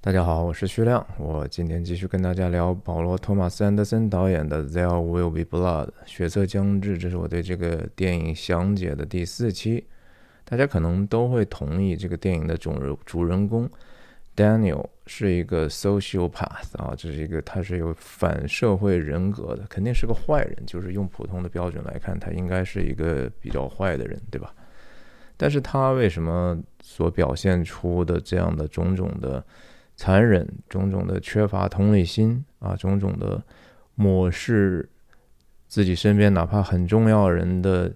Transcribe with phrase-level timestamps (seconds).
[0.00, 1.04] 大家好，我是徐亮。
[1.18, 6.96] 我今天继续跟大家聊保罗·托马斯·安德森导演的《There Will Be Blood》血色将至。
[6.96, 9.84] 这是我对这个电影详解的第四期。
[10.44, 13.68] 大家可能都会同意，这个电影的主人主人公
[14.36, 20.56] Daniel 是一个 sociopath 啊，这是一个他是有反社会人格的，肯定是个坏人。
[20.64, 24.54] 就是用普通的标准来看，他应该是一个比较坏的人，对吧？
[25.36, 29.44] 但是他为什么所表现出的这样的种种的？
[29.98, 33.42] 残忍，种种的缺乏同理心啊，种种的
[33.96, 34.88] 漠视
[35.66, 37.92] 自己身边哪怕很重要人的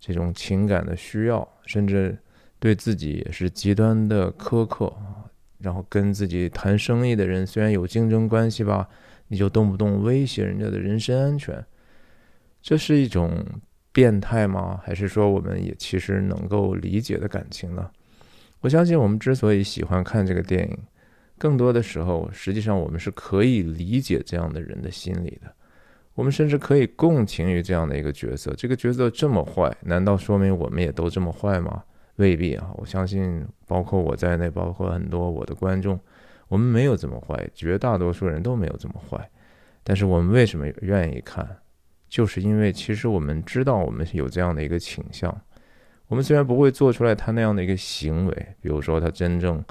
[0.00, 2.18] 这种情感的需要，甚至
[2.58, 5.30] 对自己也是极端的苛刻啊。
[5.58, 8.88] 然后跟自己谈生意的人，虽然有竞争关系吧，
[9.28, 11.64] 你就动不动威胁人家的人身安全，
[12.60, 13.42] 这是一种
[13.92, 14.80] 变态吗？
[14.84, 17.88] 还是说我们也其实能够理解的感情呢？
[18.60, 20.78] 我相信我们之所以喜欢看这个电影。
[21.36, 25.52] 更多的时候，实际上我们是可以理解这样的人的心理的，
[26.14, 28.54] 我们甚至可以共情于这样的一个角色。
[28.56, 31.82] 这个角色这么坏，难道说明我们也都这么坏吗？
[32.16, 32.70] 未必啊！
[32.76, 35.98] 我相信，包括我在内，包括很多我的观众，
[36.46, 39.28] 我们没有这么坏，绝大多数人都没有这么坏。
[39.82, 41.44] 但是我们为什么愿意看？
[42.08, 45.36] 就是因为其实我们知道我们有这样的一个倾向。
[46.06, 49.62] 我们虽然不会做出来他那样的一个行为，比如说他真正。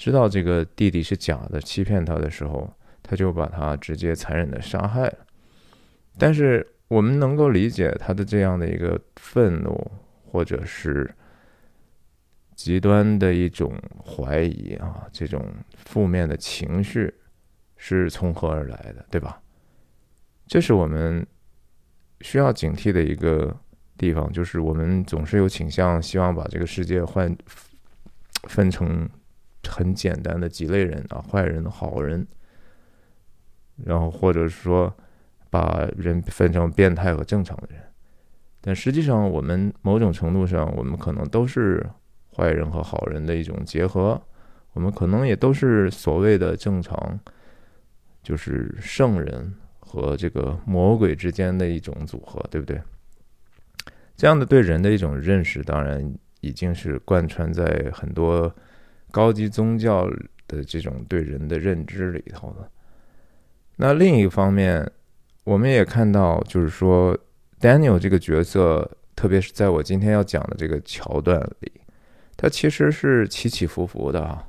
[0.00, 5.18] 知道这个弟弟是假的，欺骗他的时候，他就把他直接残忍的杀害了。
[6.16, 9.90] 但是我们能够理解他的这样的一个愤怒，
[10.24, 11.14] 或者是
[12.54, 17.12] 极端的一种怀疑啊，这种负面的情绪
[17.76, 19.38] 是从何而来的，对吧？
[20.46, 21.26] 这是我们
[22.22, 23.54] 需要警惕的一个
[23.98, 27.36] 地方，就是我们总是有倾向，希望把这个世界换
[28.48, 29.06] 分成。
[29.68, 32.26] 很简单的几类人啊，坏人、好人，
[33.84, 34.92] 然后或者说
[35.50, 37.80] 把人分成变态和正常的人，
[38.60, 41.86] 但实际上我们某种程度上，我们可能都是
[42.34, 44.20] 坏人和好人的一种结合，
[44.72, 47.20] 我们可能也都是所谓的正常，
[48.22, 52.80] 就是圣人和这个魔鬼之间的一种组合，对不对？
[54.16, 58.52] 这样的对人的一种认识，当然已经是贯穿在很多。
[59.10, 60.08] 高级宗教
[60.48, 62.68] 的这种对人的认知里头的。
[63.76, 64.90] 那另一方面，
[65.44, 67.16] 我们也看到，就是说
[67.60, 71.72] ，Daniel 这个角色，特别是在我今天要讲的这个桥段里，
[72.36, 74.46] 他其实是起起伏伏的啊。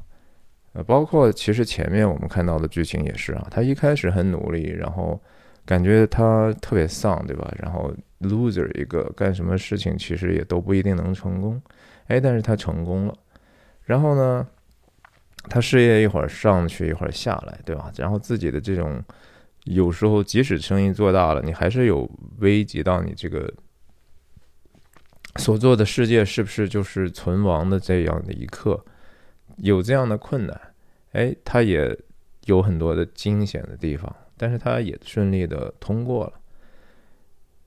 [0.74, 5.22] 呃，包括其实前面我们看到的剧情也是啊，他一开始很努力，然后
[5.66, 7.54] 感觉他特别丧，对吧？
[7.58, 11.62] 然后 loser 一个，干什么事情其实也都不一定能成功。
[12.08, 13.14] 哎，但是他成功了。
[13.92, 14.48] 然后呢，
[15.50, 17.92] 他事业一会儿上去一会儿下来，对吧？
[17.98, 19.04] 然后自己的这种，
[19.66, 22.10] 有时候即使生意做大了，你还是有
[22.40, 23.54] 危及到你这个
[25.36, 28.82] 所做的世界是不是就是存亡的这样的一刻，
[29.58, 30.58] 有这样的困难。
[31.12, 31.94] 哎，他也
[32.46, 36.34] 有很多的惊险的地方，但是他也顺利的通过了。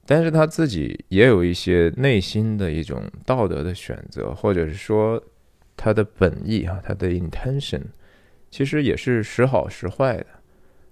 [0.07, 5.23] 但是他自己也有一些内心的一种道德的选择，或者是说。
[5.77, 7.83] 他的本意啊，他的 intention，
[8.51, 10.27] 其实也是时好时坏的。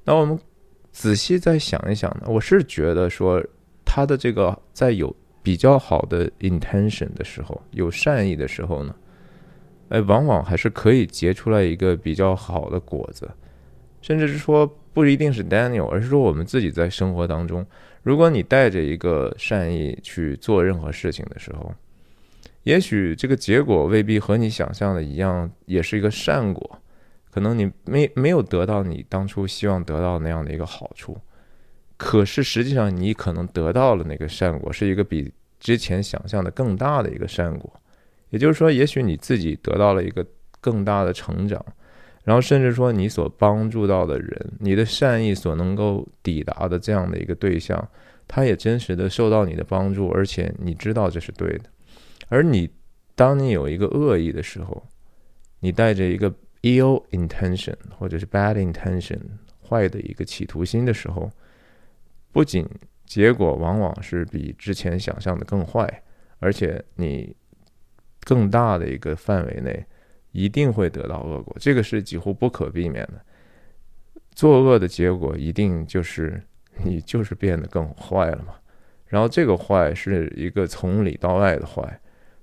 [0.05, 0.39] 那我们
[0.91, 3.43] 仔细再想一想呢，我是觉得说，
[3.85, 8.95] 他的这个在有比较好的 intention 的时候，有善意的时候呢，
[9.91, 13.31] 哎，往往还是可以结出来一个比较好的果子。
[14.01, 17.65] 甚至是说，不一定是 Daniel，而是说我们自己在生活当中，
[18.03, 21.73] 如果你带着一个善意去做任何事情的时候。
[22.65, 26.79] 也许这个结果未必和你想象的一样，也是一个善果，
[27.31, 31.19] 可能你没没有得到你当初希望得到那样的一个好处，
[31.97, 37.73] 可是实际上你可能得到了那个善果，是一个比之前想象的更大的一个善果。
[38.31, 40.25] 也就是说，也许你自己得到了一个
[40.61, 41.63] 更大的成长，
[42.25, 47.87] 然后甚至说你所帮助到的人，你的善意所能够抵达的这样的一个对象，
[48.27, 51.65] 他也真实的受到你的帮助，而且你知道这是对的。
[52.33, 52.67] 而你，
[53.15, 54.83] 当你有一个恶意的时候，
[55.61, 59.21] 你带着一个 ill intention 或者是 bad intention
[59.69, 61.31] 坏的一个企图心的时候，
[62.33, 62.67] 不仅
[63.05, 66.03] 结果往往是比之前想象的更坏，
[66.39, 67.37] 而且你
[68.21, 69.85] 更大的一个范围内
[70.31, 73.23] 一定会得到恶果，这个是几乎不可避免的。
[74.31, 76.43] 作恶的结果一定就是
[76.83, 78.55] 你就是变得更坏了嘛。
[79.05, 82.01] 然后这个坏是一个从里到外的坏。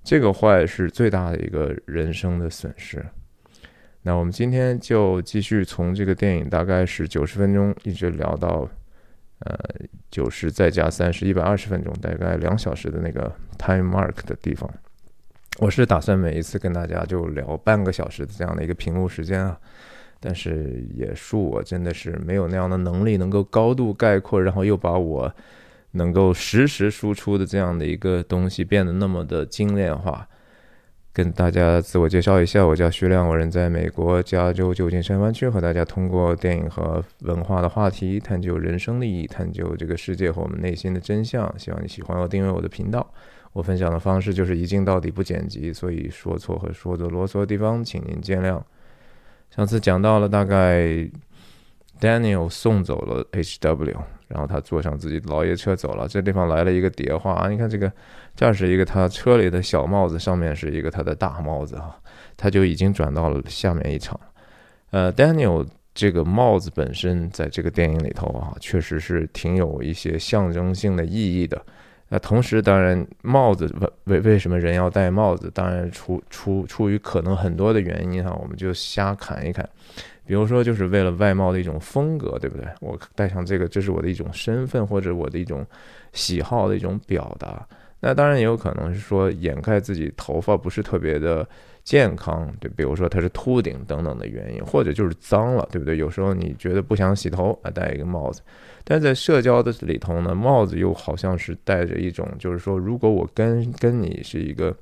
[0.10, 3.06] 这个坏是最大的一个人生的损失。
[4.02, 8.68] 那我们今天就继续从这个电影大概是九十分钟，一直聊到
[9.42, 9.56] 呃
[10.10, 14.68] 九十再加三十，一百二十分钟，大概两小时的那个 time mark 的地方。
[15.60, 19.56] 我是打算每一次跟大家就聊半个小时的这样的一个屏幕时间啊，
[20.20, 25.32] 但是也恕我真的是没有那样的能力，能够高度概括，然后又把我
[25.92, 30.28] 能够实时输出的这样的一个东西变得那么的精炼化。
[31.12, 41.52] 跟大家自我介绍一下，我叫徐亮，我人在美国加州旧金山湾区，和大家通过电影和文化的话题，探究人生的意义，探究这个世界和我们内心的真相。
[41.58, 43.12] 希望你喜欢我，订阅我的频道。
[43.52, 48.62] 我分享的方式就是一镜到底不剪辑，所以说错和说的啰嗦的地方，请您见谅。
[49.50, 51.10] 上次讲到了大概
[52.00, 53.98] Daniel 送走了 HW，
[54.30, 56.08] 然后他坐上自己的老爷车走了。
[56.08, 57.92] 这地方来了一个叠画啊，你看这个
[58.36, 61.98] 这是一个他车里的小帽子，上面是一个他的大帽子啊，
[62.38, 64.18] 他就已经转到了下面一场。
[64.92, 71.62] 呃，Daniel 这个帽子本身在这个电影里头啊，确实是挺有一些象征性的意义的。
[72.12, 75.52] 那同时，当然，帽子为为为什么人要戴帽子？
[75.54, 79.70] 当然，出出出于可能很多的原因哈，我们就瞎侃一侃。
[80.30, 82.64] 比如说，就是为了外貌的一种风格，对不对？
[82.82, 85.66] 我戴上这个，这是我的一种身份或者我的一种
[86.14, 87.68] 喜好的一种表达。
[88.00, 91.50] 那当然也有可能是说掩盖自己头发不是特别的
[91.84, 95.98] 健康，对，比如说它是秃顶等等的原因，或者就是脏了，对不对？
[95.98, 98.44] 有时候你觉得不想洗头，啊，戴一个帽子。
[98.84, 104.76] 但在社交的里头呢，帽子又好像是带着一种，就是说，如果我跟跟你是一个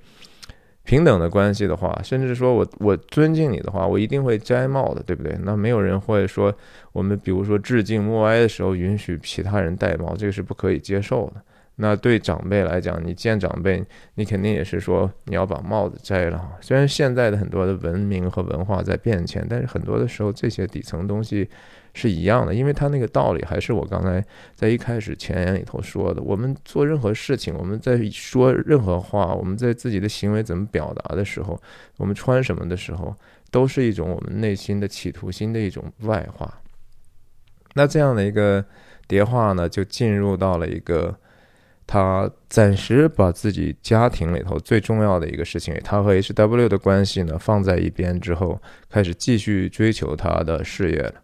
[0.88, 5.38] 平等的关系的话，甚至说我我尊敬你的话，我一定会摘帽的，对不对？
[5.44, 6.51] 那没有人会说，
[6.94, 11.42] 我们比如说致敬默哀的时候允许其他人戴帽，这个是不可以接受的。
[11.75, 13.84] 那对长辈来讲，你见长辈，
[14.16, 16.42] 你肯定也是说你要把帽子摘了。
[16.62, 21.50] 虽然现在的很多的文明和文化在变迁，但是很多的时候这些底层东西。
[21.98, 24.24] 是一样的，因为他那个道理还是我刚才
[24.54, 26.22] 在一开始前言里头说的。
[26.22, 31.60] 我们做任何事情，我们在说任何话，我们在自己的行为怎么表达的时候，
[31.98, 33.16] 我们穿什么的时候，
[33.50, 36.62] 都是一种我们内心的企图心的一种外化。
[37.74, 38.64] 那这样的一个
[39.08, 41.16] 叠化呢，就进入到了一个
[41.88, 51.16] 他暂时把自己家庭里头最重要的一个事情，他和 H W 的关系呢放在一边之后，开始继续追求他的事业了。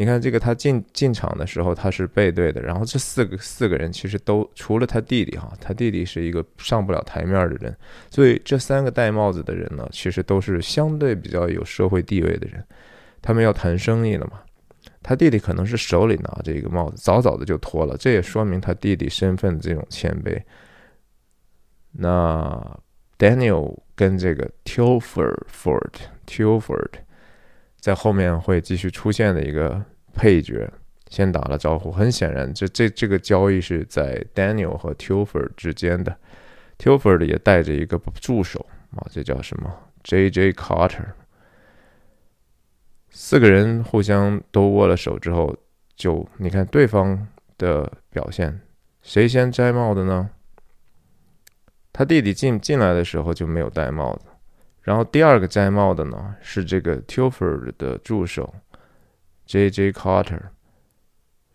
[0.00, 7.76] 你看这个，他进进场的时候他是背对的，然后这四个四个人其实都除了他弟弟哈，他弟弟是一个上不了台面的人，
[8.08, 12.64] 所以这三个戴帽子的人呢，其实都是相对比较有社会地位的人，
[13.20, 14.40] 他们要谈生意了嘛，
[15.02, 20.40] 他弟弟可能是手里拿着一个帽子，早早的就脱了，这也说明他弟弟身份的这种谦卑。
[21.92, 22.80] 那
[23.18, 26.90] Daniel 跟这个 Tilford，Tilford。
[27.80, 29.82] 在后面会继续出现的一个
[30.14, 30.70] 配角，
[31.08, 31.90] 先打了招呼。
[31.90, 36.16] 很显然，这这这个交易是在 Daniel 和 Tilford 之间的。
[36.78, 38.64] Tilford 也带着一个助手
[38.96, 39.74] 啊，这叫什么
[40.04, 40.52] ？J.J.
[40.52, 41.06] Carter。
[43.10, 45.54] 四个人互相都握了手之后，
[45.96, 47.26] 就你看对方
[47.58, 48.60] 的表现，
[49.02, 50.30] 谁先摘帽的呢？
[51.92, 54.29] 他弟弟进进来的时候就没有戴帽子。
[54.82, 58.54] 然后第二个摘帽的呢是这个 Tilford 的助手
[59.46, 59.92] J.J.
[59.92, 60.40] Carter，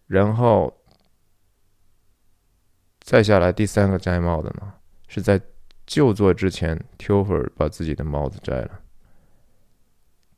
[0.08, 0.76] 然后
[3.00, 4.74] 再下来第三个摘帽的呢
[5.08, 5.42] 是在
[5.86, 8.80] 就座之前 Tilford 把自己的帽子摘了。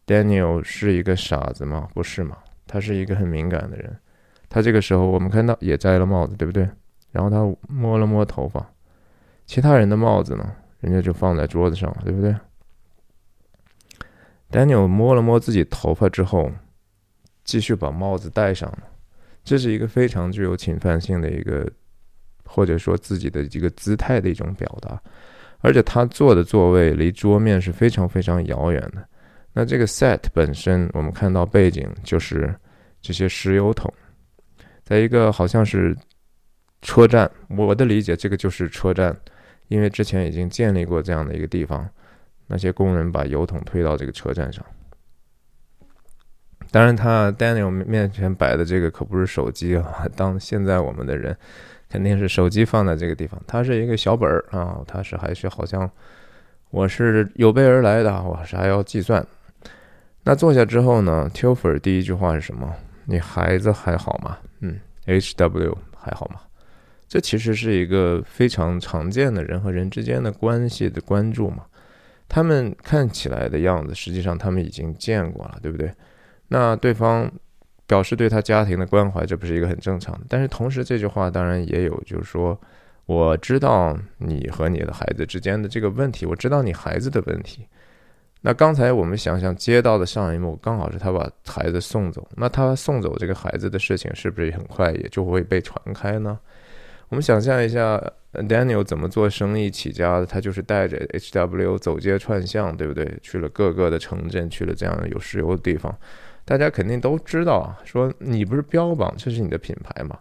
[0.05, 1.89] Daniel 是一个傻子吗？
[1.93, 3.99] 不是嘛，他是一个很敏感的人。
[4.49, 6.69] 他这个时候我们看到也摘了帽子，对不对？
[7.11, 8.65] 然后他摸了摸头发，
[9.45, 12.33] 其他人的帽子呢，人家就放在桌子上了，对不对
[14.51, 16.51] ？Daniel 摸了摸自己头发之后，
[17.43, 18.79] 继续把帽子戴上了。
[19.43, 21.69] 这是一个非常具有侵犯性的一个，
[22.43, 25.01] 或者说自己的一个姿态的一种表达。
[25.59, 29.07] 而且他坐的座位离桌面是非常非常遥远的。
[29.53, 32.53] 那这个 set 本身，我们看到背景就是
[33.01, 33.91] 这些石油桶，
[34.83, 35.97] 在一个好像是
[36.83, 37.29] 车站。
[37.49, 39.15] 我的理解，这个就是车站，
[39.67, 41.89] 因为之前已经建立过这样的一个地方。
[42.47, 44.65] 那些工人把油桶推到这个车站上。
[46.69, 50.05] 当然，他 Daniel 面前摆的这个可不是手机啊。
[50.15, 51.35] 当现在我们的人
[51.89, 55.89] 肯定是手机放在这个地方，它是一个小本儿啊，它是还是好像
[56.69, 59.25] 我是有备而来的，我是还要计算。
[60.23, 62.75] 那坐下之后呢，Tilfer 第一句话是什么？
[63.05, 64.37] 你孩子还好吗？
[64.59, 66.41] 嗯，HW 还好吗？
[67.07, 71.63] 这其实是一个非常常见的人和人之间的关系的关注嘛。
[72.29, 75.91] 他们看起来的样子，实际上他们已经见过了，对不对？
[76.49, 77.31] 那对方
[77.85, 80.25] 表示对他家庭的关怀，这不是一个很正常的？
[80.27, 82.59] 但是同时，这句话当然也有，就是说，
[83.05, 87.65] 我知道你和你的孩子之间的这个问题，我知道你孩子的问题。
[88.41, 92.25] 那刚才我们想想接到的上一幕，刚好是他把孩子送走。
[92.35, 96.37] 那他送走这个孩子的事情，是不是也很快也就会被传开呢？
[97.09, 98.01] 我们想象一下
[98.33, 100.25] ，Daniel 怎么做生意起家的？
[100.25, 103.17] 他就是带着 HW 走街串巷，对不对？
[103.21, 105.97] 去了各个的城镇，去了这样有石油的地方。
[106.43, 110.19] 大家肯定都知道啊，说你不是标榜这是你的品牌吗？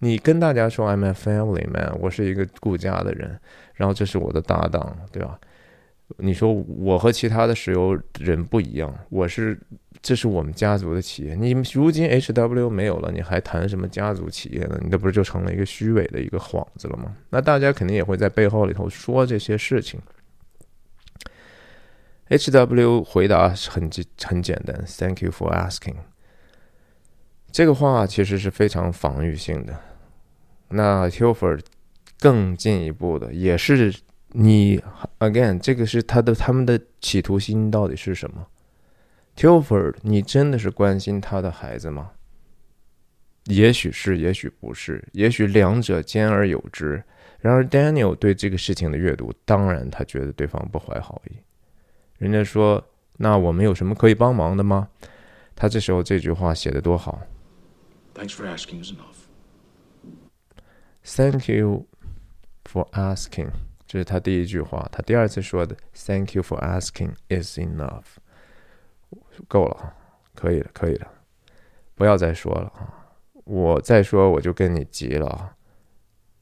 [0.00, 3.38] 你跟大家说 I'm a family man，我是一个顾家的人，
[3.74, 5.38] 然后这是我的搭档，对吧？
[6.18, 9.58] 你说我和其他的石油人不一样，我是。
[10.02, 14.78] 这是我们家族的企业，你如今 H W 没有了，你还谈什么家族企业呢？
[14.82, 17.16] 你这不是就成了一个虚伪的一个幌子了吗？
[17.30, 20.00] 那大家肯定也会在背后里头说这些事情。
[22.28, 25.94] H W 回答很简很简单，Thank you for asking。
[27.52, 29.78] 这个话其实是非常防御性的。
[30.68, 31.60] 那 Hilfer
[32.18, 33.94] 更进一步的也是
[34.32, 34.82] 你
[35.20, 38.44] again，这个是他的他们的企图心到底是什么
[39.36, 42.12] ？Tilford，你真的是关心他的孩子吗？
[43.44, 47.00] 也许是，也许不是，也许两者兼而有之。
[47.38, 51.36] 然而，Daniel 对这个事情的阅读，当然他觉得对方不怀好意。
[52.18, 52.84] 人家说
[53.18, 54.88] ：“那我们有什么可以帮忙的吗？”
[55.54, 57.22] 他这时候这句话写的多好
[58.14, 59.26] ！Thanks for asking is enough.
[61.04, 61.86] Thank you
[62.64, 63.50] for asking，
[63.86, 64.88] 这是他第一句话。
[64.90, 68.04] 他第二次说的：“Thank you for asking is enough。”
[69.48, 69.94] 够了，
[70.34, 71.08] 可以了，可以了，
[71.94, 73.06] 不要再说了啊！
[73.44, 75.52] 我再说我就跟你急了啊！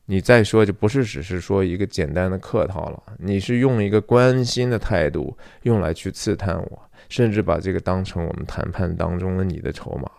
[0.07, 10.19] 你再说就不是只是说一个简单的客套了，你是用一个关心的态度用来去刺探我，甚至把这个当成我们谈判当中的你的筹码了。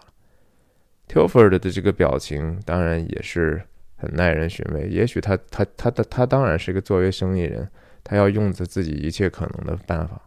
[1.07, 3.61] Tilford 的这个表情当然也是
[3.95, 7.69] 很耐人寻味，也许他他他的他当然是一个作为生意人，
[8.03, 10.19] 他要用着自己一切可能的办法，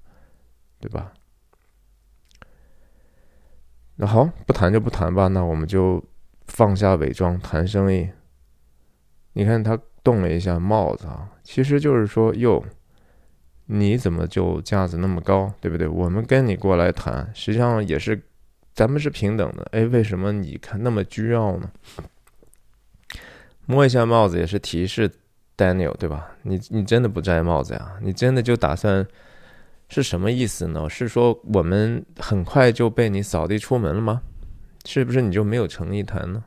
[0.81, 1.13] 对吧？
[4.01, 5.27] 那好，不谈就不谈吧。
[5.27, 6.01] 那我们就
[6.47, 8.09] 放下伪装，谈生意。
[9.33, 12.65] 你看他动了一下帽子啊，其实就是说，哟，
[13.67, 15.89] 你怎么就架子那么高，对不对？
[15.89, 18.23] 我们跟你过来谈，实际上也是，
[18.73, 19.67] 咱们是平等的。
[19.73, 21.69] 哎，为什么你看那么倨傲呢？
[23.67, 25.11] 摸一下帽子也是提示
[25.57, 26.37] Daniel，对吧？
[26.43, 27.97] 你你真的不摘帽子呀？
[28.01, 29.05] 你真的就打算？
[29.89, 30.89] 是什么意思呢？
[30.89, 34.21] 是说我们很快就被你扫地出门了吗？
[34.85, 36.45] 是不是你就没有诚意谈呢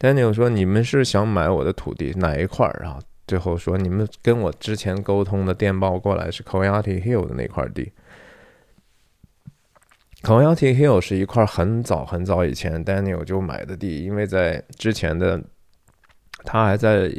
[0.00, 7.92] ？Daniel 说：“你们是想买我的土地哪一块儿啊？”最后说：“你们跟我之前沟通的电报过来是 Coyote Hill 的那块地。
[10.22, 15.40] Coyote Hill 是一块很早很早以前 Daniel 就买的地，因为在之前的
[16.44, 17.12] 他还在。”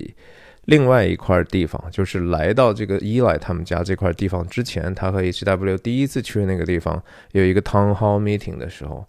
[0.66, 7.04] 另外一块地方，就是来到这个伊莱他们家这块地方之前，他和 H.W 第一次去那个地方
[7.34, 9.06] 有一个 town hall meeting 的时候，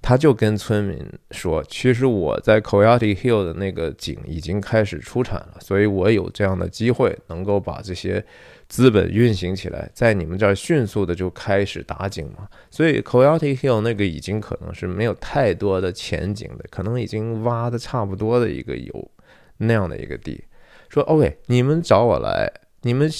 [0.00, 8.24] 他就跟村民说：“其实我在 Coyote Hill 的那个井已经开始出产了，所以我有这样的机会能够把这些
[8.68, 12.48] 资本运行起来，在你们这儿迅速的就开始打井嘛。
[12.70, 19.10] 所以 Coyote Hill 那个已经可能是没有太多的前景的，可能已经挖的差不多的一个有
[19.58, 20.44] 那样的一个地。”
[20.92, 23.10] 说 OK，你们找我来，你们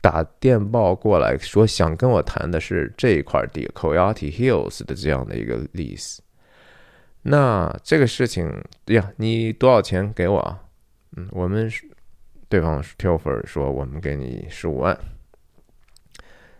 [0.00, 6.18] 打电报过来说想跟我谈的是这一块地，Coyote Hills 的这样的一个 lease。
[7.22, 8.48] 那这个事情
[8.84, 10.62] 呀，你多少钱给我啊？
[11.16, 11.68] 嗯，我们
[12.48, 14.96] 对方 Tilfer 说我们给你十五万，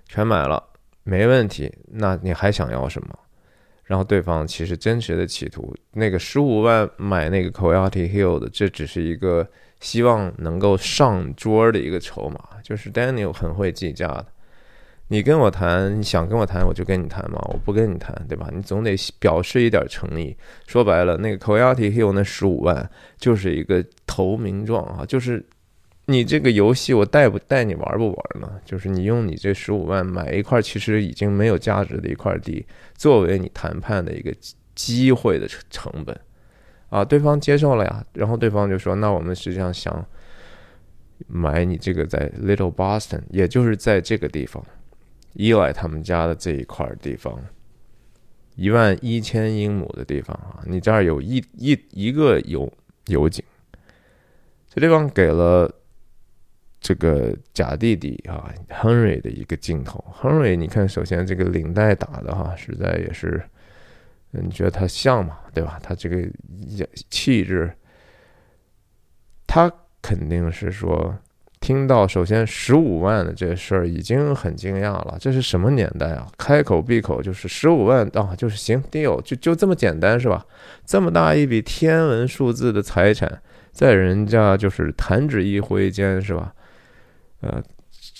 [0.08, 0.60] 全买了，
[1.04, 1.72] 没问题。
[1.92, 3.16] 那你还想要什么？
[3.84, 9.48] 然后对方其实真实的企图，那个十五万买那个 Coyote Hill 的，这只是一个。
[9.80, 14.26] 希望能够上桌的一个筹码，就是 Daniel 很会计价的。
[15.08, 18.50] 你跟我谈，你想跟我谈，我就跟你谈嘛，我不跟你谈，对吧？
[18.52, 20.36] 你总得表示一点诚意。
[20.66, 25.46] 说白了，那个 Coyote Hill 那十五万就是一个投名状啊，就是
[26.06, 28.50] 你这个游戏我带不带你玩不玩呢？
[28.64, 32.66] 就是你用你这十五万买一块其实已经没有价值的一块地，
[32.96, 34.34] 作为你谈判的一个
[34.74, 36.18] 机会的成本。
[36.88, 40.04] 啊，对方接受了呀，然后对方就说：“那我们实际上想
[41.26, 44.64] 买你这个在 Little Boston，也就是在这个地方，
[45.32, 47.38] 伊莱他们家的这一块地方，
[48.54, 52.72] 一万一千英亩的地方啊，你这儿有一一一个油
[53.06, 53.44] 油井，
[54.68, 55.70] 这地方给了
[56.80, 60.04] 这个假弟弟啊，Henry 的一个镜头。
[60.20, 63.42] Henry，你看，首先这个领带打的哈，实在也是，
[64.42, 65.38] 你觉得他像吗？
[65.52, 65.78] 对吧？
[65.82, 66.22] 他这个
[67.10, 67.72] 气质，
[69.46, 71.16] 他肯定是说。
[71.58, 76.24] 听到首先十五万的这事儿已经很惊讶了，这是什么年代啊？
[76.38, 80.46] 开口闭口就是十五万啊，就是行，deal，就就这么简单是吧？
[80.84, 83.40] 这么大一笔天文数字的财产，
[83.72, 86.54] 在人家就是弹指一挥间是吧？
[87.40, 87.60] 呃，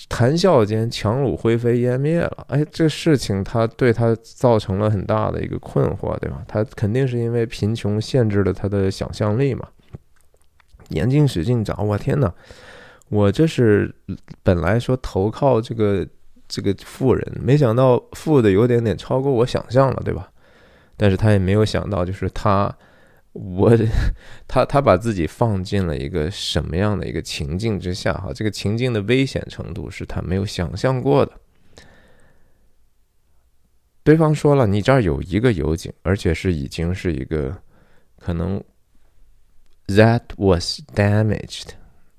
[0.09, 2.47] 谈笑间强弩灰飞烟灭了。
[2.49, 6.45] 哎，这事情他对他造成了很大的一个困惑，对吧？
[6.47, 9.67] 他肯定是因为贫穷限制了他的想象力嘛。
[10.91, 12.33] 眼睛使劲找，我天哪！
[13.09, 13.93] 我这是
[14.43, 16.07] 本来说投靠这个
[16.47, 20.29] 这个富人，没想到富的有点点超过我想象了，对吧？
[20.97, 22.73] 但是他也没有想到，就是他，
[23.37, 23.77] 我
[24.49, 28.13] 他他把自己放进了一个什么样的一个情境之下？
[28.15, 31.33] 哈，这个情境的危险程度是他没有想象过的。
[34.03, 37.57] 对方说了，你这儿有一个油井，而且是已经是一个
[38.19, 38.63] 可能
[39.89, 41.71] that was damaged。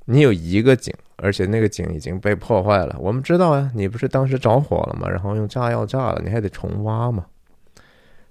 [0.05, 2.97] 你有一个井，而且那个井已经被破坏了。
[2.99, 5.09] 我们知道呀，你不是当时着火了吗？
[5.09, 7.25] 然后用炸药炸了，你还得重挖嘛。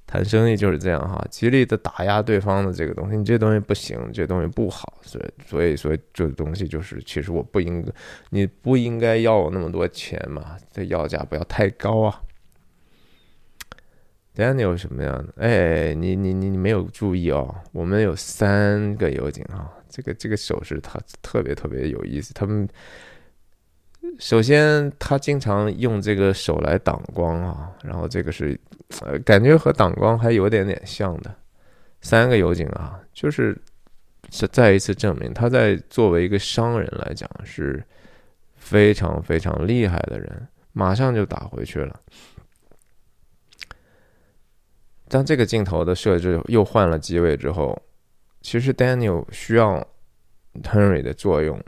[0.06, 7.84] 谈生意就是这样哈，极力的打压对方的这个东西，你这东西不行，这东西不好，所以所以所以这东西就是，其实我不应，
[8.30, 12.22] 你不应该要我那么多钱嘛，这要价不要太高啊。
[14.34, 15.32] Daniel 什么样的？
[15.38, 19.72] 哎，你你你你没有注意哦，我们有三个油井啊。
[19.88, 22.34] 这个这个手势他特别特别有意思。
[22.34, 22.68] 他们
[24.18, 28.58] 首先他经常用这个手来挡光啊，然后这个是
[29.00, 31.34] 呃感觉和挡光还有点点像的。
[32.00, 33.56] 三个油井啊，就是
[34.30, 37.82] 是再一次证明他在作为一个商人来讲是
[38.56, 40.48] 非常非常厉害的人。
[40.72, 42.00] 马上就打回去了。
[45.08, 47.80] 当这个镜头的设置又换了机位之后。
[48.42, 49.84] 其实 Daniel 需要
[50.62, 51.60] Henry 的作用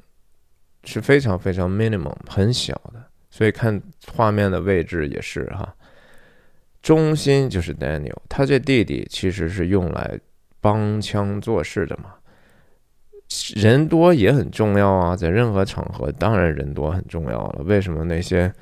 [0.84, 5.74] 是非常非常 minimum 很小的，所以看画面的位置也是哈，
[6.82, 10.18] 中心就是 Daniel，他这弟弟其实是用来
[10.60, 12.14] 帮腔做事的嘛，
[13.56, 17.62] 人多也很重要啊，在任何场合当然人多很重要了。
[17.64, 18.52] 为什么那些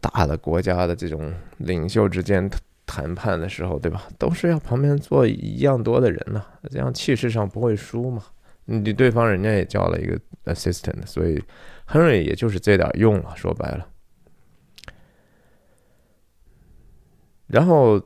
[0.00, 2.50] 大的国家的这种领袖之间？
[2.88, 4.04] 谈判的时候，对吧？
[4.16, 8.22] 都是要旁边坐一样多的人呢，这样气势上不会输嘛。
[8.66, 11.42] 你对方人家也叫了一个 assistant，所以
[11.88, 13.32] Henry 也就是这点用了。
[13.36, 13.88] 说白了，
[17.46, 18.00] 然后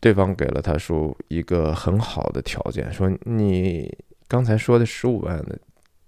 [0.00, 3.92] 对方给了他说一个很好的条件，说你
[4.28, 5.58] 刚才说的十五万的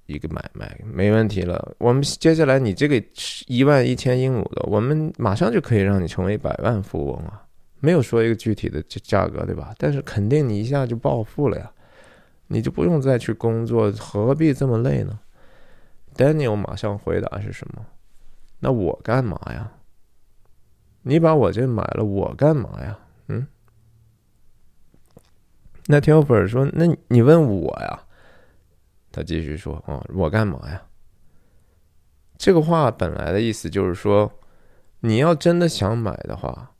[0.07, 1.75] 一个买卖没问题了。
[1.79, 3.03] 我们接下来你这个
[3.47, 7.43] 一万一千英亩的，我们马上就可以让你成为百万富翁啊！
[7.81, 9.75] 没有说一个具体的价格，对吧？
[9.77, 11.71] 但是肯定你一下就暴富了呀，
[12.49, 15.19] 你就不用再去工作，何必这么累呢
[16.15, 17.85] ？Daniel 马上回答是什么？
[18.61, 19.73] 那我干嘛呀？
[21.03, 22.99] 你把我这买了，我干嘛呀？
[23.29, 23.47] 嗯？
[25.87, 28.03] 那 Telfer 说：“那你问我呀？”
[29.13, 30.83] 他继续说：“啊，我干嘛呀？”
[32.39, 34.33] 这个话本来的意思就是说，
[35.01, 36.73] 你要真的想买的话。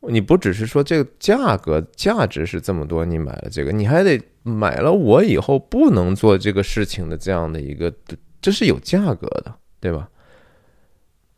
[0.00, 7.92] 你不只是说这个价格价值是这么多，你买了这个，你还得买了我以后不能做这个事情的这样的一个，
[8.40, 10.08] 这是有价格的，对吧？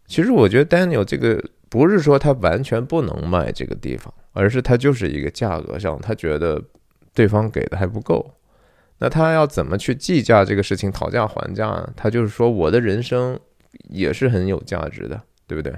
[0.07, 6.63] 其实我觉得 Daniel 这个不是说他完全不能卖这个地方，而是他就是一个价格上，他觉得
[7.15, 8.35] 对方给的还不够，
[8.99, 11.93] 那他要怎么去计价这个事情，讨价还价呢？
[11.97, 13.39] 他就是说我的人生
[13.89, 15.73] 也是很有价值的，对不对？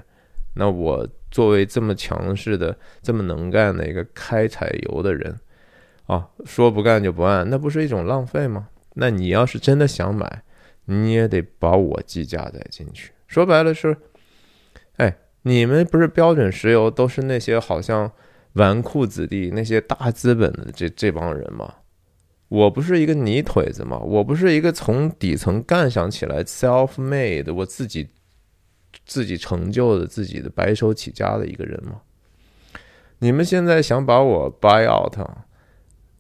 [0.54, 1.08] 那我。
[1.32, 5.40] 作为这么强势的、这么能干的一个开采油的人，
[6.04, 8.68] 啊，说不干就不干，那不是一种浪费吗？
[8.96, 10.42] 那你要是真的想买，
[10.84, 13.12] 你也得把我计价再进去。
[13.26, 13.96] 说白了是，
[14.98, 18.12] 哎，你们不是标准石油都是那些好像
[18.52, 21.76] 纨绔子弟、那些大资本的这这帮人吗？
[22.48, 23.98] 我不是一个泥腿子吗？
[24.00, 28.10] 我不是一个从底层干上起来 self-made，我自己。
[29.04, 32.00] 自己成就的自己的白手起家的一个人吗？
[33.18, 35.16] 你们现在想把我 buy out，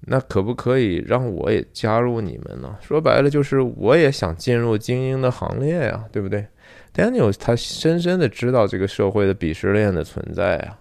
[0.06, 2.76] 那可不可以让我也加入你们呢？
[2.80, 6.46] 说白了就是我也想进入精英的行列呀，对不对
[6.94, 10.78] ？Daniel 他深深的知道这个社会的鄙视链的存在啊，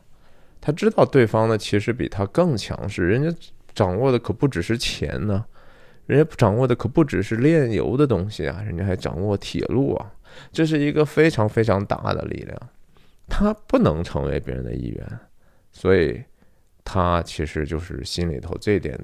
[0.59, 3.35] 他知道对方呢其实比他更强势，人家
[3.73, 5.45] 掌握的可不只是钱呢，
[6.05, 10.11] 人家掌握的可不只是炼油的东西啊，人家还掌握铁路啊，
[10.51, 12.57] 这是一个非常非常大的力量。
[13.27, 15.19] 他不能成为别人的一员，
[15.71, 16.21] 所以
[16.83, 18.99] 他其实就是心里头这点，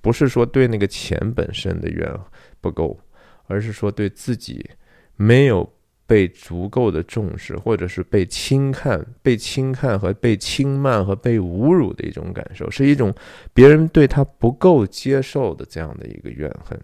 [0.00, 2.12] 不是说对那个钱本身的怨
[2.60, 2.98] 不够，
[3.46, 4.70] 而是说对自己
[5.16, 5.72] 没有。
[6.04, 13.14] 被足够的重视，或者是被轻看、被轻看和被轻慢和被侮辱的一种感受，是一种
[13.54, 16.78] 别人对他不够接受的这样的一个怨恨。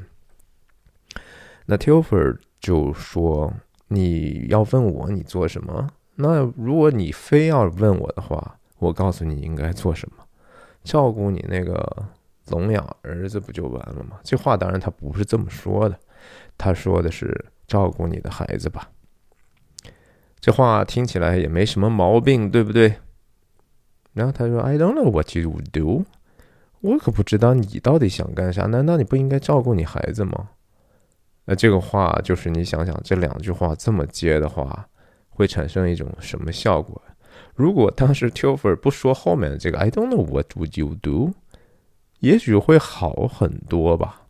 [1.66, 3.52] 那 t i l f e r 就说
[3.88, 5.88] ：“你要问我你做什么？
[6.14, 10.24] 那如果你非要问我的话，我告诉你应该做什么，
[10.84, 12.04] 照顾你那个
[12.48, 15.98] 聋哑儿子不就完了吗？”这话当然他不是这么说的，
[16.56, 18.88] 他说的是照顾你的孩子吧。
[20.40, 22.94] 这话听起来也没什么毛病，对不对？
[24.12, 26.04] 然后他说：“I don't know what you would do。”
[26.80, 28.66] 我可不知道你到底想干啥？
[28.66, 30.50] 难道你不应该照顾你孩子吗？
[31.50, 34.86] 那这个话就是你想想，这两句话这么接的话，
[35.30, 37.00] 会产生一种什么效果？
[37.54, 41.32] 如果当时 Tilfer 不说后面的这个 “I don't know what would you do”，
[42.20, 44.24] 也许会好很多吧。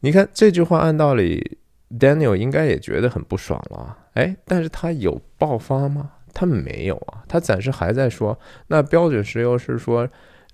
[0.00, 1.56] 你看这句话，按道理。
[1.98, 6.12] Daniel 应该也觉得很不爽了，哎，但是他有爆发吗？
[6.34, 10.00] 他没有啊，他暂时还在说，那标准石油是说，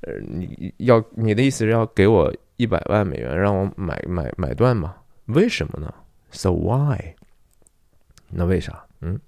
[0.03, 4.97] 呃，你要你的意思是要给我一百万美元让我买买买断吗？
[5.27, 5.93] 为什么呢
[6.31, 7.15] ？So why？
[8.31, 8.85] 那为啥？
[9.01, 9.21] 嗯，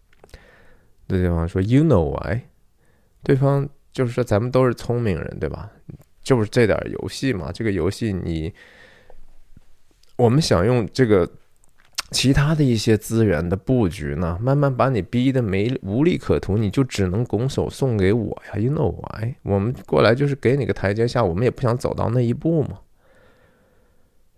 [1.07, 2.43] 对方说 You know why？
[3.23, 5.71] 对方就是说咱们都是聪明人，对吧？
[6.23, 8.53] 就是这点游戏嘛，这个游戏你，
[10.17, 11.31] 我们想用这个。
[12.13, 19.35] 其他的一些资源的布局呢，慢慢把你逼得没无利可图，你就只能拱手送给我呀，You know why？
[19.43, 22.79] 我们过来就是给你个台阶下，我们也不想走到那一步嘛。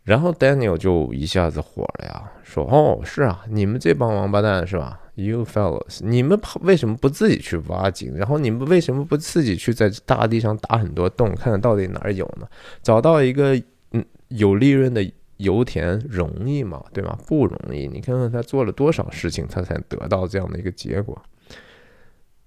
[0.08, 8.16] 然后 Daniel 就一下子火了呀，说：“哦，是啊，你们这帮王八蛋是吧？You fellows，你们为什么不自己去挖井？
[8.16, 12.48] 然后你们为什么不自己去在大地上打很多洞，看看到底哪儿有呢？
[12.82, 13.54] 找到一个
[13.92, 16.82] 嗯有利润的。”油田容易吗？
[16.92, 17.16] 对吗？
[17.28, 17.86] 不容易。
[17.86, 21.16] 你看看他做了多少事情，他才得到这样的一个结果。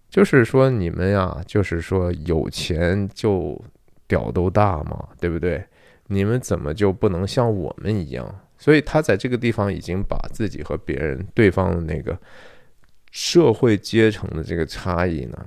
[0.09, 3.57] 就是说，你们呀，就是说有钱就
[4.09, 5.63] 屌都大嘛，对不对？
[6.11, 8.39] 你们怎么就不能像我们一样？
[8.57, 12.17] 所以他在这个地方已经把自己和别人、对方的那个
[13.11, 15.37] 社会阶层的这个差异呢，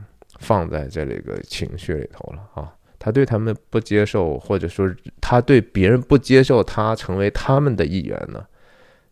[0.40, 2.74] 放在这里个情绪里头了啊。
[2.98, 8.44] 他对他们不接受，或者说他对别人不接受，他成为他们的一员呢，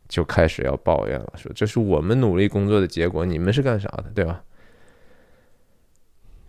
[0.09, 4.43] 就开始要抱怨了，说这是我们努力工作的结果，你们是干啥的，对吧？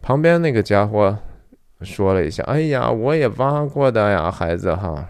[0.01, 1.19] 旁边那个家伙
[1.84, 5.08] 说了一下：“哎呀，我也挖过的呀，孩子哈。”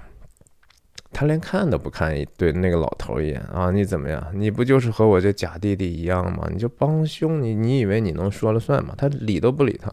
[1.16, 3.70] 他连看都不看一对那个老头一眼啊！
[3.70, 4.26] 你怎么样？
[4.34, 6.50] 你不就是和我这假弟弟一样吗？
[6.52, 8.96] 你就帮凶，你你以为你能说了算吗？
[8.98, 9.92] 他理都不理他！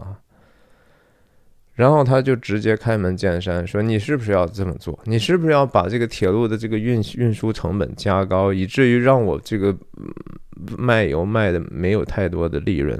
[1.74, 4.98] 然后他就直接开门见山说：“你是不是要这么做？
[5.04, 9.76] 你是不是要把这个铁路的这个运运输成本加高，以至于让我这个
[10.78, 12.98] 卖油卖的没有太多的利润？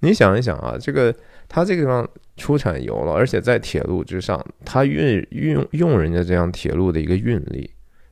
[0.00, 1.14] 你想一想啊，这个
[1.48, 7.70] 他这个地方出产油了，而且在铁路之上，他运运用人家这样铁路的一个运力，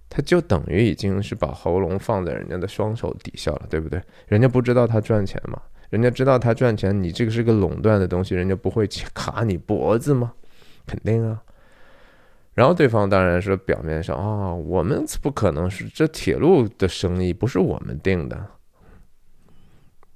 [0.08, 4.02] 他就等于已经是把喉咙放在人家的双手底下了，对不对？
[4.26, 5.60] 人家不知道他赚钱吗？”
[5.90, 10.32] 人家知道他赚钱，你这个是个垄断的东西，人家不会卡你脖子吗？
[10.86, 11.40] 肯定啊。
[12.54, 18.44] 然后对方当然是表面上啊，我们不可能是这铁路的生意不是我们定的。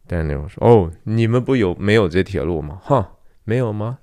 [0.08, 2.80] Daniel 说：“哦，你们不有没有这铁路吗？
[2.82, 3.12] 哈，
[3.48, 3.98] 没有吗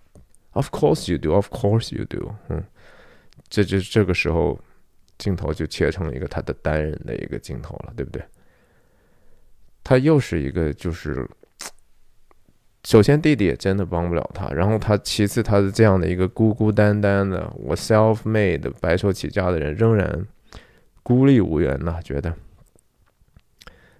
[0.54, 1.32] ？Of course you do.
[1.32, 2.34] Of course you do.
[2.50, 2.64] 嗯，
[3.48, 4.60] 这就这个时候
[5.20, 8.24] 镜头就切成了一个他的单人的一个镜头了，对不对？
[9.84, 11.30] 他又是一个就是。
[12.88, 14.48] 首先，弟弟也真的帮不了他。
[14.50, 20.28] 然后他，其次，他是这样的一个孤孤单单的，我 self made 白手起家的人，仍然
[21.02, 22.00] 孤立无援呐。
[22.04, 22.32] 觉得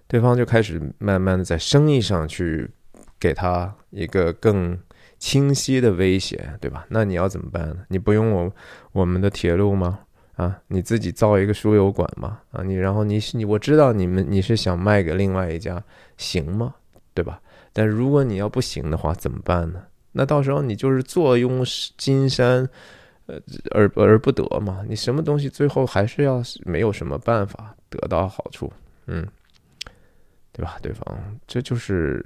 [0.06, 2.70] 对方就开始慢慢的在生意上去
[3.18, 4.78] 给他一个更
[5.18, 6.86] 清晰的威胁，对吧？
[6.90, 7.76] 那你要怎么办呢？
[7.88, 8.52] 你不用我
[8.92, 10.00] 我们的铁路吗？
[10.36, 12.40] 啊，你自己造一个输油管吗？
[12.52, 15.82] 啊，你然后你你我知道你们你是想卖给另外一家，
[16.18, 16.74] 行吗？
[17.14, 17.40] 对吧？
[17.72, 19.82] 但如果你要不行的话，怎么办呢？
[20.12, 21.64] 那到时候你就是坐拥
[21.96, 22.68] 金山，
[23.26, 24.84] 呃，而而不得嘛。
[24.88, 28.70] 你什么东西最后还是要没有什么办法得到好处，
[29.06, 29.26] 嗯，
[30.52, 30.78] 对吧？
[30.82, 32.24] 对方这就是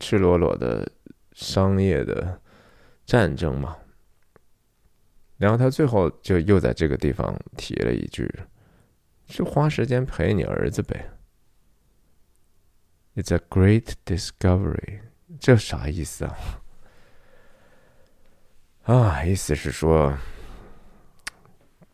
[0.00, 0.88] 赤裸裸的
[1.34, 2.40] 商业的
[3.04, 3.76] 战争嘛。
[5.36, 8.32] 然后他最后就又在这个地方提了一句
[9.26, 11.10] ：“就花时间陪你儿子呗。”
[13.16, 15.00] It's a great discovery，
[15.38, 16.36] 这啥意思啊？
[18.84, 20.16] 啊，意思是说，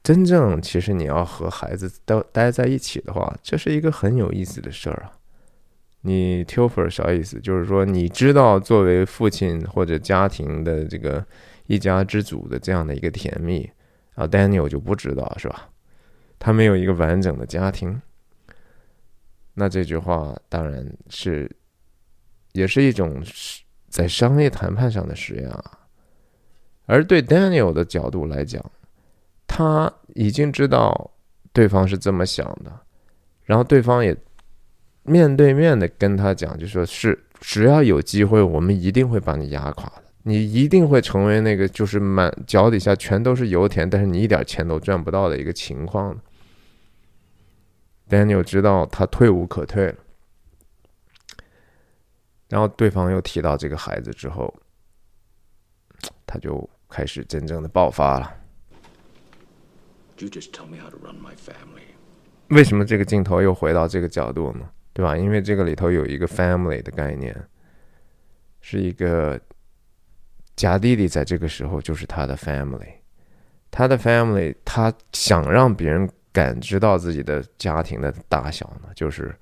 [0.03, 5.20] 真正其实你要和孩子待待在一起的话，这是一个很有意思的事儿啊。
[6.03, 7.39] 你 t i f e r 啥意思？
[7.41, 11.23] 就是说，你知道作为父亲或者家庭的这个
[11.67, 13.69] 一家之主的这样的一个甜蜜
[14.15, 15.69] 啊，Daniel 就不知道是吧？
[16.39, 18.01] 他没有一个完整的家庭。
[19.53, 21.51] 那这句话当然是，
[22.53, 23.23] 也是一种
[23.91, 25.81] 在商业谈判上的实验啊。
[26.87, 28.65] 而对 Daniel 的角度来讲，
[29.47, 31.11] 他已经知道
[31.53, 32.73] 对方是这么想的，
[33.45, 34.17] 然后对方也。
[35.03, 40.03] 面对面的跟他讲，就说是只要有机会，我们一定会把你压垮的。
[40.23, 46.21] 你一定会成为那个就是满脚底下全都是油田，但是你一点钱都赚不到的一个情况。
[48.09, 49.95] Daniel 知道他退无可退了，
[52.49, 54.53] 然后对方又提到这个孩子之后，
[56.27, 58.37] 他就开始真正的爆发了。
[62.49, 64.69] 为什么这个镜头又回到这个角度呢？
[65.01, 65.17] 对吧？
[65.17, 67.35] 因为这个里头有一个 family 的概念，
[68.61, 69.41] 是一个
[70.55, 72.97] 假弟弟，在这个时候就是他的 family，
[73.71, 79.35] 他的 family，他想让别人感知到自己的家庭的大小呢，就是，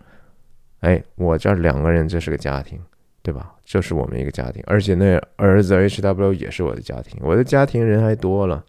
[0.78, 2.80] 哎，我这两个人这是个家庭，
[3.20, 3.52] 对吧？
[3.64, 8.64] 这是我们一个家庭，而且那儿子 H W 也是我的家庭，我的家庭人还多了，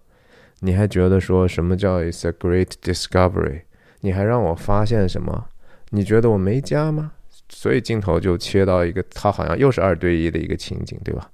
[0.61, 3.61] 你还觉得说什么叫 It's a great discovery？
[3.99, 5.49] 你还让我发现什么？
[5.89, 7.13] 你觉得我没家吗？
[7.51, 11.31] 所以镜头就切到一个，他好像又是二对一的一个情景，对吧？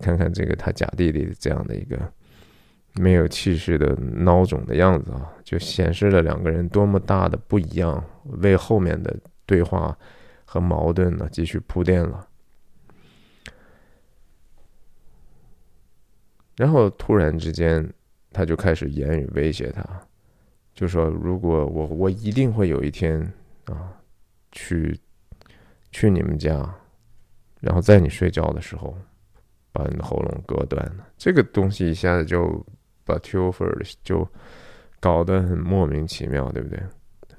[0.00, 1.98] 看看这个他假弟弟这样的一个
[2.96, 8.04] 没有气势的孬种的样子啊，就显示了两个人多么大的不一样，
[8.42, 9.96] 为后面的对话
[10.44, 12.28] 和矛盾呢继续铺垫了。
[16.56, 17.90] 然后突然之间，
[18.32, 19.82] 他就开始言语威胁他，
[20.74, 23.32] 就说：“如果我我一定会有一天。”
[23.66, 23.94] 啊，
[24.50, 24.98] 去
[25.90, 26.68] 去你们家，
[27.60, 28.96] 然后在你睡觉的时候
[29.72, 31.06] 把你的喉咙割断了。
[31.16, 32.64] 这个东西一下子就
[33.04, 34.26] 把 t u f e r 就
[35.00, 36.82] 搞得很莫名其妙，对不对？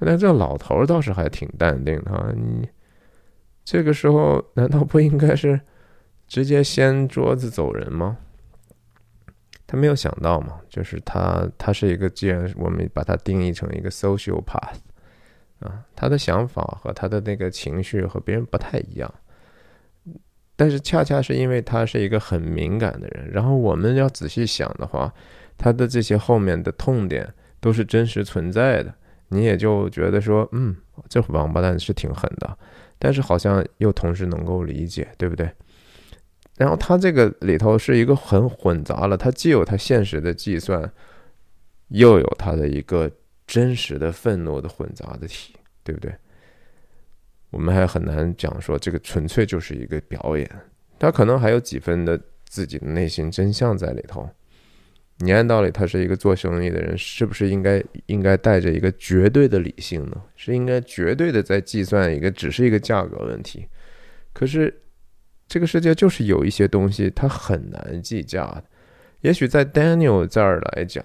[0.00, 2.34] 但这老头倒是还挺淡定的。
[2.36, 2.68] 你
[3.64, 5.60] 这个时候难道不应该是
[6.26, 8.18] 直接掀桌子走人吗？
[9.66, 14.76] 他没有想到嘛，就是他他是一个，既然我们把它定义成一个 social path。
[15.60, 19.14] 啊，他的想法和他的那个情绪和别人不太一样，
[20.56, 25.12] 但是恰恰是因为他是一个很敏感的人，然后我们要仔细想的话，
[25.56, 28.92] 他的这些后面的痛点都是真实存在的，
[29.28, 30.76] 你也就觉得说，嗯，
[31.08, 32.58] 这王八蛋是挺狠的，
[32.98, 35.50] 但是好像又同时能够理解，对不对？
[36.56, 40.92] 然后他这个里头是一个很混杂了，他既有他现实的计算，
[41.88, 43.10] 又有他的一个。
[43.46, 46.14] 真实的愤怒的混杂的体，对不对？
[47.50, 50.50] 我们还很难讲说这个纯粹就是一个表演，
[50.98, 54.28] 他可能还有几分的自己的内心真相在里头。
[55.18, 60.20] 你按道理，他是一个做生意的人，是不是应该应该带着一个绝对的理性呢？
[60.34, 63.68] 是应该绝对的在计算一个只是一个价格问题？
[64.32, 64.82] 可是
[65.46, 68.64] 这个世界就是有一些东西它很难计价的，
[69.20, 71.04] 也许在 Daniel 这儿来讲。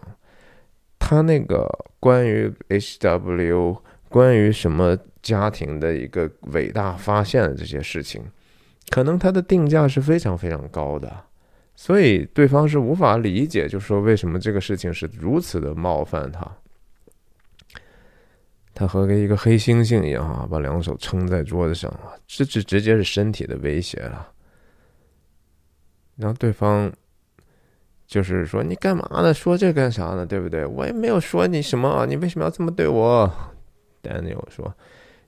[0.99, 1.67] 他那个
[1.99, 8.23] 关于 H W，关于什么家庭的一个伟大发现的这些事情，
[8.89, 11.25] 可能他的定价是非常非常高的，
[11.75, 16.47] 所以对方是无法理解，就说为什么这个事情是如此的冒犯他。
[18.75, 24.31] 他和一个黑猩猩一样啊，把两手撑在桌子上啊，这这直接是身体的威胁了。
[26.17, 26.91] 然后对方。
[28.09, 29.31] 就是说，你干嘛呢？
[29.31, 30.25] 说这干啥呢？
[30.25, 30.65] 对不对？
[30.65, 33.31] 我也没有说你什么，你为什么要这么对我
[34.01, 34.73] ？Daniel 说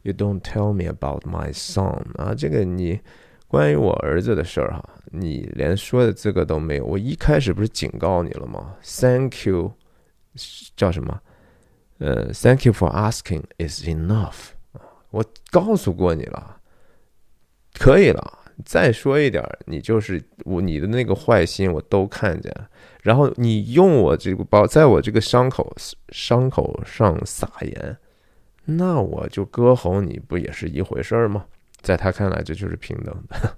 [0.01, 2.99] ：“You don't tell me about my son 啊，这个你
[3.47, 6.85] 关于我儿子的事儿哈，你连说的资格都没有。
[6.85, 9.73] 我一开始不是警告你了吗？Thank you，
[10.75, 11.21] 叫什么？
[11.99, 16.57] 呃，Thank you for asking is enough 啊，我告诉过你了，
[17.77, 22.53] 可以了。”再说一点，你就是我，你的那个坏心我都看见，
[23.01, 25.75] 然后你用我这个包，在我这个伤口
[26.09, 27.97] 伤口上撒盐，
[28.65, 31.45] 那我就割喉，你不也是一回事儿吗？
[31.81, 33.57] 在他看来，这就是平等的。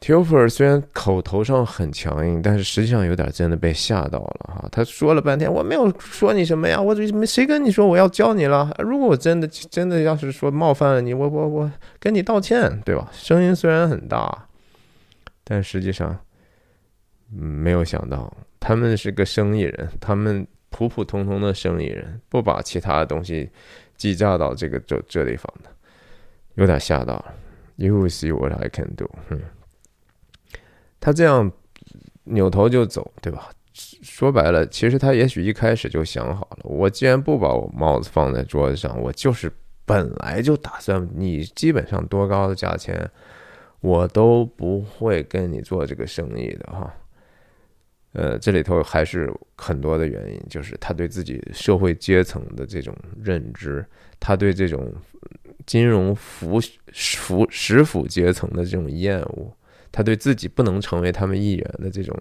[0.00, 4.68] Tilfer 虽然口头上很强硬，但是实际上有点真的被吓到了哈。
[4.72, 8.74] 他说了半天，我没有说你什么呀，我没谁跟你说我要教你了。
[8.78, 13.10] 如果我真的真的要是说冒犯了你，我我我跟你道歉，对吧？
[13.12, 14.46] 声音虽然很大，
[15.44, 16.18] 但实际上
[17.28, 23.50] 没有想到他们是个生意人，他们普普通通的生意人，不把其他的东西
[23.98, 25.68] 计价到这个这这地方的，
[26.54, 27.34] 有点吓到了。
[27.76, 29.06] You will see what I can do。
[29.28, 29.42] 嗯。
[31.00, 31.50] 他这样
[32.24, 33.50] 扭头就走，对吧？
[34.02, 39.50] 说白了，其实他也许一开始就想好了，我既然不把我帽子放在桌子上，我就是
[39.86, 43.10] 本来就打算你基本上多高的价钱，
[43.80, 46.94] 我都不会跟你做这个生意的哈。
[48.12, 53.86] 呃，这里头还是很多的原因，就是他对自己社会阶层的这种认知，
[54.18, 54.92] 他对这种
[55.64, 56.60] 金融腐
[56.92, 59.50] 腐食腐阶层的这种厌恶。
[59.92, 62.16] 他对自己不能成为他们一员的这种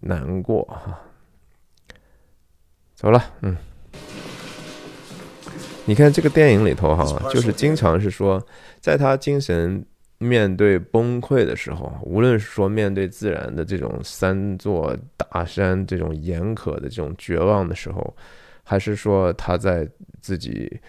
[0.00, 0.98] 难过哈，
[2.94, 3.54] 走了，嗯，
[5.84, 8.42] 你看这个电影里头哈，就是经常是说，
[8.80, 9.84] 在他精神
[10.16, 18.16] 面对崩溃的时候，无论是说面对自然的这种三座大山这种严苛的这种绝望的时候，
[18.62, 19.86] 还是说他在
[20.20, 20.80] 自己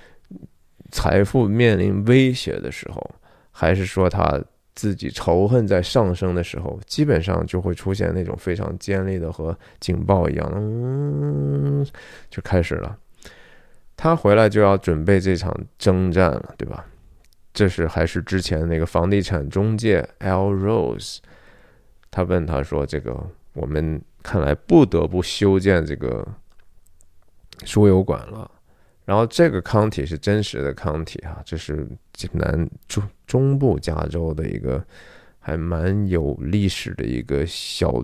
[0.92, 3.16] 财富面临威胁的时候，
[3.52, 4.42] 还是说他。
[4.76, 11.86] 自己仇恨在上升的时候，基本上就会出现那种非常尖利的和警报一样的，嗯，
[12.30, 12.98] 就开始了。
[13.96, 16.86] 他回来就要准备这场征战了，对吧？
[17.54, 21.20] 这是还是之前那个房地产中介 L Rose，
[22.10, 23.16] 他问他说：“这个
[23.54, 26.28] 我们看来不得不修建这个
[27.64, 28.50] 输油管了。”
[29.06, 31.88] 然后这个康体是真实的康体啊，这是
[32.32, 34.82] 南中中部加州的一个
[35.40, 38.04] 还蛮有历史的一个小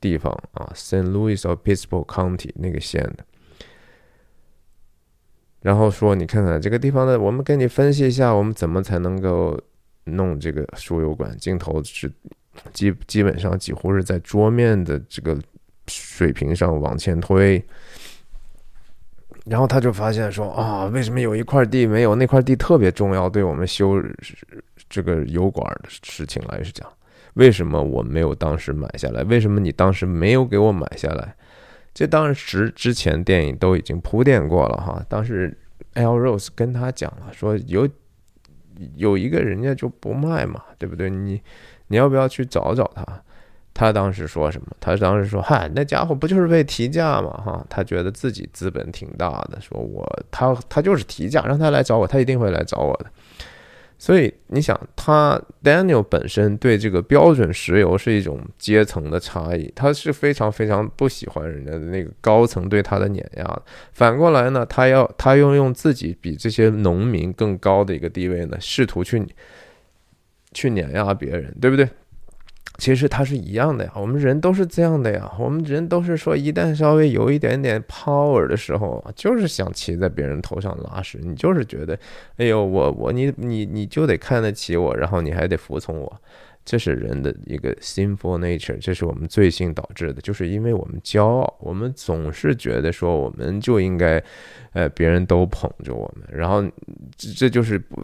[0.00, 1.10] 地方啊，St.
[1.10, 3.24] Louis Obispo County 那个县的。
[5.60, 9.60] 然后说，你看看这个地方的，我们给你分析一下，我们怎么才能够
[10.04, 11.36] 弄这个输油管？
[11.36, 12.10] 镜头是
[12.72, 15.38] 基基本上几乎是在桌面的这个
[15.86, 17.62] 水平上往前推。
[19.50, 22.14] 然后他就发现说啊，为什么有一块地没有？
[22.14, 24.00] 那块地特别重要，对我们修
[24.88, 26.88] 这个油管的事情来讲，
[27.34, 29.24] 为什么我没有当时买下来？
[29.24, 31.34] 为什么你当时没有给我买下来？
[31.92, 35.04] 这当时之前电影都已经铺垫过了哈。
[35.08, 35.52] 当时
[35.94, 37.88] L Rose 跟他讲了，说有
[38.94, 41.10] 有一个人家就不卖嘛，对不对？
[41.10, 41.42] 你
[41.88, 43.04] 你要不要去找找他？
[43.72, 44.66] 他当时说什么？
[44.80, 47.30] 他当时说：“嗨，那家伙不就是为提价嘛？
[47.30, 53.06] 哈，他觉得自己资本挺大的，说我他他就是提价，让他来找我，他一定会来找我的。
[53.96, 63.62] 所以你想，他 Daniel 本身对这个标准石油是一种阶层的差异，他是非常非常不喜欢人家的那个高层对他的碾压。
[63.92, 69.22] 反过来呢，他要他又用自己比这些农民更高的一个地位呢，试图去
[70.52, 71.88] 去碾压别人，对不对？”
[72.78, 75.30] 其实它是一样的呀，我们人都是这样的呀。
[75.38, 81.20] 我们人都是说，一旦稍微有一点点 power 的时候，就是想骑在别人头上拉屎。
[81.22, 81.98] 你就是觉得，
[82.38, 86.20] 哎呦，我我你你你就得看得起我，然后你还得服从我。
[86.64, 94.22] 这是人的一个 sinful nature，这是我们罪性导致的，就是因为我们骄傲，我们总是觉得说我们就应该，
[94.72, 96.64] 呃，别人都捧着我们，然后
[97.18, 98.02] 这就是不。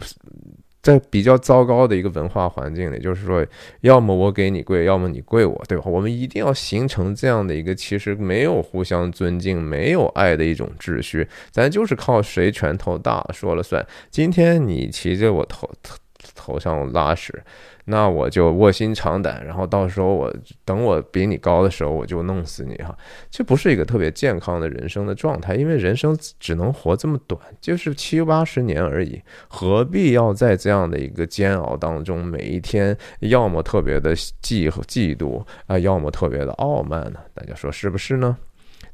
[0.87, 3.44] 在比较糟糕的一个文化环境里，就是说，
[3.81, 5.83] 要么我给你跪，要么你跪我，对吧？
[5.87, 13.85] 我们一定要形成这样的一个其实没有互相尊敬、没有爱的一种秩序，咱就是靠谁拳头大说了算。
[14.12, 15.96] 今天你骑着我头头
[16.37, 17.42] 头上拉屎。
[17.88, 22.96] 那我就卧薪尝胆，然后到时候我等我比你高的时候，我就弄死你哈！
[23.31, 37.20] 这不是一个特别健康的人生的状态，因为人生只能活这么短，就是七八十年而已，何必要在这样的一个煎熬当中，每一天要么特别的嫉嫉妒啊，要么特别的傲慢呢？
[37.35, 38.37] 大家说是不是呢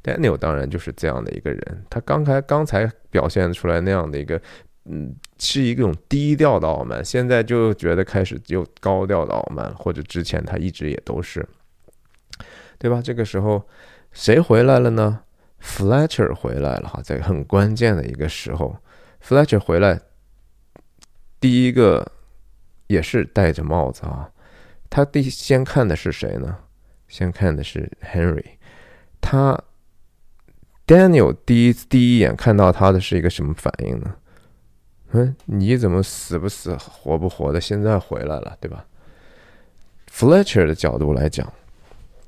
[0.02, 4.38] ？Daniel 当然就是这样的一个人，他刚才刚才表现出来那样的一个。
[4.84, 11.48] 嗯，是一种低调的傲慢，现在就觉得开始就高调的傲慢，或者之前他一直也都是，
[12.78, 13.00] 对吧？
[13.00, 13.62] 这个时候
[14.10, 15.20] 谁回来了呢
[15.62, 18.76] ？Fletcher 回来了哈，在很关键的一个时候
[19.24, 20.00] ，Fletcher 回来，
[21.38, 22.10] 第一个
[22.88, 24.30] 也是戴着帽子啊。
[24.90, 26.58] 他第先看的是谁呢？
[27.06, 28.56] 先看的是 Henry，
[29.20, 29.62] 他
[30.86, 34.16] Daniel 第一第一眼看到他的是一个什么反应呢？
[35.12, 37.60] 嗯，你怎么死不死活不活的？
[37.60, 38.84] 现在回来了，对吧
[40.10, 41.50] Fletcher 的角度来讲，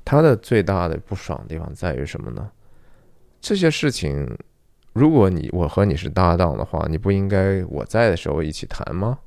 [0.03, 2.49] 他的最大的不爽的地方在于什么呢？
[3.41, 4.37] 这些事情，
[4.93, 9.19] 如果你我和你是搭档的话，你不应该我在的时候一起谈吗？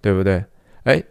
[0.00, 0.42] 对不对？
[0.84, 1.02] 哎，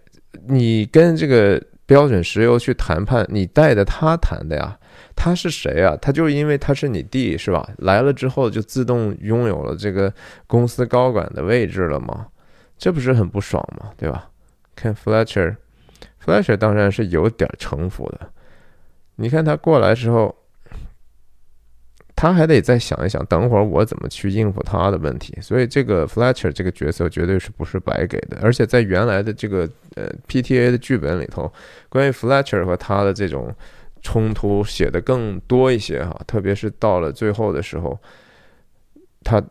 [0.48, 4.79] 你跟这个标准石油去谈判，你带着他谈的呀？
[5.22, 5.98] 他是谁啊？
[6.02, 7.70] 他就是因为他是你弟是吧？
[7.80, 10.12] 来了之后就自动拥有了这个
[10.48, 12.28] 公司高管的位置了吗？
[12.78, 13.92] 这不是很不爽吗？
[13.98, 14.30] 对吧？
[14.78, 18.32] 看 Fletcher，Fletcher 当然是有点城府的。
[19.18, 20.34] 你看他过来之后，
[22.16, 25.38] 他还得再想一想，等会儿我怎么去应付他的问题。
[25.42, 28.38] 所以这个 Fletcher 这个角色绝对是不是白给的。
[28.42, 31.52] 而且在原来的这个呃 PTA 的剧本里头，
[31.90, 33.54] 关于 Fletcher 和他的这种
[34.02, 38.00] 冲突写的更多一些哈，特别是到了最后的时候，
[39.24, 39.44] 他。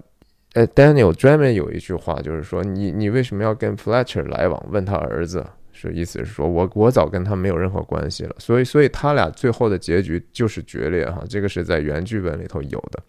[0.55, 4.67] 呃，Daniel 专门有一句话，就是说你你为什么要跟 Fletcher 来往？
[4.71, 8.35] 问他儿子，是意思是说我我早跟他没有任何关系了。
[8.39, 11.23] 所以所以他俩最后的结局就是决裂哈。
[11.29, 13.01] 这个是在原剧本里头有的，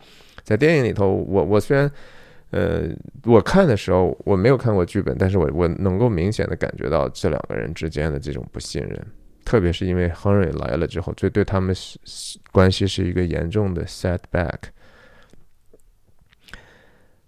[0.43, 1.89] 在电影里头，我我虽然
[2.51, 2.89] 呃
[3.23, 9.07] 我看的时候我没有看过剧本，但是我我能够明显的感觉到这两个人之间的这种不信任，
[9.49, 11.97] 特别是因为亨瑞来了之后，这对他们是
[12.51, 14.69] 关系是一个严重的 setback。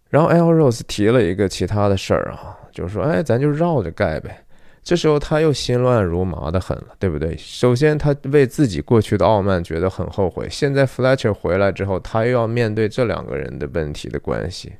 [0.07, 4.45] 然后 L Rose 提了一个其他的事儿啊，就是说，哎，咱就绕着盖呗。
[4.84, 7.36] 这时候他又心乱如麻的很了，对不对？
[7.38, 14.74] 首先他为自己过去的傲慢觉得很后悔，现在 Fletcher 回来之后，他又要面对这两个人的问题的关系，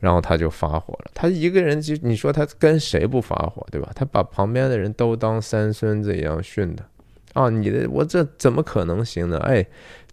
[0.00, 1.10] 然后他就发火了。
[1.14, 3.90] 他一个人就你说他跟谁不发火，对吧？
[3.94, 6.84] 他把旁边的人都当三孙子一样训的
[7.32, 7.48] 啊！
[7.50, 9.38] 你的我这怎么可能行呢？
[9.38, 9.66] 哎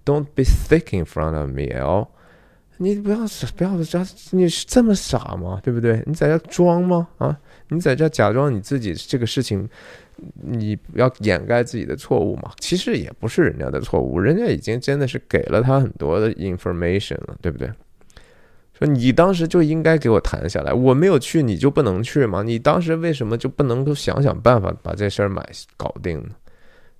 [0.06, 2.08] ，Don't be thick in front of me, L。
[2.78, 3.18] 你不要，
[3.56, 5.60] 不要这，你是这么傻吗？
[5.62, 6.02] 对不对？
[6.08, 7.08] 你在这装吗？
[7.20, 7.38] 啊，
[7.70, 9.70] 你在这假装你自己这个事情，
[10.34, 12.52] 你要掩盖自己的错误嘛？
[12.60, 17.70] 其实也不是人家的错误，人家已经真的是给了他很多的 information 了，对不对？
[18.88, 22.44] 你当时就应该给我谈下来，我没有去，你就不能去吗？
[22.44, 26.30] 你当时为什么就不能够想想办法把这事儿买搞定呢？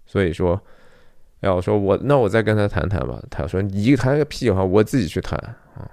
[0.06, 0.62] 所以说。
[1.42, 3.20] 要说我那我再跟他谈谈吧。
[3.32, 5.36] 他说你谈个屁话，我自己去谈
[5.74, 5.90] 啊！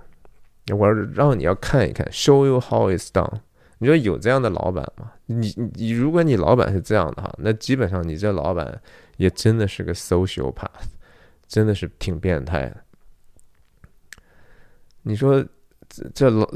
[0.76, 3.32] 我让你要看一看，show you how it's done。
[3.78, 5.11] 你说有这样的老板吗？
[5.24, 8.78] 你你如果你老板是这样的哈，那基本上你这老板
[9.16, 10.84] 也真的是个 social path，
[11.47, 12.76] 真的是挺变态的。
[15.01, 15.43] 你说
[16.14, 16.49] 这老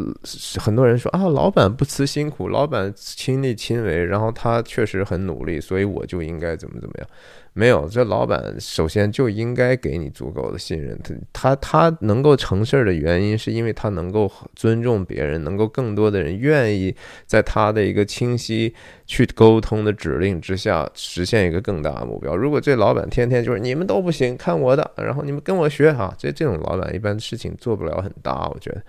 [0.59, 7.09] 很多人说啊，老板不辞辛苦，老板亲力亲为，然后他确实很努力，所以我就应该怎么怎么样。
[7.55, 10.99] 没有，这老板首先就应该给你足够的信任。
[11.35, 16.95] 他他他能够成事儿的原因，是因为他能够尊重别人，能够更多的人愿意
[17.27, 18.75] 在他的一个清晰
[19.07, 22.35] 去沟通的指令之下，实现一个更大的目标。
[22.35, 28.83] 如果这老板天天就是你们都不行，看我的，然后你们跟我学哈，这这种老板一般事情做不了很大，我觉得。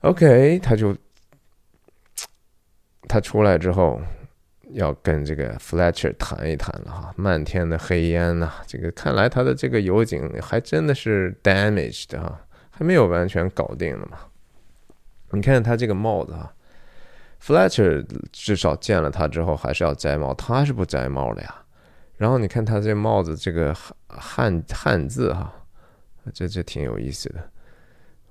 [0.00, 0.96] OK，他就
[3.08, 4.00] 他出来之后。
[4.72, 12.38] 要跟这个 Fletcher 谈一谈了哈，漫天的黑烟呐，这个看来他的这个油井还真的是 damaged 哈，
[12.68, 14.18] 还没有完全搞定了嘛。
[15.30, 16.52] 你看他这个帽子啊
[17.42, 21.54] ，Fletcher 至少见了他之后还是要摘帽，他是不摘帽的呀。
[22.18, 23.74] 然后你看他这帽子这个
[24.06, 25.50] 汉汉字哈，
[26.34, 27.50] 这这挺有意思的。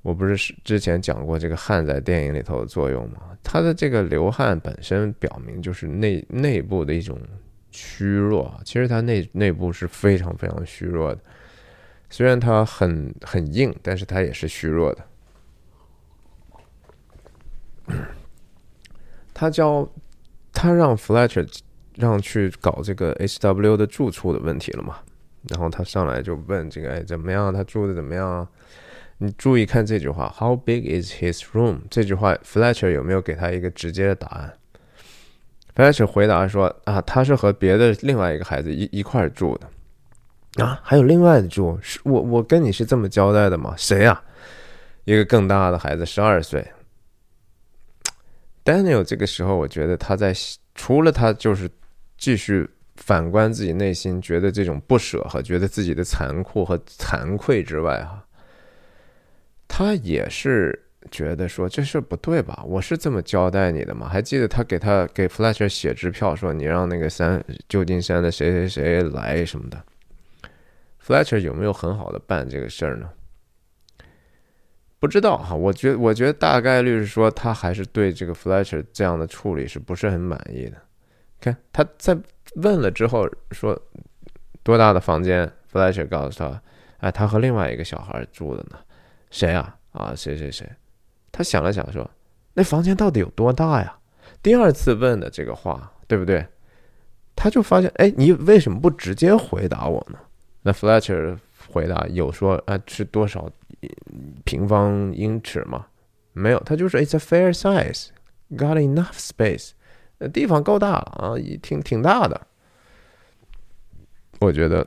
[0.08, 3.18] 我不是之前讲过这个汗在电影里头的作用吗？
[3.44, 7.20] 它的这个流汗本身表明就是内内部的一种
[7.72, 11.20] 虚弱，其实它内内部是非常非常虚弱的。
[12.10, 15.06] 虽然它很很硬，但是它也是虚弱的。
[19.34, 19.86] 他教
[20.54, 21.46] 他让 Fletcher
[21.96, 25.00] 让去搞这个 HW 的住处的问题了嘛？
[25.50, 27.54] 然后他上来就问这个哎怎么样？
[27.54, 28.48] 他住的怎么样？
[29.20, 31.80] 你注意看这句话，How big is his room？
[31.90, 34.54] 这句话，Fletcher 有没有给他一个直接的答案
[35.76, 43.74] ？Fletcher 回答说：“啊，他是和别的另外一个孩子一一块住的啊，还有另外的住，是我我跟你是这么交代的吗？
[43.76, 44.22] 谁呀？
[45.06, 46.64] 一个更大的孩子，十二岁。
[48.64, 50.32] Daniel 这个时候，我觉得他在
[50.76, 51.68] 除了他就是
[52.20, 58.24] 继续反观自己内心，觉得这种不舍和觉得自己的残酷和惭愧之外，哈。”
[59.68, 62.64] 他也是觉得说这事不对吧？
[62.66, 64.10] 我是这么交代你的吗？
[64.10, 69.82] 还记得他给他给 Fletcher 写支票说你让那个三旧金山的谁谁谁来什么的
[71.06, 73.10] ？Fletcher 有没有很好的办这个事儿呢？
[75.00, 80.82] 不知道哈，我觉我觉得大概率是说他还是对这个 Fletcher 这样的处理是不是很满意的？
[81.40, 82.18] 看他在
[82.56, 83.80] 问了之后说
[84.64, 86.62] 多大的房间？Fletcher 告诉他，
[86.98, 88.80] 哎，他和另外一个小孩住的呢。
[89.30, 89.78] 谁啊？
[89.92, 90.70] 啊，谁谁谁？
[91.32, 92.10] 他想了想说，
[92.54, 93.98] 那房间到底有多大呀？
[94.42, 96.46] 第二次问的这个话，对不对？
[97.36, 100.20] 他就发现，哎，你为什么不直接回答我呢？
[100.64, 103.50] 那 Fletcher 回答有说，啊，是多少
[104.44, 105.86] 平方英尺吗？
[106.34, 108.08] 没有，他就说 It's a fair size,
[108.52, 109.72] got enough space，
[110.18, 112.48] 呃，地方够大了啊，挺挺大的。
[114.40, 114.86] 我觉得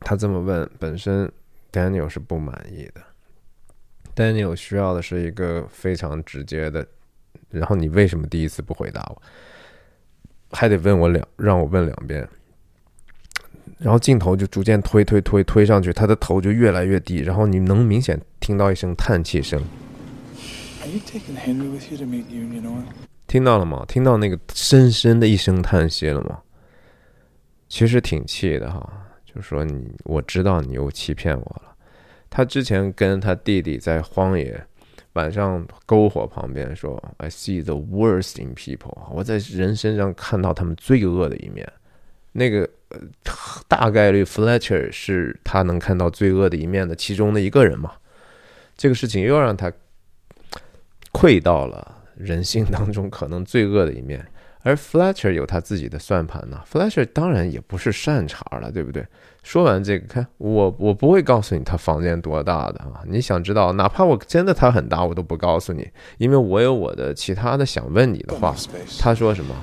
[0.00, 1.30] 他这么问本身
[1.72, 3.02] ，Daniel 是不满意的。
[4.18, 6.84] Daniel 需要的是一个非常直接的，
[7.50, 9.22] 然后你为什么第一次不回答我？
[10.50, 12.28] 还得问我两，让我问两遍。
[13.78, 19.62] 然后镜头就逐渐推推推推上去，他的头就越来越低，然后你能明显听到一声叹气声。
[23.28, 23.84] 听到了吗？
[23.86, 26.40] 听到那个深深的一声叹息了吗？
[27.68, 28.90] 其实挺气的哈，
[29.24, 31.67] 就说你，我知道你又欺骗我了。
[32.30, 34.64] 他之前跟他弟弟在荒野
[35.14, 41.66] 晚上篝火旁边说：“I see the worst in people。”我在人身上看到他们罪恶的一面。
[42.32, 42.68] 那个
[43.66, 47.92] 大概率 Fletcher 是他能看到罪恶的一面的其中的一个人嘛？
[48.76, 49.72] 这个事情又让他。
[51.10, 54.24] 窥到了人性当中可能罪恶的一面，
[54.60, 56.62] 而 Fletcher 有他自己的算盘呢。
[56.70, 59.04] Fletcher 当然也不是善茬了，对不对？
[59.48, 63.02] 说完这个，看我，我不会告诉你他房间多大的啊！
[63.06, 65.88] 你想知道，哪怕我真的他很大，我都不告诉你，
[66.18, 68.54] 因为我有我的其他的想问你的话。
[69.00, 69.56] 他说什么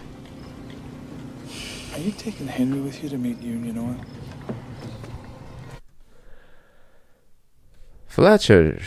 [8.12, 8.80] ？Fletcher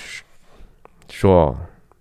[1.09, 1.57] 说。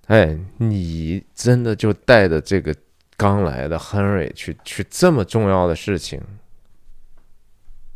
[0.08, 2.74] 哎，你真的就带着这个
[3.16, 6.20] 刚来的 Henry 去去这么重要的事情，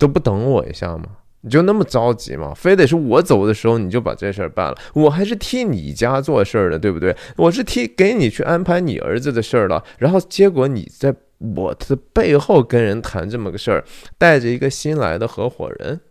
[0.02, 1.04] 都不等我一下吗？
[1.42, 2.54] 你就那么着急吗？
[2.56, 4.78] 非得是我走的时候你就把这事儿办了？
[4.96, 7.16] 我还是替你家做事儿的，对不对？
[7.38, 11.16] 我是替给你去安排你儿子的事儿了，然后结果你在
[11.56, 13.84] 我的背后跟人谈这么个事儿，
[14.18, 16.02] 带着一个新来的合伙人。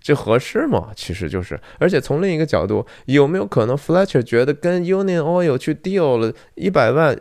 [0.00, 0.88] 这合适吗？
[0.96, 7.16] 其实就是，而且从另一个角度，有没有可能 Fletcher 觉得跟 Union Oil 去 deal 了一百万，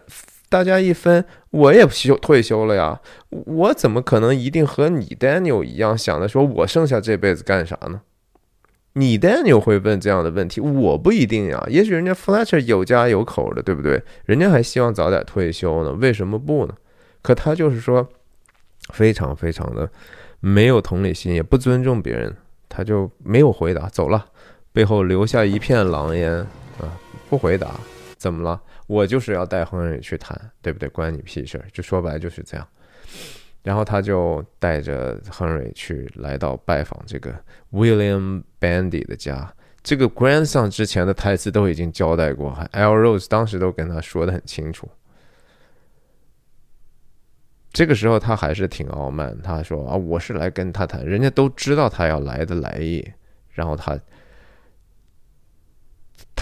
[0.52, 3.00] 大家一分，我也休退休了呀？
[3.30, 6.28] 我怎么可能一定和你 Daniel 一样想的？
[6.28, 8.02] 说我剩下这辈子干啥呢？
[8.96, 11.66] 你 Daniel 会问这样的问题，我不一定呀。
[11.70, 14.04] 也许人家 Fletcher 有家有口的，对不对？
[14.26, 16.74] 人家还希望早点退休呢，为什么不呢？
[17.22, 18.10] 可他就是说，
[18.92, 19.90] 非常非常的
[20.42, 22.36] 没有同理心，也不尊重别人。
[22.68, 24.26] 他就没有回答，走了，
[24.74, 26.34] 背后留下一片狼烟
[26.78, 27.00] 啊！
[27.30, 27.72] 不回答，
[28.18, 28.62] 怎么了？
[28.92, 30.90] 我就是要带亨利去谈，对不对？
[30.90, 31.64] 关你屁事！
[31.72, 32.68] 就说白就是这样。
[33.64, 37.34] 然后他就带着亨利去来到拜访这个
[37.72, 39.50] William Bandy 的家。
[39.82, 44.90] 这个 grandson 之前的台词都已经交代过，L Rose 当时都跟他说的很清楚。
[47.72, 53.10] 这个时候他还是挺傲慢，他说啊，我是来跟他谈，人家都知道他要来的来意，
[53.52, 53.98] 然后他，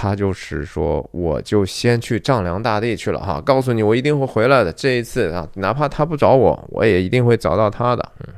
[0.01, 8.11] 他就是说，我就先去丈量大地去了哈，告诉你，我一定会回来的，这一次啊，哪怕他不找我，我也一定会找到他的。
[8.19, 8.33] 嗯，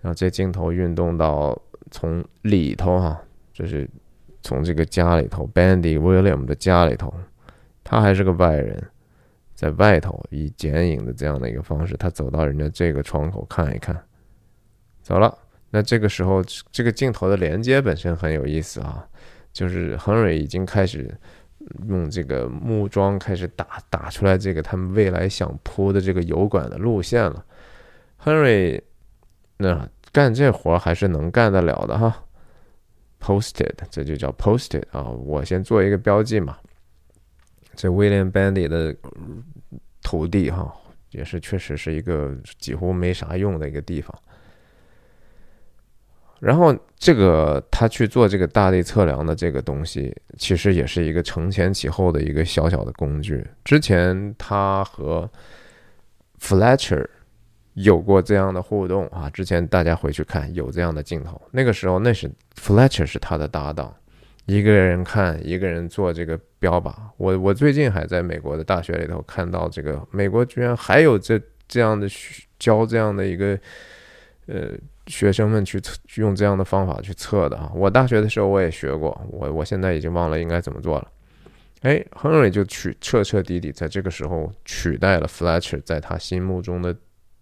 [0.00, 1.60] 然后这镜头运动到
[1.90, 3.20] 从里头哈，
[3.52, 3.86] 就是
[4.40, 7.12] 从这个家里头，Bandy William 的家里头，
[7.84, 8.82] 他还是个外人。
[9.54, 13.94] 在外头以剪影的这样的一个方式，他走到人家这个窗口看一看，
[15.02, 15.36] 走了。
[15.70, 19.06] 那这个时候，这个镜头的连接本身很有意思啊，
[19.54, 21.16] 就是亨瑞已经开始
[21.88, 27.42] 用这个木桩开始打打出来这个他们未来想铺的这个油管的路线了。
[28.16, 28.82] 亨瑞
[29.56, 32.24] 那干这活还是能干得了的哈
[33.20, 36.58] ，posted 这就叫 posted 啊，我先做一个标记嘛。
[37.76, 38.94] 这 William Bandy 的
[40.02, 40.74] 土地哈，
[41.10, 44.16] 也是确实是一个几乎没啥用的一个地方。
[46.44, 53.42] 然后这个他去做这个大地测量的这个东西，其实也是一个承前启后的一个小小的工具。
[53.64, 55.30] 之前他和
[56.38, 57.06] Fletcher
[57.72, 61.40] 有过这样的互动啊，之前大家回去看有这样的镜头。
[61.50, 62.30] 那个时候那是
[62.60, 63.94] Fletcher 是他的搭档。
[64.44, 66.92] 一个人看，一个人做这个标靶。
[67.16, 72.06] 我我最近还在美国的大学里头看到这个，美国居然还有这这样的
[72.58, 73.58] 教这样的一个
[74.46, 74.72] 呃
[75.06, 77.70] 学生们去测用这样的方法去测的哈。
[77.74, 81.08] 我大学的时候我也学过，我我现在已经忘了应该怎么做了。
[81.82, 86.96] 哎，亨利就取彻彻底底在这个时候取代了 Fletcher 在他心目中的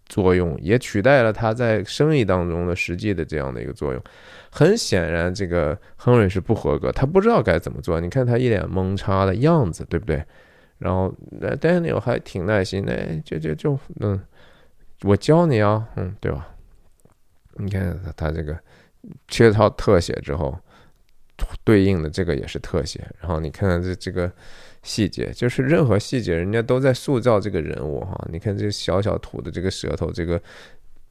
[0.07, 4.03] 作用，也取代了他在生意当中的实际的这样的一个作用。
[4.51, 8.01] 很显然，这个亨瑞是不合格，他不知道该怎么做。
[8.01, 10.23] 你看他一脸懵叉的样子，对不对？
[10.79, 14.21] 然后那 Daniel 还挺耐心的，就就就嗯，
[15.05, 16.49] 我教你啊，嗯，对吧？
[17.57, 18.59] 你看他这个
[19.28, 20.57] 切套特写之后，
[21.64, 23.05] 对应的这个也是特写。
[23.20, 24.30] 然后你看看这这个
[24.82, 28.28] 细节，就是任何细节，人家都在塑造这个人物哈。
[28.32, 30.40] 你看这小小吐的这个舌头，这个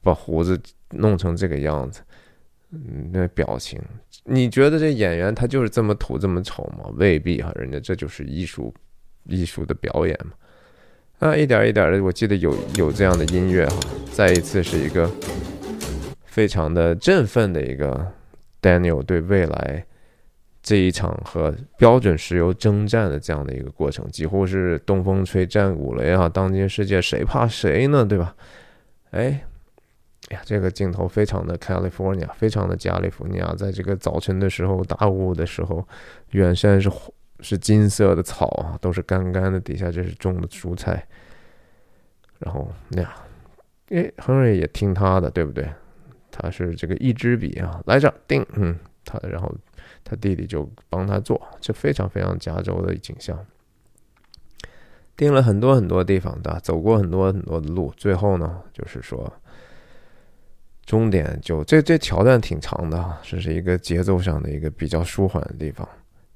[0.02, 2.02] 把胡子弄成这个样子。
[2.74, 3.78] 嗯，那表情，
[4.24, 6.90] 你觉得这演员他就是这么土这么丑吗？
[6.94, 8.72] 未必哈，人家这就是艺术，
[9.24, 10.32] 艺术的表演嘛。
[11.18, 13.78] 啊，一点一点的，我记得有有这样的音乐哈。
[14.10, 15.10] 再一次是一个
[16.32, 18.10] 非常的振奋的一个
[18.62, 19.84] Daniel 对未来
[20.62, 26.26] 这一场和标准石油征战的这样的一个过程，几乎是东风吹战鼓擂啊！
[26.26, 28.04] 当今世界谁怕谁呢？
[28.04, 28.34] 对吧？
[29.10, 29.44] 哎。
[30.30, 33.54] 呀，这个镜头非常的 California，非常的加利福尼亚。
[33.54, 35.86] 在这个早晨的时候，大雾的时候，
[36.30, 36.90] 远山是
[37.40, 41.06] 是金色的草啊，都是干干的，底下这是种的蔬菜。
[42.38, 43.12] 然后那样，
[43.90, 45.68] 哎，亨瑞也听他的，对不对？
[46.32, 49.54] 他是这个一支笔啊，来这定，嗯，他然后
[50.02, 53.38] 他弟弟就帮他做，这非常非常加州的景象。
[55.16, 59.32] 定了很多很多地方的，走过很多很多的路，最后呢，就是说。
[60.84, 65.88] 终点就这这桥段挺长的，这是一个节奏上的一个比较舒缓的地方，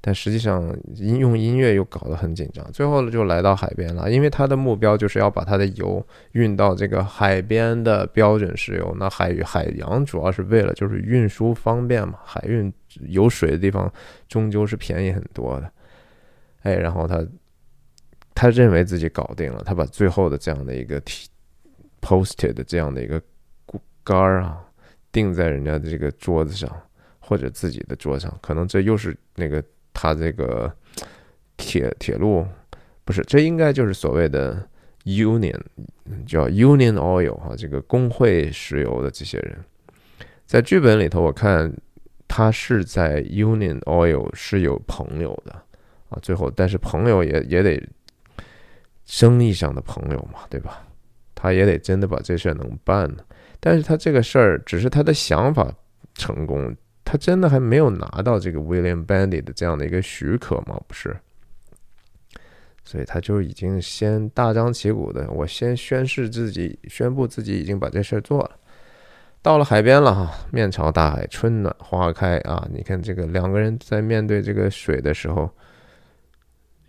[0.07, 0.62] 但实际上
[0.94, 2.64] 音用音乐又搞得很紧张。
[2.70, 8.96] 最后呢就来到海边了，因为他的目标就是要把他的油运到这个海边的标准石油。
[9.00, 12.72] 那海海洋主要是为了就是运输方便嘛，海运
[13.09, 13.92] 有水的地方
[14.28, 15.68] 终究是便宜很多的。
[16.62, 17.26] 哎，然后他
[18.32, 21.02] 他认为自己搞定了，他把最后的这样的一个
[22.00, 23.20] posted 的这样的一个。
[24.04, 24.64] 杆儿啊，
[25.11, 26.70] 钉在人家的这个桌子上，
[27.18, 29.61] 或者自己的桌上，可能这又是那个
[29.99, 30.70] 他这个
[31.57, 32.47] 铁铁路，
[33.03, 34.62] 不是，这应该就是所谓的
[35.05, 35.59] Union，
[36.26, 39.59] 叫 Union Oil 哈，这个工会石油的这些人，
[40.44, 41.72] 在剧本里头，我看
[42.28, 45.53] 他是在 Union Oil 是有朋友的
[46.11, 47.82] 啊，最后，但是朋友也也得
[49.07, 50.86] 生意上的朋友嘛，对吧？
[51.34, 53.24] 他也得真的把这事儿能办呢。
[53.61, 55.72] 但是他这个事儿只是他的想法
[56.14, 56.76] 成功，
[57.07, 60.76] 他真的还没有拿到这个 William Bandy 的这样的一个许可吗？
[60.88, 61.16] 不是，
[62.84, 68.50] 所以他就已经先大张旗鼓的，我先宣誓自己，宣布自己已经把这事儿做了。
[69.40, 72.66] 到了海边了哈，面朝大海，春暖花开啊！
[72.72, 75.48] 你看这个两个人在面对这个水的时候，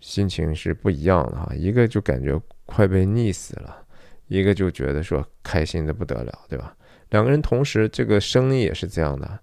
[0.00, 3.84] 心情是不一样的哈，一个就感觉快被溺死了。
[4.26, 6.74] 一个就觉得说开心的不得了，对吧？
[7.10, 9.38] 两个人同时，这个生意也是这样的。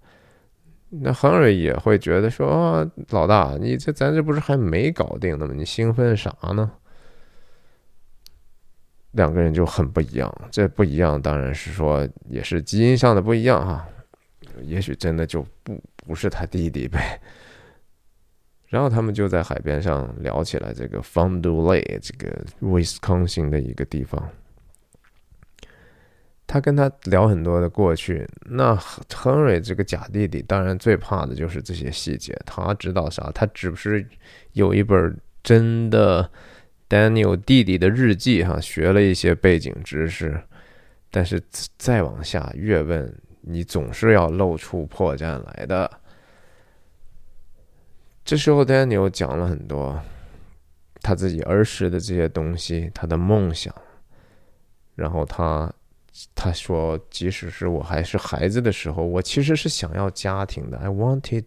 [0.89, 5.53] 那亨瑞也会觉得说：“老大，你这咱这不是还没搞定呢吗？
[5.55, 6.71] 你兴奋啥呢？”
[9.11, 10.33] 两个人就很不一样。
[10.51, 13.87] 这不一样，当然是说也是基因上的不一样哈。
[14.61, 17.19] 也许真的就不不是他弟弟呗。
[18.67, 24.29] 然后他们就在海边上聊起来这个 Fond du Lac 这个威斯康星的一个地方。
[26.47, 32.39] 他跟他聊很多的过去，那亨瑞这个假弟弟当然最怕的就是这些细节。
[32.45, 33.31] 他知道啥？
[33.33, 34.07] 他只是
[34.53, 36.29] 有一本真的
[36.87, 40.39] Daniel 弟弟的日记，哈，学了一些背景知识。
[41.09, 41.41] 但是
[41.77, 45.89] 再往下越问，你总是要露出破绽来的。
[48.23, 49.99] 这时候 Daniel 讲了很多
[51.01, 53.73] 他自己儿时的这些东西，他的梦想，
[54.93, 55.73] 然后他。
[56.33, 60.77] 他说：“即使是我还是孩子的时候，我其实是想要家庭的。
[60.77, 61.43] I wanted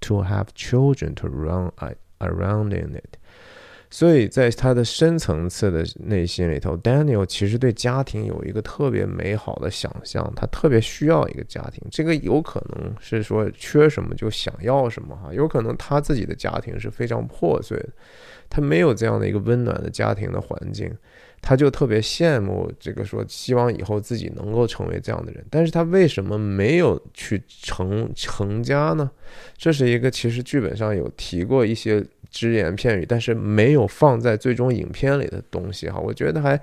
[0.00, 1.70] to have children to run
[2.18, 3.18] around in it。
[3.90, 11.82] 所以在他的深层次的内心里头，Daniel 其实对家庭有一个特别美好的想象，他特别需要一个家庭。
[11.90, 17.88] 这个有可能是说缺什么就想要什么哈，有可能他自己的家庭是非常破碎的，
[18.50, 20.94] 他没有这样的一个温暖的家庭的环境。”
[21.40, 29.10] 他就特别羡慕这个，说希望以后自己能够成为这样的人，但是他为什么没有去成成家呢？
[29.56, 36.60] 这是一个其实剧本上有提过一些只言片语，但是没有放在最终影片里的东西哈，我觉得还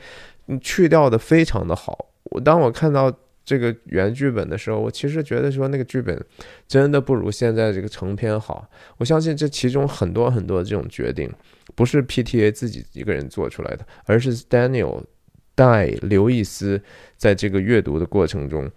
[0.61, 2.07] 去掉的非常的好。
[2.26, 3.11] 我当我看到
[3.43, 6.19] 这个原剧本的时候，我其实觉得说那个剧本
[6.67, 8.67] 真的不如现在这个成片好。
[8.97, 11.32] 我相信这其中很多很多这种决定。
[11.74, 15.03] 不是 PTA 自己一个人做出来的，而是 Daniel
[15.55, 16.82] 带刘易斯
[17.18, 18.70] 在这个阅读的过程中，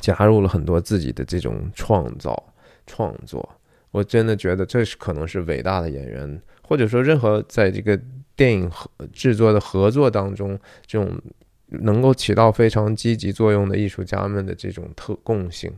[0.00, 2.54] 加入了很多自己的这种创造
[2.86, 3.46] 创作。
[3.90, 7.98] 我真的觉得这是可能是伟大的演员，或者说任何在这个
[8.36, 11.20] 电影合制作的合作当中，这种
[11.66, 15.72] 能够起到非常积极作用的艺术家们的这种特共性，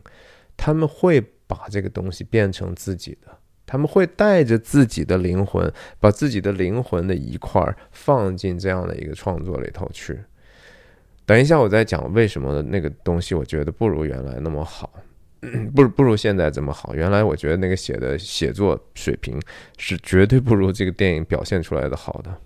[0.55, 10.19] 他们会把这个东西变成自己的，他们会带着自己的灵魂，把自己的灵魂的一块儿放进这样的一个创作里头去。
[11.25, 14.91] 等一下，我再讲为什么那个东西我觉得不如原来那么好。
[15.73, 16.93] 不不如现在这么好。
[16.93, 19.41] 原来我觉得那个写的写作水平
[19.75, 22.37] 是绝对不如这个电影表现出来的好的。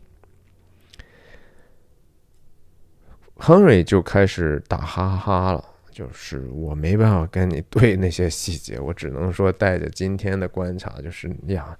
[3.38, 11.78] Henry 就开始打哈哈了，就是我没办法跟你对那些细节，我只能说带着今天的观察，就是呀，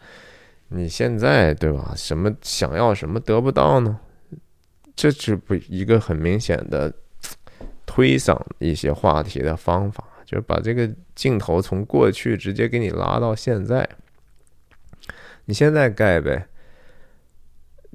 [0.70, 1.94] 你现在对吧？
[1.98, 4.00] 什么想要什么得不到呢？
[4.96, 6.94] 这是不一个很明显的
[7.86, 10.02] 推搡一些话题的方法。
[10.24, 13.88] 就是把这个镜头从过去直接给你拉到现在，
[15.44, 16.48] 你现在盖呗。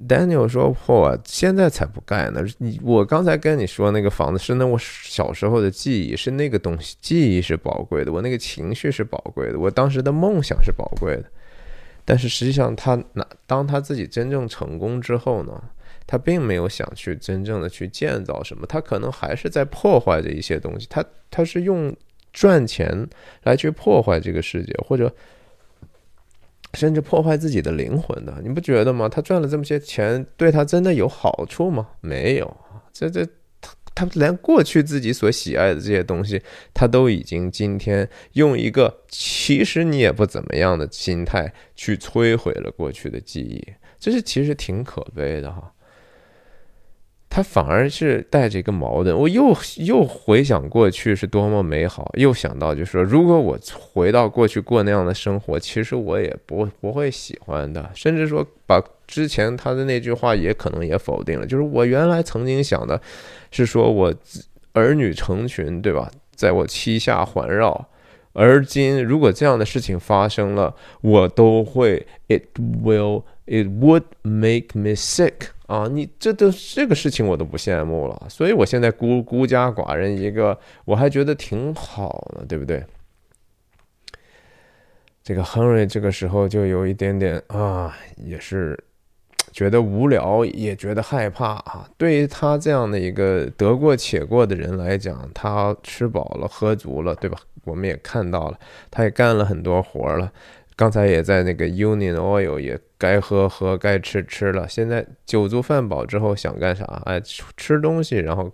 [0.07, 2.43] Daniel 说：“我现在才不盖呢！
[2.57, 11.25] 你我刚才跟你说那个房子是那我小时候的记忆，是那个东西，记忆是宝贵的，我那个情绪是宝贵的，我当时的梦想是宝贵的。
[12.03, 15.61] 但是实际上，他那当他自己真正成功之后呢，
[16.05, 20.87] 他并没有想去真正的去建造什么，他可能还是在破坏着一些东西。
[20.89, 21.95] 他他是用。”
[22.33, 23.09] 赚钱
[23.43, 25.13] 来去破坏这个世界，或者
[26.73, 29.09] 甚至破坏自己的灵魂的，你不觉得吗？
[29.09, 31.89] 他赚了这么些钱，对他真的有好处吗？
[31.99, 32.57] 没有
[32.93, 33.25] 这这
[33.59, 36.41] 他他连过去自己所喜爱的这些东西，
[36.73, 43.61] 他都已经今天用一个其实你也不怎么样的心态去摧毁了过去的记忆，
[43.99, 45.73] 这是其实挺可悲的哈。
[47.33, 53.57] 他反而是带着一个矛盾，我又又回想过去是多么美好，又想到就是说，如果我
[53.93, 63.01] 回到过去过那样的生活，其实我也不不会喜欢的，甚至说把之前他的那句话也可能也否定了，就是我原来曾经想的，
[63.49, 64.13] 是说我
[64.73, 67.87] 儿女成群，对吧，在我膝下环绕，
[68.33, 72.43] 而今如果这样的事情发生了，我都会，it
[72.83, 73.23] will。
[73.47, 75.87] It would make me sick 啊！
[75.89, 82.83] 你这都这个事情我都不羡慕了，所以我现在孤孤家寡人一个，我还觉得挺好的，对不对？
[85.23, 88.77] 这个亨瑞这个时候就有一点点啊，也是
[89.53, 91.89] 觉得无聊，也觉得害怕啊。
[91.97, 97.39] 对于他这样的一个得过且过的人来讲，他吃饱了喝足了，对吧？
[97.63, 98.59] 我们也看到了，
[98.89, 100.29] 他也干了很多活了。
[100.81, 106.83] 刚才也在那个 Union Oil 也该喝喝该吃吃了，现在酒足饭饱之后想干啥？
[107.05, 107.21] 哎，
[107.55, 108.51] 吃东西，然后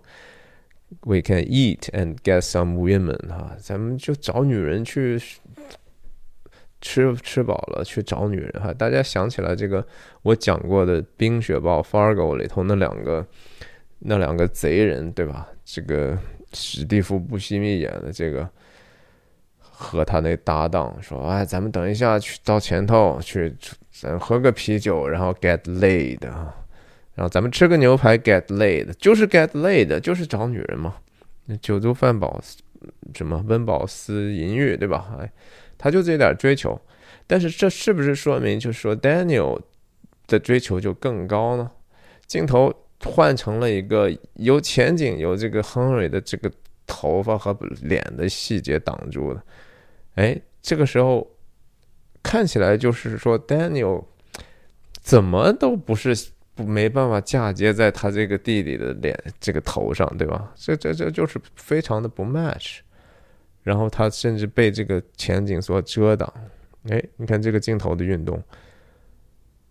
[1.06, 5.18] We can eat and get some women 哈，咱们就找女人去
[6.82, 8.74] 吃吃饱了去找女人哈。
[8.74, 9.82] 大家想起来这个
[10.20, 13.26] 我讲过的《冰雪暴》Fargo 里头那两个
[14.00, 15.48] 那两个贼人对吧？
[15.64, 16.18] 这个
[16.52, 18.46] 史蒂夫·布西密演的这个。
[19.80, 23.54] 和他那搭档说：“哎，咱们等一下去到前头去，
[23.92, 26.52] 咱喝个啤酒，然后 get laid 啊，
[27.14, 30.96] 然后咱们吃个牛排 get laid，就是 get laid，就是找女人嘛。
[31.62, 32.42] 酒足饭饱，
[33.14, 35.16] 什么温饱思淫欲，对吧？
[35.20, 35.30] 哎，
[35.78, 36.78] 他就这点追求，
[37.28, 39.60] 但是这是不是说明就是说 Daniel
[40.26, 41.70] 的追求就更高呢？
[42.26, 42.74] 镜头
[43.04, 46.50] 换成了一个有前景、有这个 Henry 的这个
[46.84, 49.40] 头发和脸的细节挡住的。”
[50.18, 51.24] 哎，这个时候
[52.24, 54.04] 看起来就是说，Daniel
[55.00, 56.12] 怎么都不是
[56.56, 60.52] 不没办法嫁接在他这个弟弟的脸这个头上，对吧？
[60.56, 62.78] 这这这就是非常的不 match。
[63.62, 66.32] 然后他甚至被这个前景所遮挡。
[66.88, 68.42] 哎，你看这个镜头的运动，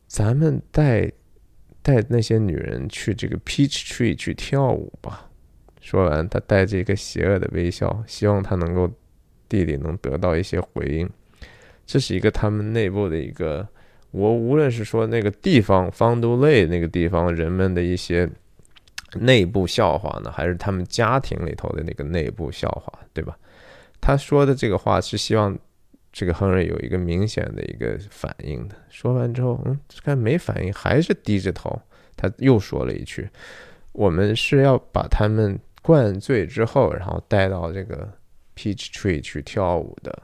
[0.08, 1.12] 咱们带
[1.82, 5.30] 带那些女人去这个 Peach Tree 去跳舞吧。
[5.82, 8.90] 说完，他带着一个邪恶的微笑，希望他能够。
[9.48, 11.10] 弟弟能得到一些回应，
[11.86, 13.68] 这是一个他们内部的一个，
[14.12, 18.30] 我无论是说那个地方方都类那个地方人们的一些
[19.16, 23.38] 内部笑话呢，还是他们家庭里头的那个内部笑话，对吧？
[24.02, 25.58] 他说的这个话是希望
[26.12, 28.76] 这个亨瑞有一个明显的一个反应的。
[28.90, 31.82] 说完之后，嗯，看没反应，还是低着头。
[32.16, 33.30] 他又说了一句
[33.94, 38.08] ：“我们是要把他们灌醉之后，然后带到这个。”
[38.58, 40.24] Peach Tree 去跳舞的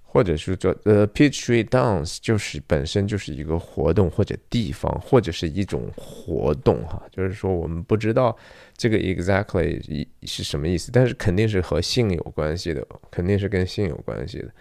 [0.00, 8.36] 或者是做，呃，Peachtree dance，就是本身就是一个活动或者地方，或者是一种活动哈，就是说我们不知道
[8.76, 14.52] 这个 exactly 是什么意思，但是肯定是和性有关系的，肯定是跟性有关系的。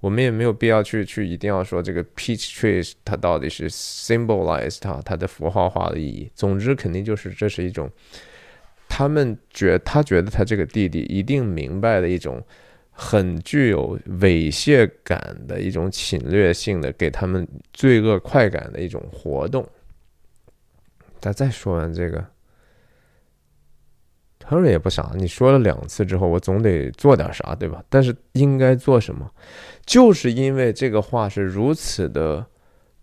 [0.00, 6.28] 我们也没有必要去去一定要说这个 peach tree 它到底是 symbolize 它它的符号化的意义。
[6.34, 7.88] 总之，肯定就是这是一种
[8.88, 12.42] 他们觉他觉得他这个弟弟一定明白的一种。
[12.98, 19.68] 很具有猥亵感的一种侵略性的，给他们罪恶快感的一种活动。
[21.20, 22.24] 他再说完这个
[24.48, 27.84] ，Henry 也不傻，你说了两次之后，我总得做点啥，对吧？
[27.90, 29.30] 但是应该做什么？
[29.84, 32.46] 就是因为这个话是如此的，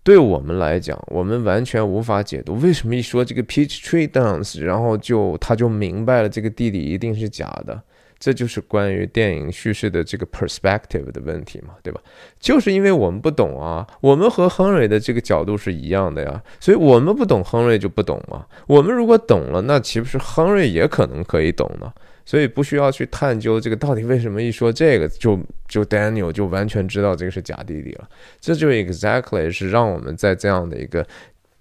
[0.04, 2.56] 对我们来讲，我们完全无法解读。
[2.56, 7.82] 为什么一说这个 Peach Tree Dance，然后就他就明白了这个弟弟一定是假的？
[8.20, 12.00] 这就是关于电影叙事的这个 perspective 的问题嘛，对吧？
[12.40, 18.46] 就是因为我们不懂啊，我们和亨瑞的这个角度是一样的呀，所以我们不懂亨瑞就不懂嘛。
[18.68, 21.92] 我们如果懂了，那岂不是亨瑞也可能可以懂呢？
[22.26, 28.10] 所以不需要去探究这个到底为什么一说这个就就 Daniel 就完全知道这个是假弟弟了。
[28.40, 31.06] 这就 exactly 是让我们在这样的一个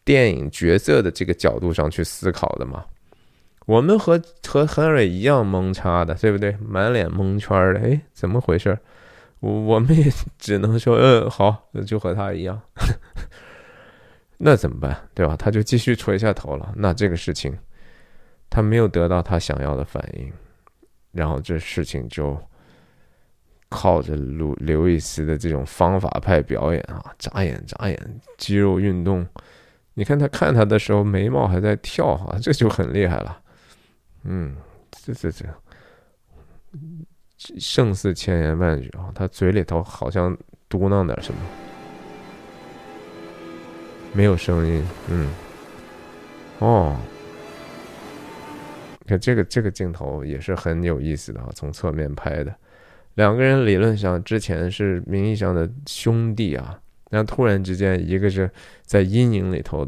[0.04, 2.84] 电影角色的这个角度上去思考的嘛。
[3.66, 6.56] 我们和和 Henry 一样蒙叉的，对不对？
[6.60, 8.76] 满脸蒙圈的，哎，怎么回事？
[9.38, 10.04] 我我们也
[10.38, 12.60] 只能说，嗯，好，就和他一样。
[14.38, 14.96] 那怎么办？
[15.14, 15.36] 对吧？
[15.36, 16.72] 他就继续垂下头了。
[16.76, 17.56] 那这个事情，
[18.50, 20.32] 他没有得到他想要的反应，
[21.12, 22.36] 然后这事情就
[23.68, 29.26] 靠着刘刘易斯的这种方法派表演啊，眨眼眨眼，肌肉运动。
[29.94, 33.38] 你看他看他的时候，眉毛还在跳哈，这就很厉害了。
[34.24, 34.56] 嗯，
[34.90, 35.44] 这这这，
[37.58, 39.12] 胜似千言万语啊！
[39.14, 40.34] 他嘴里头好像
[40.68, 41.40] 嘟囔点什么，
[44.14, 44.82] 没有声音。
[45.08, 45.30] 嗯，
[46.60, 46.96] 哦，
[49.06, 52.54] 看这个这个镜头也是很有意思的啊，从侧面拍的，
[53.14, 56.78] 两个人理论上之前是名义上的兄弟啊，
[57.10, 58.50] 然后突然之间一个是
[58.84, 59.86] 在阴影里头，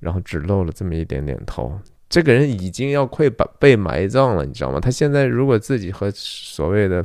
[0.00, 1.78] 然后只露了这么一点点头。
[2.08, 4.78] 这个人已经要快把被埋葬了，你知道吗？
[4.78, 7.04] 他现在如果自己和所谓的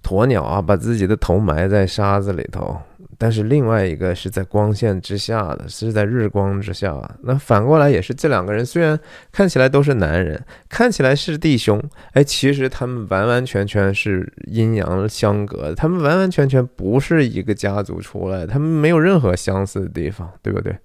[0.00, 2.80] 鸵鸟啊，把自己的头埋在沙子里头，
[3.18, 6.98] 但是另外一个是在光线之下的，是在日光之下。
[7.22, 8.98] 那反过来也是，这两个人虽然
[9.32, 11.82] 看起来都是男人，看起来是弟兄，
[12.12, 20.76] 哎，其实他们完完全全是阴阳相隔，他们完完全全不是一个家族出来，他们没有任何相似的地方，对不对？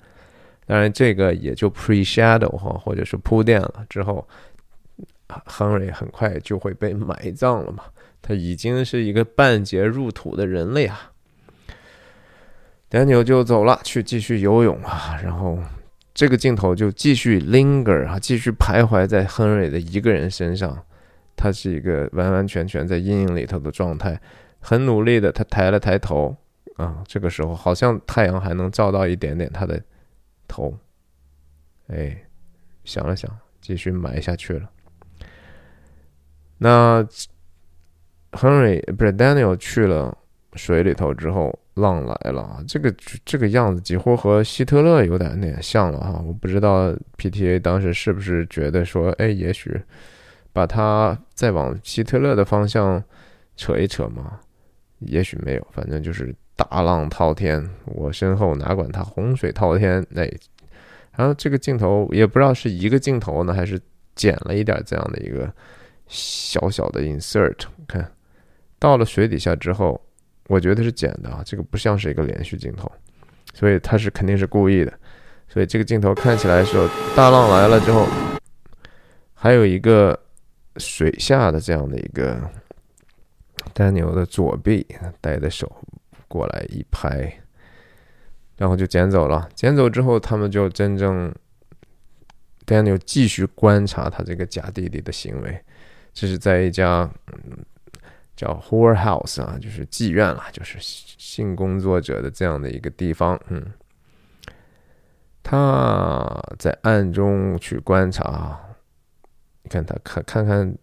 [0.68, 4.26] 当然，这个也就 pre shadow 哈，或者是铺垫了之后
[5.48, 7.84] ，Henry 很快就会被埋葬了嘛。
[8.22, 11.11] 他已经是一个半截入土的人了呀。
[12.92, 15.20] Daniel 就走了，去继续游泳啊。
[15.24, 15.58] 然后
[16.14, 20.78] 这个镜头就继续 linger 啊，继续徘徊在 Henry 的一个人身上。
[21.36, 24.22] 他是一个完完全全在阴影里头的状态，
[24.60, 26.36] 很努力的，他抬了抬头
[26.76, 27.02] 啊。
[27.08, 29.82] 这个时候好像太阳还能照到一点点他的。
[30.54, 30.78] 头，
[31.88, 32.26] 哎，
[32.84, 33.32] 想了想，
[33.62, 34.70] 继续埋下去了。
[36.58, 37.02] 那
[38.34, 40.18] Henry 不是 Daniel 去了
[40.56, 42.94] 水里头之后，浪来了，这个
[43.26, 46.24] 这个样子几乎和希特勒有点点像了哈。
[46.26, 49.82] 我不知道 PTA 当时是不是觉得说，哎，也许
[50.54, 53.04] 把他再往希特勒的方向
[53.56, 54.40] 扯一扯嘛？
[55.00, 56.36] 也许没有，反正就是。
[56.58, 60.06] 大浪滔天，我身后哪管它洪水滔天？
[60.12, 60.22] 那，
[61.18, 63.82] 然后这个镜头也不知道是一个镜头呢，还是
[64.14, 65.52] 剪了一点这样的一个
[66.06, 67.64] 小小的 insert。
[67.88, 68.12] 看
[68.78, 70.00] 到了水底下之后，
[70.52, 72.92] 我觉得是剪的啊，这个不像是一个连续镜头，
[73.54, 74.92] 所以他是肯定是故意的。
[75.48, 78.06] 所以这个镜头看起来时候大浪来了之后，
[79.34, 80.20] 还有一个
[80.76, 82.38] 水下的这样的一个
[83.74, 84.86] 丹尼尔的左臂
[85.22, 85.72] 带的手。
[86.28, 87.30] 过来一拍，
[88.56, 89.50] 然后就捡走了。
[89.54, 91.30] 捡走之后，他们就真正
[92.66, 95.60] Daniel 继续观察他这个假弟弟的行为。
[96.14, 97.10] 这是在一家
[98.42, 103.40] 叫 Whore House 啊，就是妓院了，就是性工作者的这样的一个地方。
[103.50, 103.64] 嗯，
[105.44, 108.60] 他在暗中去观察，
[109.62, 110.76] 你看他看看看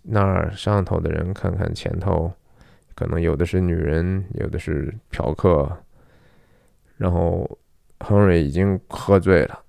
[0.00, 2.32] 那儿上头的人，看看前头。
[2.94, 5.70] 可能有的是女人，有的是嫖客，
[6.96, 7.58] 然后
[8.00, 9.63] 亨瑞已经喝醉了，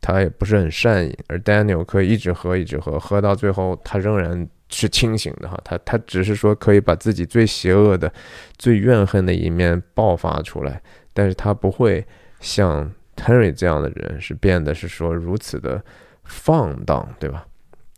[0.00, 5.58] 他也不是很善饮，而 Daniel 可以一直喝，一直喝，喝到最后他仍然是清醒的哈。
[5.64, 8.12] 他他只是说可以把自己最邪恶的、
[8.58, 10.82] 最怨恨的一面爆发出来，
[11.12, 12.04] 但是他不会
[12.40, 15.82] 像 Henry 这样的人是变得是说如此的
[16.24, 17.46] 放荡，对吧？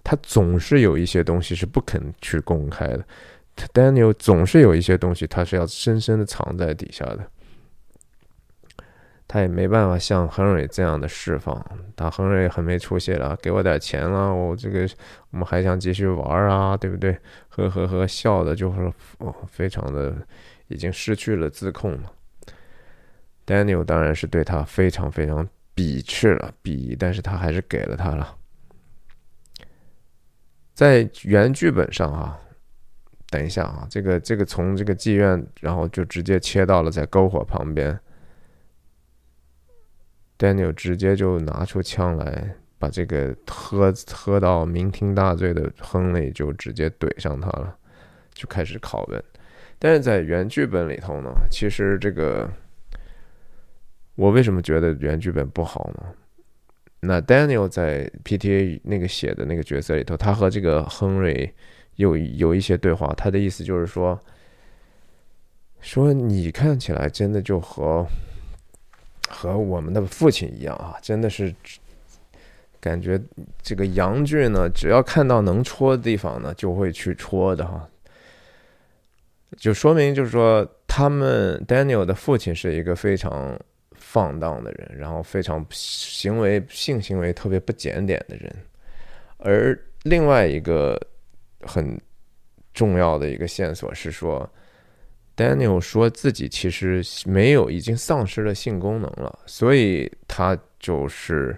[0.05, 3.05] 他总是有一些东西是不肯去公开的
[3.75, 7.21] ，Daniel 总是有一些东西他是要深深的藏在底下的。
[9.29, 11.63] 他也没办法像亨瑞这样的释放，
[11.95, 14.89] 他亨瑞很没出息了，给我点钱了，我这个
[15.31, 17.17] 我们还想继续玩啊，对不对？
[17.51, 20.17] 呵呵呵，笑的就是哦，非常的
[20.69, 22.11] 已经失去了自控了。
[23.47, 28.35] Daniel 当然是对他非常非常鄙视了，鄙夷，但是他还是给了他了。
[30.73, 32.39] 在原剧本上啊，
[33.29, 37.99] 等一下啊，这个这个从这个妓院，然后就直接切到了在篝火旁边。
[40.39, 47.77] Daniel 直接就拿出枪来，把这个喝喝到酩酊大醉的亨利就直接怼上他了，
[48.33, 49.21] 就开始拷问。
[49.81, 52.49] 但是在原剧本里头呢，其实这个
[54.15, 56.07] 我为什么觉得原剧本不好呢？
[57.01, 61.53] 那 Daniel 在 PTA 那个写的那个角色里头，他和这个亨瑞
[61.97, 64.17] 有有一些对话，他的意思就是说，
[65.81, 68.07] 说你看起来真的就和。
[69.29, 71.55] 和我们的父亲一样啊，真的是
[72.81, 73.21] 感觉
[73.63, 77.89] 这个杨俊呢，只要看到能戳的地方呢，就会去戳的哈。
[79.57, 83.59] 就说明就是说，他们 Daniel 的父亲是一个非常
[83.95, 88.55] 放荡的人，然后非常行为性行为特别不检点的人。
[89.39, 91.01] 而另外一个
[91.63, 92.01] 很
[92.73, 94.49] 重要的一个线索是说。
[95.39, 101.57] Daniel 说自己其实没有，已经丧失了性功能了，所以他就是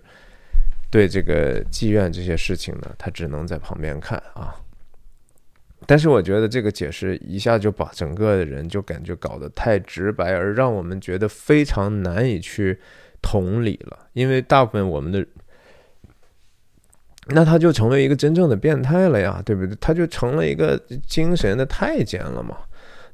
[0.90, 4.54] 对这个妓院这些事情呢，他只能在旁边看啊。
[5.86, 12.78] 但是我觉得这个解释一下就把整个的人就感觉搞得太直白，而让我们觉得非常难以去
[13.22, 13.98] 同理了。
[14.12, 15.26] 因为大部分我们的，
[17.28, 19.74] 那他就成为一个真正的变态了呀，对不对？
[19.80, 22.58] 他就成了一个精神的太监了嘛。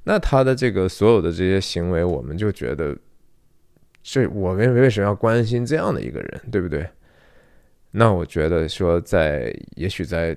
[0.09, 2.97] 那他的这个所有的这些行为，我们就觉得，
[4.05, 6.89] 这我们为什么要关心这样的一个人，对不对？
[7.91, 10.33] 那我觉得说，在也许在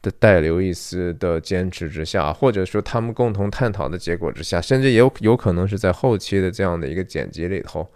[0.00, 7.86] 的戴刘易斯的坚持之下，或者说他们共同探讨的结果之下，甚至也有有可能是在后期的这样的一个剪辑里头，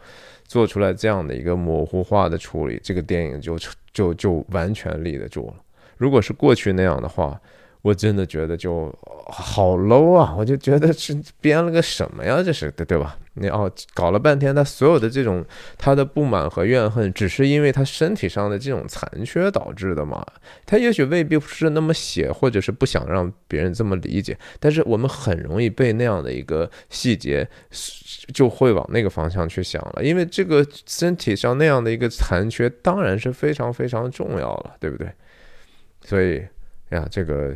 [0.46, 3.58] 做出来这样的一个模糊化的处理，这个电影就
[3.94, 5.54] 就就完全立得住了。
[5.96, 7.40] 如果是过去那样的话。
[7.84, 8.90] 我真的觉得就
[9.26, 10.34] 好 low 啊！
[10.38, 12.42] 我就觉得是编了个什么呀？
[12.42, 13.18] 这是对对吧？
[13.34, 15.44] 你哦，搞了半天，他所有的这种
[15.76, 20.24] 他的不满和怨恨，只是因为他身体上的这种残缺导致的嘛？
[20.64, 27.46] 他也许未必不是那么写，或者是不想让别人这么理解，但是我们很容易被那样的一个细节
[28.32, 35.12] 就会往那个方向去想了，因为这个身体上那样的一个残缺，当然是非常非常重要了，对不对？
[36.00, 36.42] 所以
[36.88, 37.54] 呀，这个。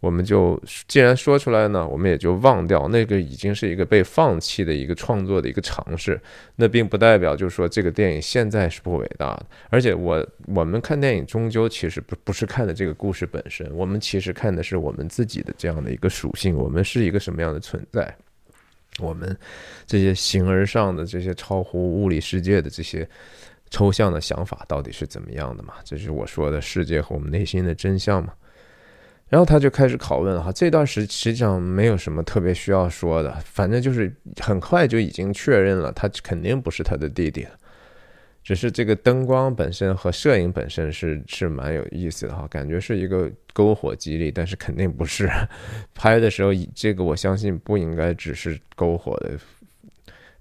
[0.00, 6.20] 我们就既然说出来呢，我们也就忘掉那个已经是一个被放弃的一个创作的一个尝试。
[6.56, 9.46] 那并不代表就是说这个电影现在是不伟大的。
[9.70, 18.14] 而且我我们看电影终究其实不不是看的这个故事本身，我们其实看的是我们自己的这样的一个属性，我们是一个什么样的存在，
[19.00, 19.36] 我们
[19.86, 23.08] 这些形而上的这些超乎物理世界的这些
[23.70, 25.74] 抽象的想法到底是怎么样的嘛？
[25.82, 28.34] 这是我说的世界和我们内心的真相嘛？
[29.28, 37.50] 然后他就开始拷问哈，这段实实际上没有什么特别需要说的，反正就是很快就已经确认了，他肯定不是他的弟弟了。
[38.44, 45.28] 只是这个灯光本身和摄影本身是是蛮有意思的哈，感觉是一个篝火激励，但是肯定不是。
[45.92, 49.32] 拍的时候，这个我相信不应该只是篝火的，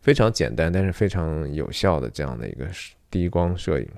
[0.01, 2.67] 非常简单但是非常有效的这样的一个
[3.09, 3.89] 低光摄影。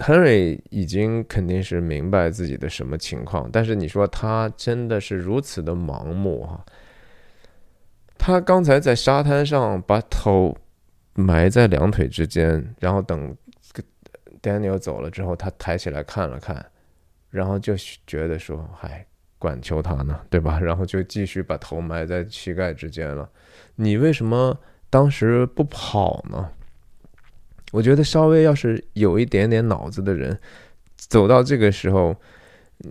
[0.00, 6.64] Henry 已经肯定是明白自己的什么情况，但是你说他真的是如此的盲目哈？
[8.16, 10.56] 他刚才在沙滩上把头
[11.14, 13.36] 埋在两腿之间，然后等
[14.42, 16.64] Daniel 走了之后，他抬起来看了看，
[17.28, 17.74] 然后就
[18.06, 19.06] 觉得说：“嗨，
[19.38, 23.28] 管求他呢，对吧？”然后就继续把头埋在膝盖之间了。
[23.76, 26.50] 你为什么当时不跑呢？
[27.72, 30.38] 我觉得稍微要是有一点点脑子的人，
[30.96, 32.16] 走到这个时候，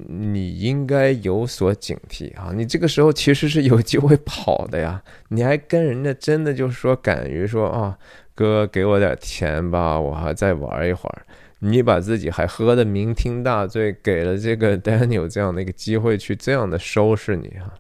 [0.08, 2.52] 你应该有所警惕啊！
[2.56, 7.98] 你这个时候其实是有机会跑的呀， 你还跟人家真的就是说敢于说啊，
[8.36, 11.26] 哥给我点钱吧，我还再玩一会儿。
[11.62, 17.74] 你把自己还喝的酩酊大醉，给了这个 Daniel 这样的一个机会去这样的收拾你哈，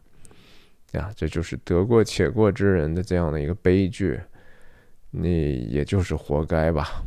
[0.99, 4.19] 呀，这就是得过且过之人的这样的一个悲剧，
[5.11, 7.03] 你也就是活该吧。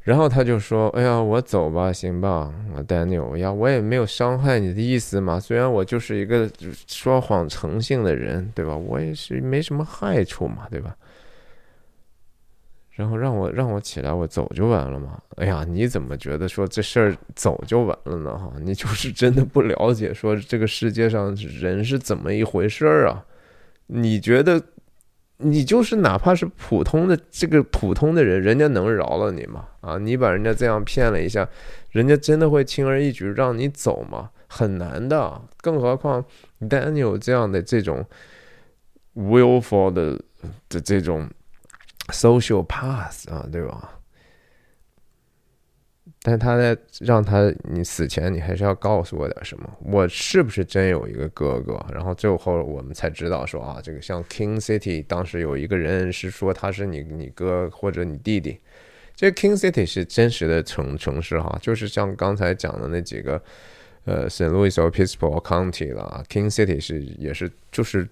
[0.00, 2.52] 然后他就说：“哎呀，我走吧，行吧
[2.86, 5.40] ，Daniel 呀，我也没有伤害你的意思嘛。
[5.40, 6.46] 虽然我就是一个
[6.86, 8.76] 说谎成性的人，对吧？
[8.76, 10.94] 我也是没什么害处嘛，对吧？
[12.90, 15.18] 然后让我让我起来，我走就完了嘛。
[15.36, 18.36] 哎呀，你怎么觉得说这事儿走就完了呢？
[18.36, 23.24] 哈，你就是真的不了解说这个世界上人是怎么一回事儿啊？
[23.86, 24.62] 你觉得？”
[25.44, 29.66] 你就是哪怕是普通的这个普通的人，人家能饶了你吗？
[29.80, 31.46] 啊，你把人家这样骗了一下，
[31.90, 34.30] 人家真的会轻而易举让你走吗？
[34.48, 36.24] 很难的，更何况
[36.60, 38.04] Daniel 这样的这种
[39.14, 40.20] willful 的
[40.68, 41.28] 的这种
[42.08, 43.98] social path 啊，对吧？
[46.22, 49.70] 但他在让他你死前，你还是要告诉我点什么？
[49.80, 51.84] 我是不是真有一个哥哥？
[51.92, 58.58] 然后最后我们才知道说啊，这个像 King City 当时有一个人是说他是你你哥或者你弟弟。
[59.16, 63.40] 这 King City 是真实的城城市哈，就是像刚才讲的那几个
[64.04, 68.08] 呃，Saint Louis Obispo County 啦，King City 是也是就是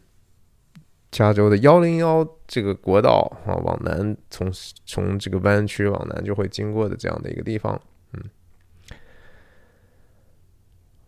[1.12, 4.50] 加州的幺零幺这个国道啊，往南从
[4.84, 7.80] 从这个湾区往南就会经过的这样的一个地方。
[8.14, 8.22] 嗯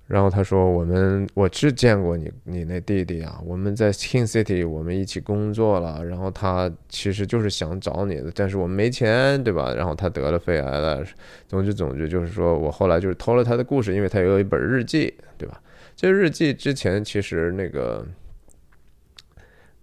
[0.07, 6.05] 然后他说：“我们我是见过你你那弟弟啊，我们在 King City 我们一起工作了。
[6.05, 9.73] 然后他其实就是想找你的，但是我们没钱，对吧？
[9.75, 11.03] 然后他得了肺癌了。
[11.49, 15.59] 总之总之就是说我后来就是偷了他的故事，因为他有一本日记，对吧？
[15.97, 18.07] 这日记之前其实那个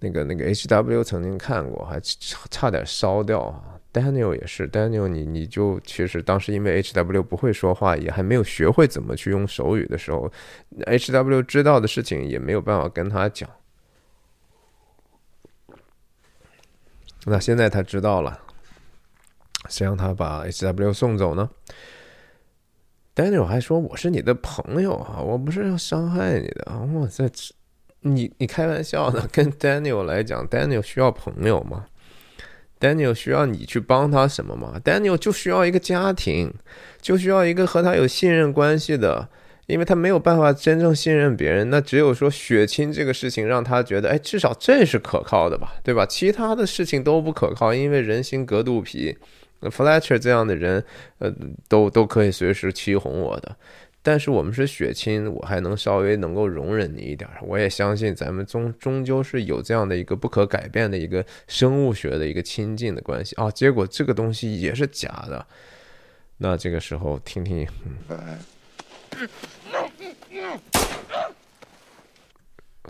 [0.01, 10.31] 那个那个 HW 曾经看过，还差点烧掉啊。” Daniel 也是，Daniel，你你就其实当时因为 HW 不会说话，也还没有学会怎么去用手语的时候
[10.85, 13.49] ，HW 知道的事情也没有办法跟他讲。
[17.25, 18.39] 那现在他知道了，
[19.67, 21.49] 谁让他把 HW 送走呢
[23.13, 26.79] ？Daniel 还说我是你的朋友啊，我不是要伤害你的啊。
[26.93, 27.29] 我在，
[28.01, 29.27] 你你开玩笑呢？
[29.31, 31.85] 跟 Daniel 来讲，Daniel 需要朋友吗
[32.79, 36.53] ？Daniel 需要你去帮他什么吗？Daniel 就需要一个家庭，
[36.99, 39.29] 就需要一个和他有信任关系的，
[39.67, 41.69] 因为他没有办法真正信任别人。
[41.69, 46.05] 那只有说血亲这个事情让他觉得，哎，至少这是可靠的吧，对吧？
[46.05, 49.17] 其他的事情都不可靠，因为人心隔肚皮。
[49.61, 50.83] Fletcher 这样的人，
[51.19, 51.31] 呃，
[51.69, 53.55] 都都可以随时欺哄我的。
[54.03, 57.29] 但是我们是血亲，我还能稍微能够容忍你一点。
[57.41, 63.51] 我也相信咱们终终究是有这样的一个不可改变的一个生物学的一个亲近的关系啊。
[63.51, 65.45] 结果这个东西也是假的。
[66.37, 67.67] 那这个时候听听，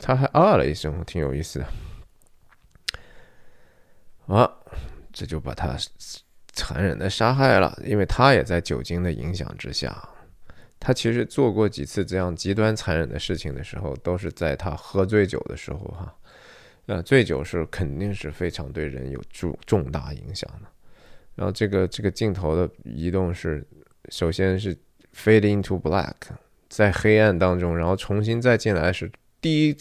[0.01, 1.67] 他还啊了一声，挺有意思的。
[4.33, 4.49] 啊，
[5.11, 5.75] 这就把他
[6.53, 10.07] 残忍的杀害了，因为他也在酒精的影响之下。
[10.83, 16.15] 他其实做过几次这样极端残忍的事情的时候，都是在他喝醉酒的时候，哈，
[16.87, 20.67] 呃，醉酒是肯定是非常对人有重重大影响的。
[21.35, 23.63] 然后这个这个镜头的移动是，
[24.09, 24.75] 首先是
[25.15, 26.15] fade into black，
[26.67, 29.77] 在黑暗当中，然后重新再进来是第一，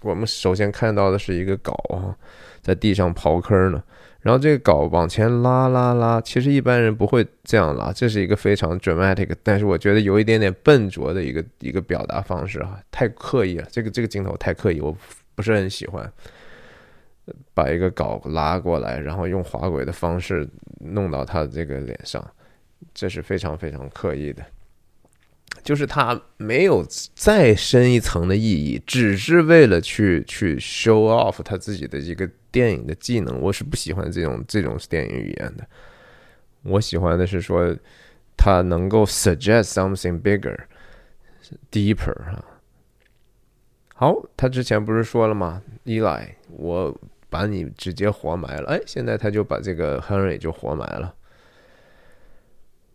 [0.00, 2.16] 我们首先看到的是一个镐啊，
[2.62, 3.84] 在地上刨坑呢。
[4.24, 14.96] 然后这个镐往前拉拉拉，其实一般人不会这样拉，这是一个非常 dramatic，但是我觉得有一点点笨拙的一个一个表达方式哈，太刻意了，这个这个镜头太刻意，我
[15.34, 16.10] 不是很喜欢。
[17.54, 20.48] 把一个镐拉过来，然后用滑轨的方式
[20.80, 22.26] 弄到他的这个脸上，
[22.92, 24.42] 这是非常非常刻意的，
[25.62, 32.28] 就是他没有再深一层的意义，只是为了去去 show off 他自己的一个。
[32.54, 35.66] 电影的技能，我是不喜欢这种这种电影语言的。
[36.62, 37.76] 我喜欢的是说，
[38.36, 40.56] 他能够 suggest something bigger,
[41.72, 42.44] deeper 哈。
[43.92, 46.96] 好，他之前不是说了吗？Eli，我
[47.28, 48.68] 把你直接活埋了。
[48.68, 51.12] 哎，现在他就把这个 Henry 就活埋了。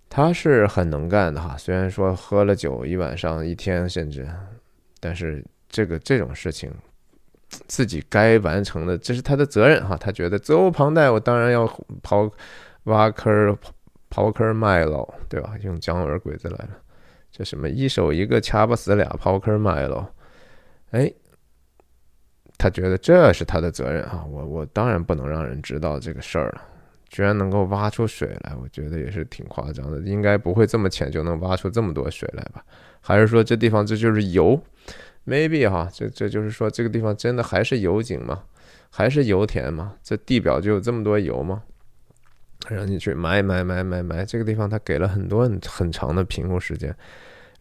[0.10, 4.28] 他是很能干的哈，虽然说喝了酒一晚上、一天甚至，
[5.00, 6.72] 但是这个这种事情。
[7.68, 9.98] 自己该完成的，这是他的责任哈。
[9.98, 11.68] 他觉得责无旁贷，我当然要
[12.04, 12.32] 刨
[12.84, 13.58] 挖坑、
[14.12, 15.56] 刨坑卖喽，对吧？
[15.64, 16.70] 用姜文鬼子来了，
[17.32, 20.06] 这什么一手一个掐不死俩刨坑卖喽？
[20.92, 21.12] 哎，
[22.56, 26.62] 他觉得这是他的责任啊，我我当然不能让人知道这个事儿了。
[27.10, 32.64] 居然能够挖出水来，我觉得也是挺夸张的，应该不会这么浅就能挖出这么多水来吧？
[33.02, 34.62] 还是说这地方这就是油
[35.26, 38.44] ？Maybe 哈，这这就是说这个地方真的还是油井吗？
[38.90, 39.96] 还是油田吗？
[40.04, 41.64] 这地表就有这么多油吗？
[42.68, 46.96] 让你去埋埋埋埋埋，这个地方他给了很多很很长的评估时间，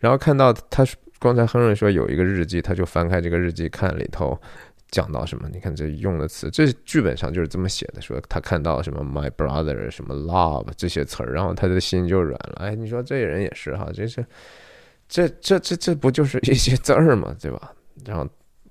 [0.00, 0.84] 然后看到他
[1.18, 4.38] 刚才亨瑞说有一个日记，他就翻开这个日记看里头。
[4.90, 5.48] 讲到什么？
[5.52, 12.56] 你看这用的词，这剧本上就是这么写的，说他看到什么 my brother 什么 love 这些词儿，然后他的心就软了。
[12.60, 14.24] 哎，你说这人也是哈，这是
[15.08, 17.34] 这这这这不就是一些字儿嘛？
[17.40, 17.72] 对吧？
[18.04, 18.28] 然后。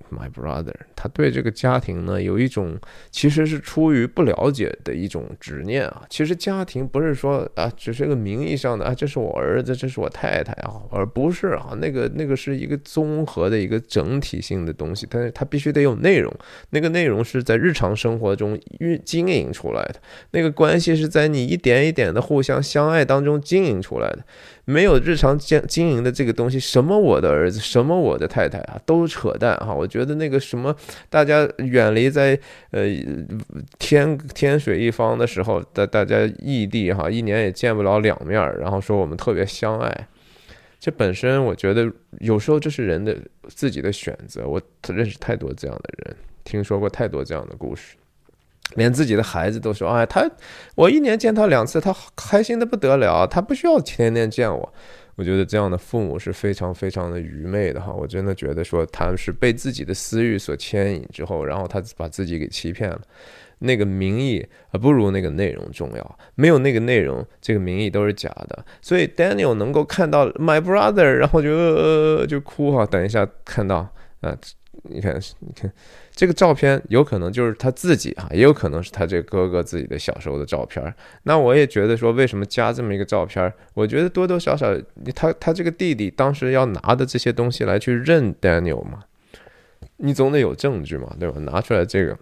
[0.09, 2.77] My brother，他对这个家庭呢有一种
[3.11, 6.03] 其实是出于不了解的一种执念啊。
[6.09, 16.33] 其实家庭不是说啊，只是个名义上的啊，这是我儿子，这是我太太啊，而不是啊，那个那个是一个综合的一个整体性的东西，但是它必须得有内容，
[16.69, 19.95] 那个内容是在日常生活中运经营出来的，
[20.31, 24.23] 那个关系是在你一点一点的互相相爱当中经营出来的。
[24.69, 29.73] 没有日常经经营的这个东西，什么我的儿子，什么我的太太啊，都扯淡哈！
[29.73, 30.75] 我觉得那个什么，
[31.09, 32.37] 大家远离在
[32.71, 32.83] 呃
[33.79, 40.07] 天天水一方的时候，大大家异地哈，一年也见不了两面，然后说我们特别相爱，
[40.81, 41.89] 这本身我觉得
[42.19, 43.17] 有时候这是人的
[43.47, 44.45] 自己的选择。
[44.45, 47.95] 我认识太多这样的人，听说过太多这样的故事。
[48.75, 50.29] 连自己的孩子都说：“哎，他
[50.75, 53.25] 我一年见他两次，他开心的不得了。
[53.25, 54.73] 他不需要天天见我。”
[55.15, 57.91] 我觉得这样的父母是非常非常的愚昧的哈。
[57.91, 63.01] 我真的觉得说他是被自己的私欲所牵引之后，然后他把自己给欺骗了。
[63.57, 66.19] 那个名义啊，不如那个内容重要。
[66.35, 68.63] 没有那个内容，这个名义都是假的。
[68.79, 72.85] 所以 Daniel 能够看到 My brother，然后就呃就哭哈。
[72.85, 73.77] 等一下看到
[74.21, 74.37] 啊，
[74.83, 75.73] 你看你看。
[76.17, 80.91] 这个照片有可能就是他自己啊，也有可能是他这哥哥自己的小时候的照片。
[81.23, 83.53] 那我也觉得说，为什么加这么一个照片？
[83.75, 84.75] 我觉得多多少少，
[85.13, 89.03] 他他这个弟弟当时要拿的这些东西来去认 Daniel 嘛，
[89.97, 91.39] 你总得有证据嘛，对吧？
[91.41, 92.17] 拿出来这个。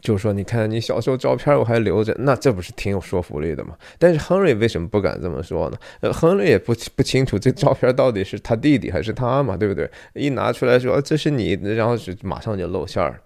[0.00, 3.76] 就说你看你小时候照片我还留着，那这不是挺有说服力的吗？
[3.98, 5.78] 但是亨利为什么不敢这么说呢？
[6.00, 9.90] 呃，亨利也不不清楚这照片到底是他弟弟还是他嘛，对不对？
[10.14, 13.20] 一拿出来说这是你，然后就马上就露馅儿。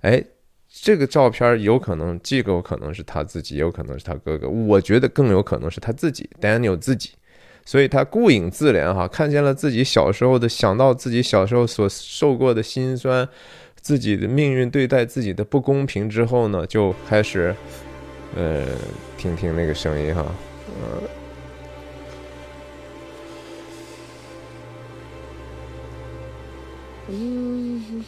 [0.00, 0.22] 哎，
[0.68, 7.10] 这个照片有可能既有可能是他自己，有可能是他哥哥，我觉得更有可能是他自己，Daniel 自己。
[7.64, 13.28] 所以他顾影自怜哈，看见了自己小时候的，想到自己小时候所受过的辛酸。
[13.88, 17.56] 自己的命运对待自己的不公平之后呢，就开始，
[18.36, 18.66] 呃，
[19.16, 20.26] 听听那个声音哈，
[20.82, 21.02] 呃，
[27.08, 28.04] 嗯，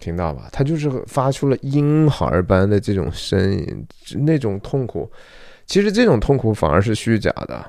[0.00, 0.48] 听到吧？
[0.50, 3.86] 他就是发出了婴孩般的这种声音，
[4.20, 5.12] 那种痛苦。
[5.66, 7.62] 其实这种痛苦反而是虚假的。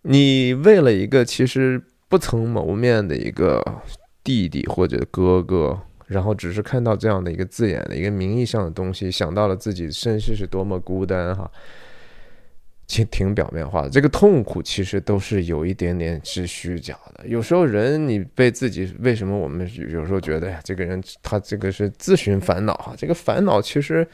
[0.00, 1.82] 你为了一个其实。
[2.12, 3.64] 不曾谋面的一个
[4.22, 11.50] 弟弟或者哥哥，然后只是看到这样的一个字眼的一个名义上的东西，想到了自己身世是多么孤单哈，
[12.86, 13.88] 挺挺表面化的。
[13.88, 17.26] 这个痛苦其实都是有一点点是虚假的。
[17.26, 24.06] 有时候人你被自己为什么我们有时候觉得呀，这个人他这个是自寻烦恼哈，这个烦恼其实。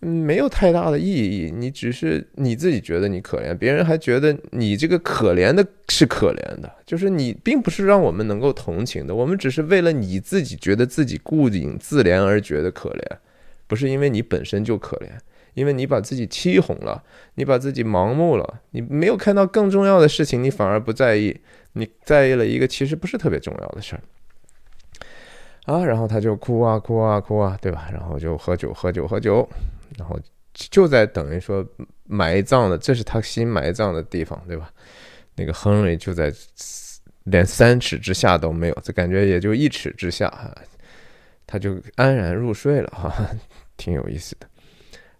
[0.00, 1.50] 嗯，没有太大的意义。
[1.50, 6.72] 你只是你自己觉得你可怜，别人还觉得你这个可怜的是可怜的。
[6.86, 13.16] 就是你并不是让我们能够同情的，我们只是为了你自己觉得自己顾影自怜而觉得可怜，
[13.66, 15.08] 不是因为你本身就可怜，
[15.54, 17.02] 因为你把自己欺哄了，
[17.34, 21.36] 你把自己盲目了，你没有看到更重要的事情，你反而不在意，
[21.72, 24.02] 你在意了一个其实不是特别重要的事儿
[25.64, 25.84] 啊。
[25.84, 27.88] 然后他就哭啊哭啊哭啊，对吧？
[27.92, 29.48] 然后就喝酒喝酒喝酒。
[29.98, 30.18] 然后
[30.54, 31.66] 就在等于说
[32.04, 34.72] 埋葬的，这是他新埋葬的地方，对吧？
[35.34, 36.32] 那个亨利就在
[37.24, 40.52] 连三尺之下都没有，这感觉也就一尺之下哈，
[41.46, 43.12] 他就安然入睡了哈，
[43.76, 44.48] 挺有意思的。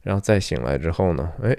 [0.03, 1.57] 然后再醒来之后呢，哎，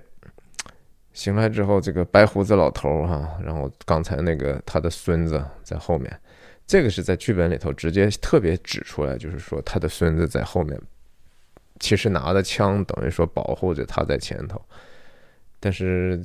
[1.14, 6.20] 醒来之后这个白胡子老头哈，然后刚才那个他的孙子在后面，
[6.66, 10.80] 这个是在剧本里头直接特别指出来，就是说他的孙子在后面。
[11.80, 14.62] 其实拿的枪等于说保护着他在前头，
[15.60, 16.22] 但是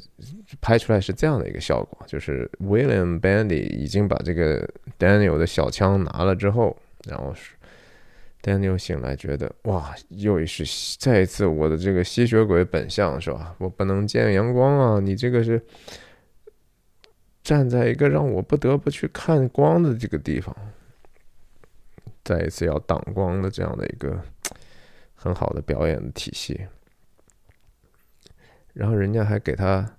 [0.60, 4.68] 拍出来是这样的一个效果，就是 William Bandy 已经把这个
[4.98, 6.76] Daniel 的小枪拿了之后，
[7.09, 7.52] 然后是
[8.43, 10.64] Daniel 醒来觉得哇，又是
[10.98, 13.55] 再一次我的这个吸血鬼本相是吧？
[13.59, 15.01] 我不能见阳光啊！
[15.01, 15.62] 你这个是
[17.43, 20.55] 站在一个让我不得不去看光的这个地方，
[22.22, 24.20] 再一次要挡光的这样的一个
[25.24, 26.60] 很好的表演的体系。
[28.74, 29.90] 然后人家还给他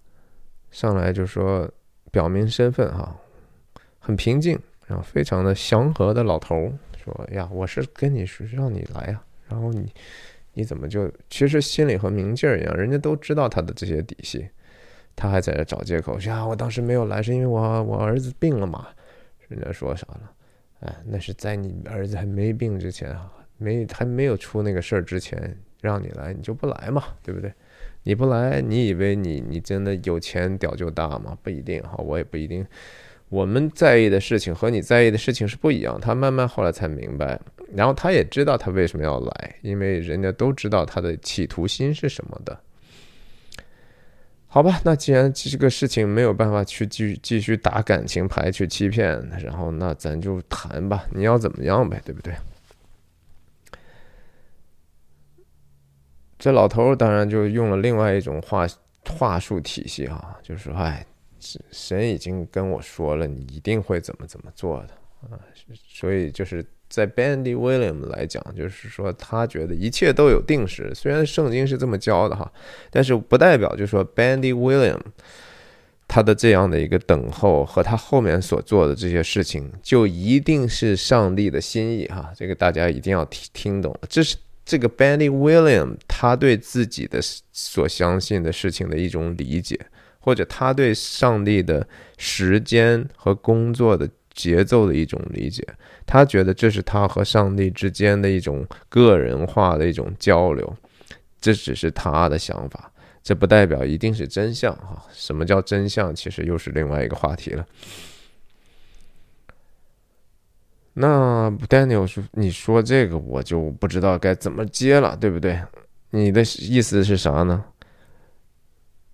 [0.69, 1.67] 上来就说
[2.11, 3.19] 表明身份哈，
[3.97, 6.71] 很平静，然后非常的祥和的老头
[7.03, 9.91] 说呀，我是跟你说让你来啊，然后你
[10.53, 14.47] 你怎么就其实心里和明镜一样，人家都知道他的这些底细，
[15.15, 18.89] 他还在这找借口说啊，我当时没有来是因为我我儿子病了嘛，
[19.47, 20.31] 人家说啥了？
[20.81, 27.53] 哎，那是在你儿子还没病之前啊，没还没有出那个事儿之前，让你来你就不来嘛，对不对？
[28.03, 31.37] 你不来，你以为你你真的有钱屌就大吗？
[31.41, 32.65] 不一定哈，我也不一定。
[33.29, 35.99] 我们在意的事情和你在意的事情是不一样。
[35.99, 37.39] 他慢慢后来才明白，
[37.73, 42.57] 然后他也知道他为什么要来，因为人家都知道他的企图心是什么的。
[44.45, 52.31] 好吧，那既然这个事情没有办法去继继续打感情牌去欺骗，然后那咱就谈吧，你要怎么样呗，对不对？
[56.45, 58.67] 这老头当然就用了另外一种话
[59.17, 61.03] 话术体系哈，就是说，哎，
[61.71, 64.93] 神已经跟我说了，你一定会怎么怎么做的
[65.27, 65.41] 啊，
[65.87, 72.53] 所以就是在 Bandy William 来讲，就是说他觉得一切都有定时，虽然圣经是这么教的哈，
[72.91, 74.99] 但是不代表就是说 Bandy William
[76.07, 84.37] 他的这样的一个等候和他后面所做的这些事情，就一定是上帝的心意哈，这个大家一定要听听懂，这是。
[84.65, 87.19] 这个 Benny William，他对自己的
[87.51, 89.79] 所相信的事情的一种理解，
[90.19, 91.87] 或者他对上帝的
[92.17, 95.63] 时间和工作的节奏的一种理解，
[96.05, 100.75] 他觉得这是他和上帝之间的一种个人化的一种交流，
[101.39, 102.91] 这只是他的想法，
[103.23, 105.05] 这不代表一定是真相哈。
[105.13, 106.13] 什么叫真相？
[106.13, 107.65] 其实又是另外一个话题了。
[110.97, 115.61] 那 Daniel 说：“你说这个，我就不知道该怎么接了，对不对？
[116.11, 117.65] 你的意思是啥呢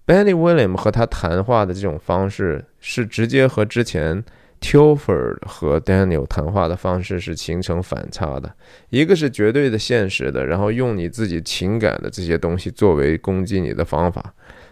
[0.05, 4.23] ？Benny William 和他谈话的这种方式，是直接和之前
[4.59, 8.53] Tilford 和 Daniel 谈话的方式是形成反差的。
[8.89, 14.31] 一个是绝对的现实的，然后用你自己情感的这些东西作为攻击你的方法。”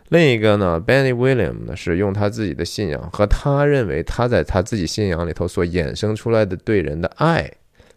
[0.09, 7.51] 另一个呢，Benny William 呢是用他自己的信仰和他认为他在他自己信仰里头所衍生出来的对人的爱，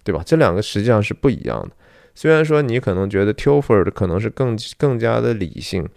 [0.04, 0.22] 对吧？
[0.24, 1.70] 这两个实际上是不一样的。
[2.14, 5.88] 虽然说你可能觉得 Tilford 可能是更更加的理性，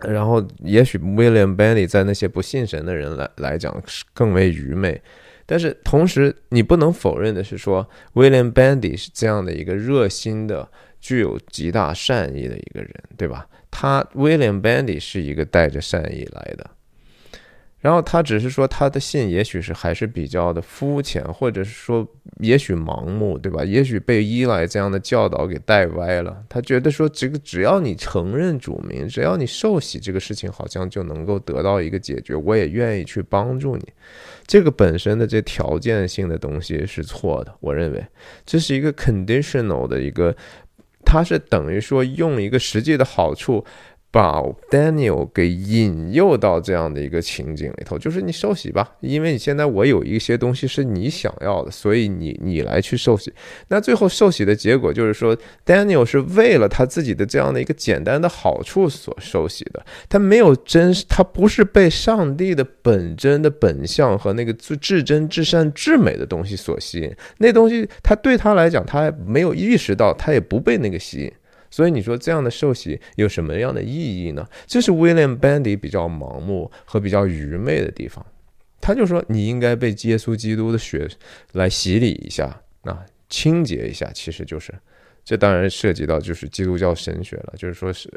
[0.00, 5.02] 然后也许 William Benny 在那些不信神的人来来讲是更为愚昧，
[5.44, 7.84] 但是同时你不能否认的是说
[8.14, 10.68] ，William Benny 是这样的一个热心的、
[11.00, 13.44] 具有极大善意的一个人，对吧？
[13.70, 16.70] 他 William Bandy 是一个带着善意来的，
[17.80, 22.06] 然后他只是说他的信也许是还是比较的肤浅，或者是说
[22.40, 23.62] 也许盲目，对吧？
[23.64, 26.42] 也许被依赖这样的教导给带歪了。
[26.48, 32.34] 他觉得说这个只要你承认主名，只要你受洗，这个事情好像就能够得到一个解决。
[32.34, 33.86] 我也愿意去帮助你。
[34.46, 38.04] 这个本身的这条件性的东西是错的，我认为
[38.46, 40.34] 这是一个 conditional 的一个。
[41.06, 43.64] 它是等于说用一个实际的好处。
[44.10, 53.30] 把 Daniel 给引诱到这样的一个情景里头，就是你受洗吧，因为你现在我有一些东西是你想要的，所以你你来去受洗。
[53.68, 67.14] 那最后受洗的结果就是说，Daniel 是为了他自己的这样的一个简单的好处所受洗的，他没有真，他不是被上帝的本真的本相和那个最至真至善至美的东西所吸引。
[67.38, 71.30] 那东西他对他来讲，他没有意识到，他也不被那个吸引。
[71.76, 74.48] 所以你说这样的受洗有什么样的意义呢？
[74.66, 78.24] 这是 William Bandy 比较盲目和比较愚昧的地方。
[78.80, 81.06] 他就说你应该被耶稣基督的血
[81.52, 84.10] 来洗礼一下，啊，清洁一下。
[84.14, 84.72] 其实就是，
[85.22, 87.52] 这当然涉及到就是基督教神学了。
[87.58, 88.08] 就是说是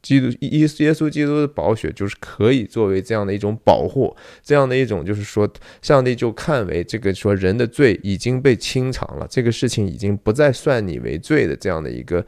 [0.00, 12.24] 基督耶耶稣基督的宝血就是可以作为这样的一种保护，这样的一种就是说，上帝就看为这个说人的罪已经被清偿了，这个事情已经不再算你为罪的这样的一个。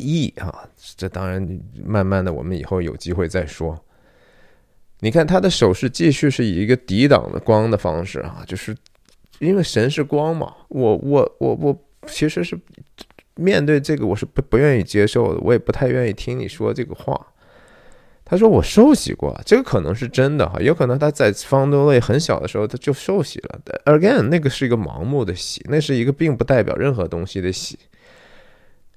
[0.00, 3.78] 意啊，这当然慢慢的，我们以后有机会再说。
[5.00, 8.76] 你看他的手势继续是以一个抵挡的光的方式啊，就是
[9.38, 10.54] 因为神是光嘛。
[10.68, 12.58] 我我我我其实是
[13.36, 17.26] 面对这个我是不不愿意接受的，我也不太愿意听你说这个话。
[18.22, 23.58] 他说我受洗过，这个可能是真的哈，有可能他在方多类很小的时候他就受洗了。
[23.86, 27.76] Again，那个是一个盲目的洗，那是一个并不代表任何东西的洗。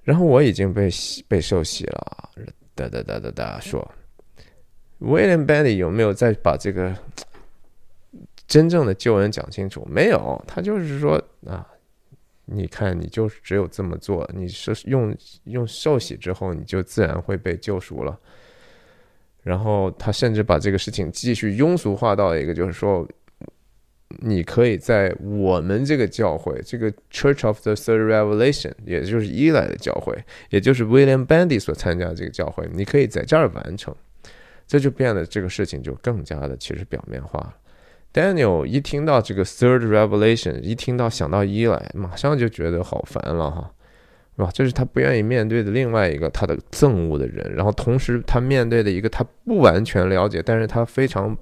[0.04, 0.90] 然后我已经被
[1.28, 2.30] 被受洗了，
[2.76, 3.90] 哒哒哒哒哒说
[5.00, 6.96] ，William Benny 有没有再把这个
[8.48, 9.88] 真正的救恩讲清楚？
[9.90, 11.16] 没有，他就是说
[11.46, 11.66] 啊，
[12.46, 15.16] 你看，你就只有这么做，你是用
[15.46, 18.20] 用受洗之后，你就自然会被救赎了。
[19.42, 23.08] 然后他甚至把这个事情继续庸俗化到一个，就是说，
[24.20, 30.18] 你可以在我们这个教会，这个 Church of the Third Revelation，也就是伊莱的教会，
[30.50, 33.96] 也就是 William Bandy 所参加的这个教会，你可以在这儿完成。
[34.66, 37.54] 这就变得这个事情就更加的其实表面化了。
[38.14, 43.72] Daniel 一听到这个 Third Revelation，一听到想到伊莱，马上就觉得好烦了哈。
[44.36, 44.50] 是吧？
[44.52, 51.38] 这是他不愿意面对的另外一个他的憎恶的人，然后同时他面对的一个他不完全了解，但是他非常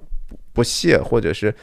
[0.52, 1.54] 不屑或者是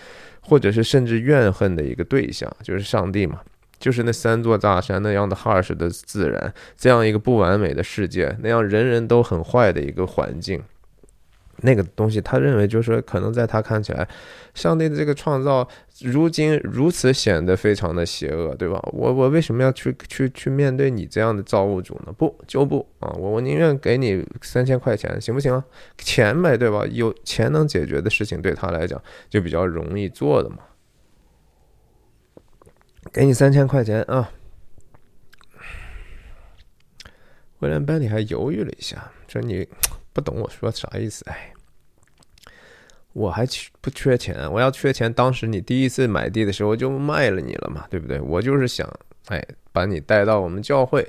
[0.50, 3.40] 或者是甚至怨恨的一个对象，就是上帝嘛，
[3.78, 10.60] 就是那三座大山那样的 harsh 的自然，这样一个不完美的世界，那样人人都很坏的一个环境。
[11.62, 14.08] 那个东西，他认为就是可能在他看起来，
[14.54, 15.68] 上帝的这个创造
[16.02, 18.80] 如今如此显得非常的邪恶，对吧？
[18.94, 22.14] 我我为什么要去去去面对你这样的造物主呢？
[22.18, 23.10] 不就不啊！
[23.18, 25.64] 我我宁愿给你三千块钱，行不行啊？
[25.98, 26.86] 钱呗，对吧？
[26.90, 30.58] 有钱能解决的事情，对他来讲就比较容易做的嘛。
[33.12, 34.32] 给你三千块钱啊！
[37.60, 39.68] 威廉·班尼还犹豫了一下，说你。
[40.12, 41.24] 不懂我说啥意思？
[41.30, 41.54] 哎，
[43.14, 44.52] 我还缺不缺钱？
[44.52, 48.20] 我要缺钱，当时你第一次买地的时候就卖了你了嘛，对不对？
[48.20, 48.92] 我就是想，
[49.28, 49.42] 哎，
[49.72, 51.08] 把你带到我们教会。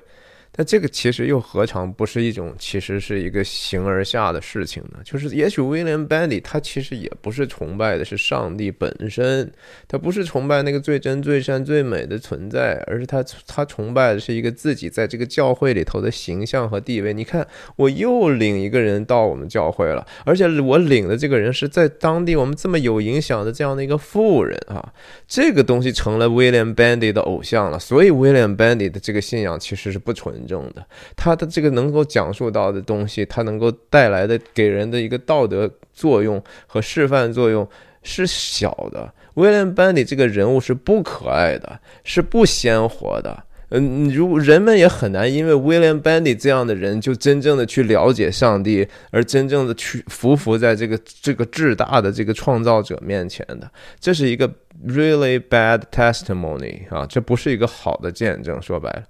[0.61, 4.99] 那这个其实又何尝不是一种，其实是一个形而下的事情呢？
[5.03, 9.51] 就是也许威廉·班迪他其实也不是崇拜的是上帝本身，
[9.89, 17.15] 他不是崇拜那个最真、最善、最美的存在，而是他他崇拜的是一个自己在这个教会里头的形象和地位。
[17.15, 24.93] 你看，我又领一个人到我们教会了，而且我领的这个人是在当地我们这么有影响的这样的一个富人啊，
[25.27, 27.78] 这个东西成了威廉·班迪的偶像了。
[27.78, 30.49] 所以威廉·班迪的这个信仰其实是不纯。
[30.51, 30.85] 正的，
[31.16, 37.66] 他的这个能够讲述到的东西，他能够带来的给人的一个道德作用和示范作用
[38.02, 39.12] 是小的。
[39.35, 43.44] 威廉·班迪这个人物是不可爱的，是不鲜活的。
[43.72, 53.70] 嗯，如人们也很难因为威廉·班迪这样的人就真正的去了解上帝，而真正的去服服在这个这个至大的这个创造者面前的。
[54.01, 54.48] 这是一个
[54.89, 58.60] really bad testimony 啊，这不是一个好的见证。
[58.60, 59.05] 说白了。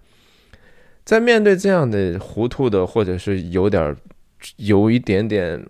[1.05, 3.97] 在面对这样的糊涂的，或者是有点
[4.56, 5.64] 有一点点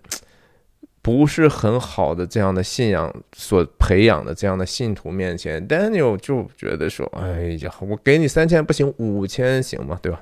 [1.01, 9.97] 不是很好的这样的信仰所培养的这样的信徒面前，Daniel 就觉得说：“哎呀，我给你三千不行，五千行吗？
[10.01, 10.21] 对吧？”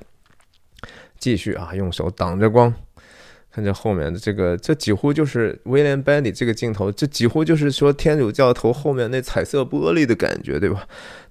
[1.20, 2.74] 继续啊，用手挡着光，
[3.52, 10.88] 看这后面的这个，这几乎就是威廉·班迪这个镜头，这几乎就是说天主教头后面那彩色玻璃的感觉，对吧？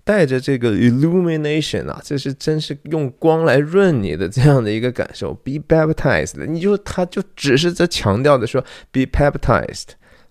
[0.09, 5.35] 带着这个 illumination 啊，这是真是用光来润你的这样的一个感受。
[5.35, 9.89] Be baptized，你就他就只是在强调的说 be baptized，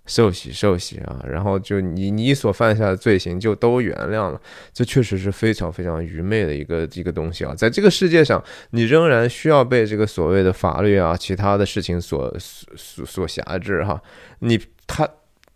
[0.07, 4.41] 受洗受洗啊，然后就你你所犯下的罪行就都原谅了。
[4.73, 14.01] 这确实是非常非常愚昧的一个一个东西啊，在这个世界上，你仍然需要被这个所谓的法律啊，其他的事情所所所辖制哈。
[14.39, 15.07] 你他。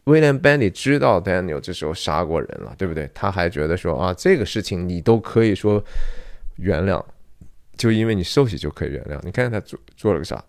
[0.06, 3.08] 威廉·班尼知道 Daniel 这时候杀过人了，对不对？
[3.14, 5.82] 他还觉得说啊，这个事情你都可以说
[6.56, 7.04] 原谅，
[7.78, 9.20] 就因为你受洗就可以原谅。
[9.22, 10.44] 你看他做做了个啥？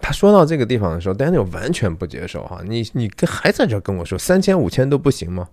[0.00, 5.48] 他说到这个地方的时候，Daniel 完全不接受哈，你你还在这跟我说三千五千都不行吗？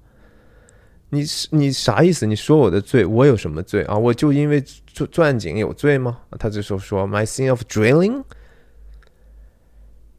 [1.10, 2.28] 你你啥意思？
[2.28, 3.98] 你说我的罪，我有什么罪啊？
[3.98, 6.20] 我就因为钻钻井有罪吗？
[6.38, 8.24] 他这时候说 My sin of drilling。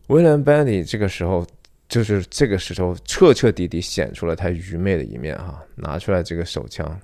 [0.08, 1.46] 威廉·班尼这个时候。
[1.92, 5.62] 就是这个时候，彻彻底底显出了他愚昧的一面哈！
[5.76, 6.98] 拿出来这个手枪，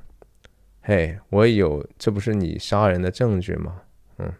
[0.80, 3.82] 嘿，我有，这不是你杀人的证据吗？
[4.16, 4.32] 嗯，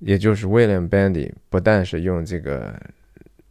[0.00, 2.74] 也就是 William· Bandy 不但是用这个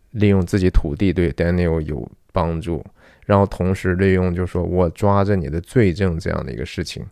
[0.10, 2.86] 利用自己土地对 Daniel 有帮助，
[3.26, 7.06] 然后同时利用就是说我抓着你的罪证这样的一个事情，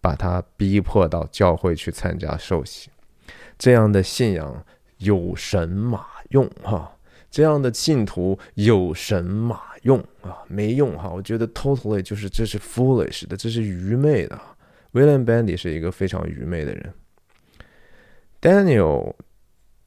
[0.00, 2.88] 把他逼迫到教会去参加受洗，
[3.58, 4.64] 这样的信仰
[4.98, 6.96] 有神马用哈！
[7.32, 10.36] 这样的信徒有神马用啊？
[10.48, 11.10] 没用哈！
[11.10, 14.38] 我觉得 totally 就是这是 foolish 的，这是愚昧的。
[14.92, 16.92] William Bandy 是一个非常愚昧的人。
[18.42, 19.14] Daniel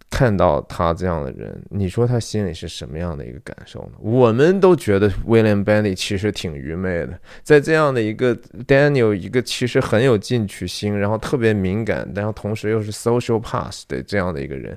[0.10, 3.98] 看到他这样的人，你说他心里是什么样的一个感受呢？
[4.00, 8.36] 我们都觉得 William Bandy 其实挺愚昧的，在这样的一个
[8.66, 14.76] Daniel 一个其实很有进取心，然后特别敏感，然后同时又是 social pass 的这样的一个人。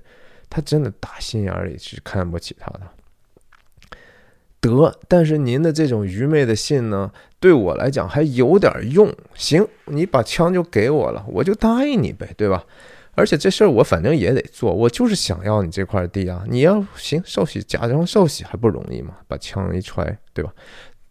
[0.51, 2.81] 他真的打心眼里是看不起他的。
[4.61, 9.13] 得，但是您的这种愚昧的信呢，对我来讲还有点用。
[9.35, 12.65] 行，你把枪就给我了，我就答应你呗，对吧？
[13.15, 16.45] 而且这事儿我反正也得做，我就是想要你这块地啊！
[16.49, 19.17] 你要行受洗，假装受洗还不容易吗？
[19.27, 20.53] 把枪一揣，对吧？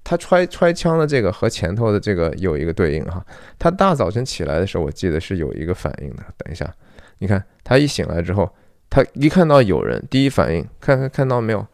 [0.03, 3.25] 他揣揣枪的这个和前头的这个有一个对应哈。
[3.59, 6.23] 他大早晨起来的时候，我记得是有一个反应的。
[6.37, 6.73] 等一下，
[7.17, 8.49] 你看他一醒来之后，
[8.97, 11.67] 他一看到有人，第一反应看看看到没有？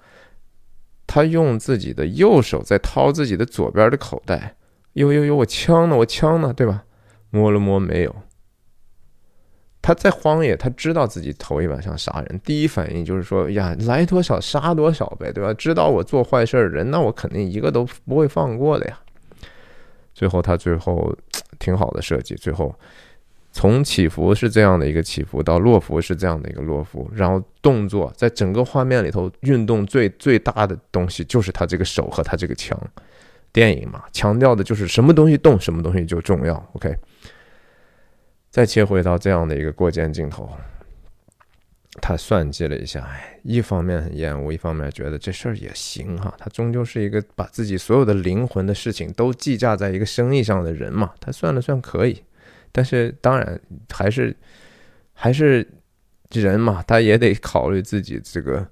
[1.07, 4.57] 他用自己的右手在掏自己的左边的口袋，
[4.91, 5.95] 呦呦呦，我枪呢？
[5.95, 6.51] 我枪呢？
[6.51, 6.83] 对吧？
[7.29, 8.13] 摸了摸，没有。
[9.81, 15.53] 他在荒野，他知道自己头一晚上杀人，第一反应就是说呀，来多少杀多少呗，对吧？
[15.53, 18.99] 知道我做坏事的人，那我肯定一个都不会放过的呀。
[20.13, 21.15] 最后他最后
[21.57, 22.75] 挺好的设计，最后
[23.53, 32.77] 从起伏是这样的一个起伏，到落伏是这样的一个落伏，然后动作在整个画面里头运动最最大的东西就是他这个手和他这个枪。
[33.51, 36.55] 电影嘛，强调的就是什么东西动，什么东西就重要。
[36.73, 36.93] OK。
[38.49, 40.49] 再切回到这样的一个过肩镜头，
[42.01, 46.33] 他算计了一下，哎，一方面很厌恶，一方面觉得这事儿也行哈。
[46.39, 51.11] 他终究是一个把自己所有的灵魂的事情都计价在一个生意上的人嘛。
[51.19, 52.23] 他算了算可以，
[52.73, 53.57] 但是当然
[53.89, 54.35] 还是
[55.13, 55.65] 还是
[56.31, 58.67] 人嘛，他也得考虑自己这个。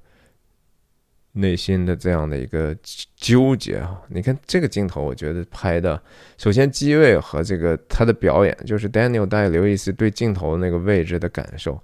[1.34, 2.76] 内心的这样的一个
[3.16, 4.02] 纠结啊！
[4.10, 6.04] 你看这个镜头，我觉得拍的，
[6.38, 11.82] 首先机位和这个他的表演，就是 Daniel 带刘易斯对镜头那个位置的感受，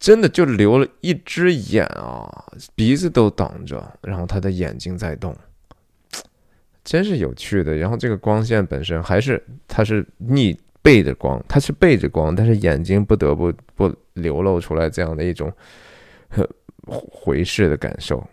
[0.00, 2.28] 真的就留了一只眼啊，
[2.74, 5.32] 鼻子都挡着，然后他的眼睛在动，
[6.82, 7.76] 真是有趣的。
[7.76, 10.58] 然后这个光线本身还是它是逆
[10.88, 15.52] 背着光，他是背着光，但是眼睛不得不不流露出来这样的一种
[16.86, 18.26] 回视的感受。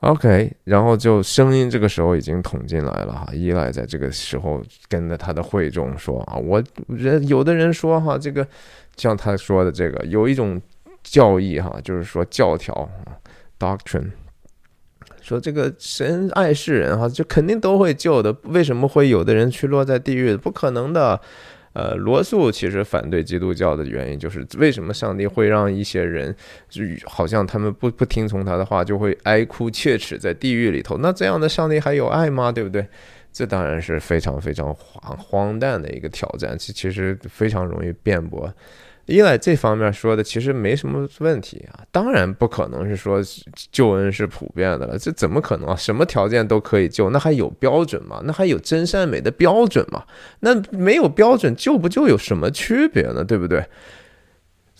[0.00, 8.48] OK，然后就声音这个时候已经捅进来了哈，依赖在这个时候跟着他的会众说啊，我人有的人说哈，这个
[8.96, 10.58] 像他说的这个有一种
[11.02, 12.88] 教义哈，就是说教条
[13.58, 14.10] doctrine，
[15.30, 20.36] 说这个神爱世人哈，就肯定都会救的，为什么会有的人去落在地狱？
[20.36, 21.20] 不可能的。
[21.72, 26.34] 呃，罗素其实反对基督教的原因就是为什么上帝会让一些人
[26.68, 30.98] 就好像他们不不听从他的话，就会哀哭切齿在地狱里头？
[30.98, 32.50] 那这样的上帝还有爱吗？
[32.50, 32.84] 对不对？
[33.32, 38.52] 这当然是非常非常荒荒诞的一个挑战，其其实非常容易辩驳。
[39.06, 43.20] 依赖这方面说的其实没什么问题啊，当然不可能是说
[43.72, 45.74] 救恩是普遍的了，这怎么可能啊？
[45.74, 48.20] 什么条件都可以救，那还有标准吗？
[48.24, 50.04] 那还有真善美的标准吗？
[50.40, 53.24] 那没有标准救不救有什么区别呢？
[53.24, 53.64] 对不对？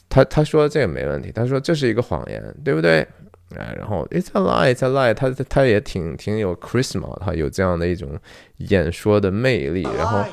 [0.08, 3.06] 他他说这个没问题，他说这是一个谎言，对不对？
[3.56, 8.16] 哎，然后 it's a lie, it's a lie，他他也挺挺有 Christmas，他有这样的一种
[8.58, 10.24] 演说的魅力，然后。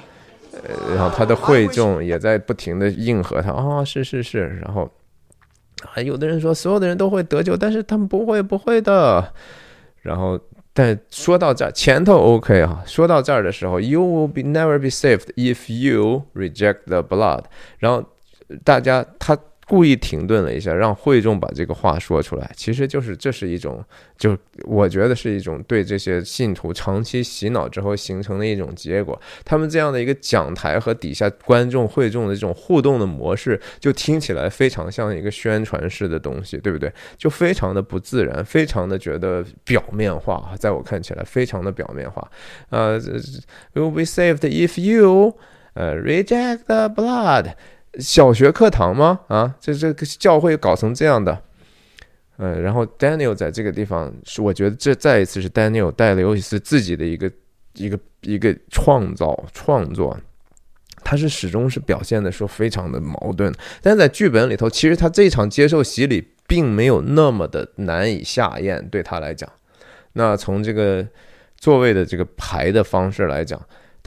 [0.63, 4.89] 呃，然后他的会众也在不停的应和他啊，是是是，然后
[5.83, 9.33] 还有的人说所有的人都会得救，但是他们不会不会的。
[10.01, 10.39] 然后，
[10.73, 17.43] 但说到这儿前头 OK 啊，说到这儿的时候，You will be never be saved if you reject the blood。
[17.79, 18.03] 然后
[18.63, 19.37] 大家他。
[19.67, 23.83] 故意停顿了一下，让会众把这个话说出来，其实就是这是一种，
[24.17, 29.19] 就我觉得是一种对这些信徒长期洗脑之后形成的一种结果。
[29.43, 36.89] 他们这样的一个讲台和底下观众会众的这种互动的模式，就听起来非常像一个宣传式的东西，对不对？
[37.17, 42.25] 就非常的不自然，非常的觉得表面化，在我看起来非常的表面化。
[42.69, 42.97] 呃
[43.73, 45.35] ，will be saved if you
[45.73, 47.51] 呃 reject the blood。
[47.99, 49.21] 小学课堂吗？
[49.27, 51.41] 啊，这这个教会搞成这样的，
[52.37, 57.31] 嗯，然后 Daniel 在这个地方是，我觉得这再一次是 Daniel 带了尤其是自己的一个
[57.73, 60.17] 一个一个创造创作，
[61.03, 69.49] 他是始终是表现的说非常的矛盾，但在剧本里头，其实他这场接受洗礼并没有那么的难以下咽，对他来讲，
[70.13, 71.07] 那从这个
[71.57, 73.59] 座位的这个排的方式来讲。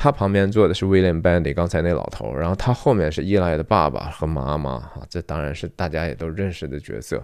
[0.03, 7.23] 他旁边坐的是 William Bandy，刚才那老头，然后他后面是伊莱的爸爸和妈妈，哈，这当然是大家也都认识的角色。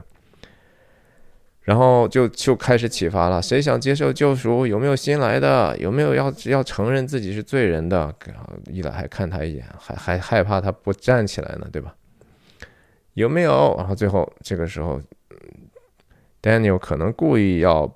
[1.63, 4.67] 然后就就开始启发了，谁想接受救赎？
[4.67, 5.75] 有没有新来的？
[5.79, 8.15] 有没有要要承认自己是罪人的？
[8.67, 11.95] 伊莱还看他一眼，还还害怕他不站起来呢，对吧？
[13.15, 13.75] 有没有？
[13.79, 15.01] 然后最后这个时候
[16.43, 17.91] ，Daniel 可能故意要。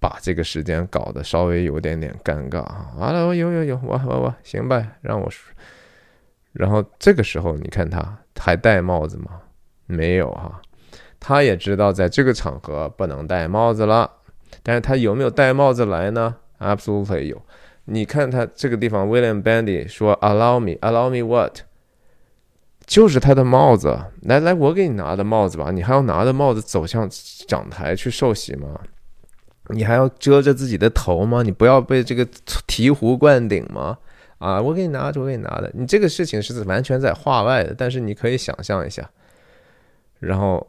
[0.00, 2.90] 把这个时间搞得稍微有点点尴尬啊！
[2.96, 5.52] 完了，有有有，我我我行吧，让我说。
[6.52, 9.42] 然后这个时候，你看他还戴帽子吗？
[9.86, 10.60] 没有哈。
[11.20, 14.10] 他也知道在这个场合不能戴帽子了，
[14.62, 17.40] 但是他有没有戴帽子来呢？Absolutely 有。
[17.84, 21.58] 你看他这个地方，William Bandy 说：“Allow me, allow me what？”
[22.86, 23.96] 就是他的帽子。
[24.22, 25.70] 来来，我给你拿的帽子吧。
[25.70, 27.08] 你还要拿着帽子走向
[27.46, 28.80] 讲台去受洗吗？
[29.72, 31.42] 你还要遮着自己的头吗？
[31.42, 33.98] 你不要被这个醍醐灌顶吗？
[34.38, 35.70] 啊，我给你拿着，我给你拿的。
[35.74, 39.10] 你这个事情是完全在话外的，但是你可以想象一下。
[40.18, 40.66] 然后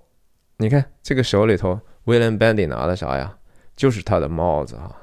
[0.58, 3.38] 你看这个手里头，William Bandy 拿的啥呀？
[3.76, 4.96] 就是他的帽子啊。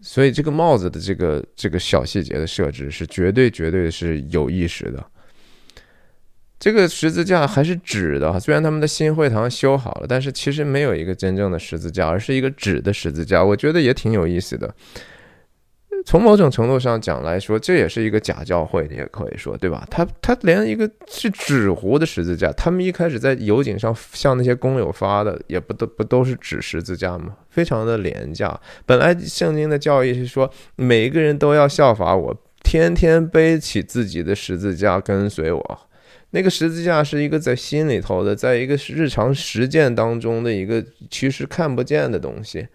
[0.00, 5.04] 所以这个帽子的这个这个小细节的设置是绝对绝对是有意识的。
[6.62, 13.42] 这个十字架还是纸的，虽然他们的新会堂修好了，但是其实没有一个真正的十字架，而是一个纸的十字架。
[13.42, 14.72] 我觉得也挺有意思的。
[16.06, 19.84] 从某种程度上讲来说，这也是一个假教会，你也可以说，对吧？
[19.90, 27.34] 他他连一个是纸糊的十字架，他们一开始在油井上向那些工友发的，也不都不都是纸十字架吗？
[27.50, 28.56] 非常的廉价。
[28.86, 35.80] 本来圣经的教义是说，每一个人都要效法我，天天背起自己的十字架跟随我。
[36.34, 42.66] 那个十字架是一个在心里头的，在一个日常实践当中的一个其实看不见的东西。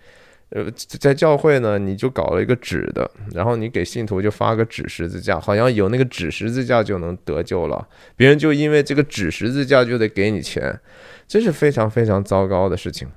[0.49, 7.87] 呃，在教会呢，你就搞了一个纸的，然后你给信徒就发个纸十字架，好像有那个纸十字架就能得救了。
[8.15, 10.79] 别人就因为这个纸十字架就得给你钱，
[11.27, 13.07] 这是非常非常糟糕的事情。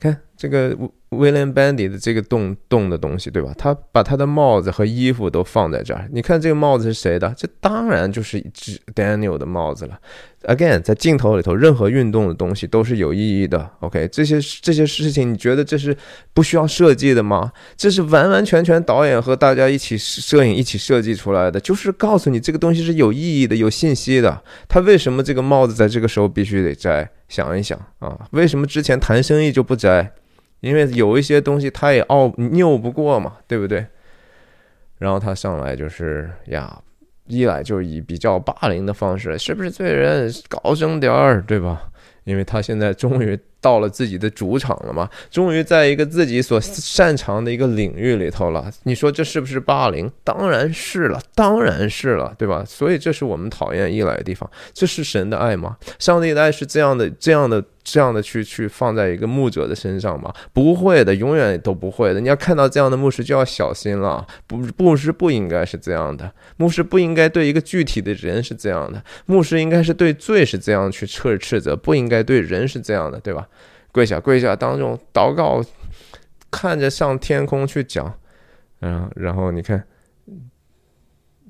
[0.00, 0.76] 看这个。
[1.12, 3.54] William Bandy 的这个洞洞的东西，对吧？
[3.58, 6.08] 他把他的帽子和衣服都放在这儿。
[6.12, 7.32] 你看这个帽子是谁的？
[7.36, 9.98] 这当然就是一只 Daniel 的帽子了。
[10.44, 13.70] Again，在镜头里头，任何运动的东西都是有意义的。
[13.80, 15.96] OK，这些这些事情，你觉得这是
[16.34, 17.52] 不需要设计的吗？
[17.76, 24.42] 这是完完全全导演和大家一起摄影一起设计出来的，就是告诉你这个东西是有意义的、有信息的。
[24.68, 27.08] 他为什么这个帽子在这个时候必须得摘？
[27.28, 30.12] 想一想啊，为什么之前谈生意就不摘？
[30.62, 33.84] 因为有一些东西他也拗拗不过嘛，对不对？
[34.98, 36.80] 然后他上来就是呀，
[37.26, 40.32] 一来就以比较霸凌的方式，是不是罪人？
[40.48, 41.90] 高声点儿，对吧？
[42.24, 48.70] 因为他现在终于到了自己的主场了嘛，终于在一个自己所擅长的一个领域里头了。
[48.82, 50.10] 你说这是不是霸凌？
[50.22, 52.62] 当然是了，当然是了，对吧？
[52.66, 54.50] 所以这是我们讨厌依赖的地方。
[54.74, 55.76] 这是神的爱吗？
[55.98, 57.64] 上帝的爱是这样的，这样的。
[57.84, 60.32] 这样的去去放在一个牧者的身上吗？
[60.52, 62.20] 不会的，永远都不会的。
[62.20, 64.24] 你要看到这样的牧师就要小心了。
[64.46, 66.32] 不，牧师不应该是这样的。
[66.58, 69.02] 牧师不应该对一个具体的人是这样的。
[69.26, 73.48] 牧师应该是对罪是这样去斥斥责，不应该对人是这样的，对吧？
[73.92, 75.62] 跪下，跪下，当众祷告，
[76.50, 78.12] 看着上天空去讲。
[78.80, 79.84] 嗯，然后你看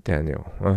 [0.04, 0.76] ，Daniel 啊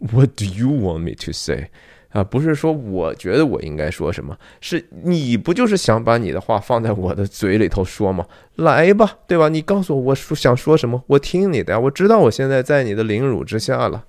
[0.00, 1.68] ，What do you want me to say？
[2.08, 8.26] 啊，不是说我觉得我应该说什么，是你不就是想把你的话放在我的嘴里头说吗？
[8.56, 9.50] 来吧，对吧？
[9.50, 11.78] 你告诉我，我说想说什么，我听你的呀。
[11.78, 14.06] 我知道我现在在你的凌辱之下了。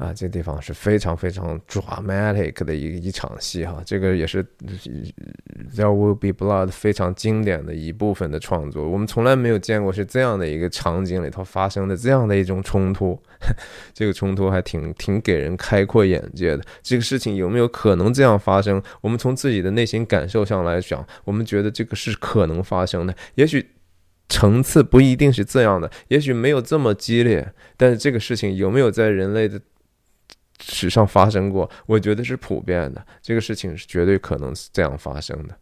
[0.00, 4.42] 啊，这地方是非常非常 dramatic 的一一场戏哈，这个也是
[5.76, 8.88] There Will Be Blood 非常经典的一部分的创作。
[8.88, 13.20] 我们从来没有见过是这样的一个场景里头发生的这样的一种冲突，
[13.92, 16.64] 这个冲突还挺挺给人开阔眼界的。
[16.82, 18.82] 这个事情有没有可能这样发生？
[19.02, 23.14] 我们从自己的内心感受上来讲，我们觉得这个是可能发生的。
[23.34, 23.66] 也许
[24.30, 29.60] 层次不一定是这样的，也许没有这么激烈，但是这个事情有没有在人类的？
[30.60, 33.04] 史上发生过，我觉得是普遍的。
[33.20, 35.56] 这个事情是绝对可能是这样发生的。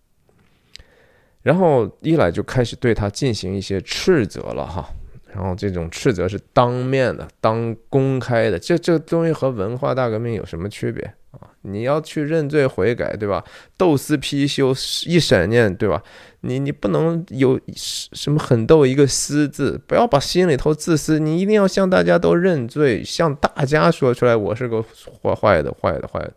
[1.43, 4.89] 然后一来就开始对他进行一些斥责了，哈。
[5.33, 8.59] 然后这种斥责是当面的、当公开的。
[8.59, 11.53] 这这东西和文化大革命有什么区别啊？
[11.71, 13.45] 你要去认罪悔改，对吧？
[13.77, 14.75] 斗私批修，
[15.07, 16.03] 一闪念，对吧？
[16.43, 21.19] 你你不能有什么狠斗一个私字，不要把心里头自私。
[21.19, 24.83] 你一定要向大家都认罪，向大家说出来，我是个
[25.23, 26.33] 坏坏的、坏的、坏的。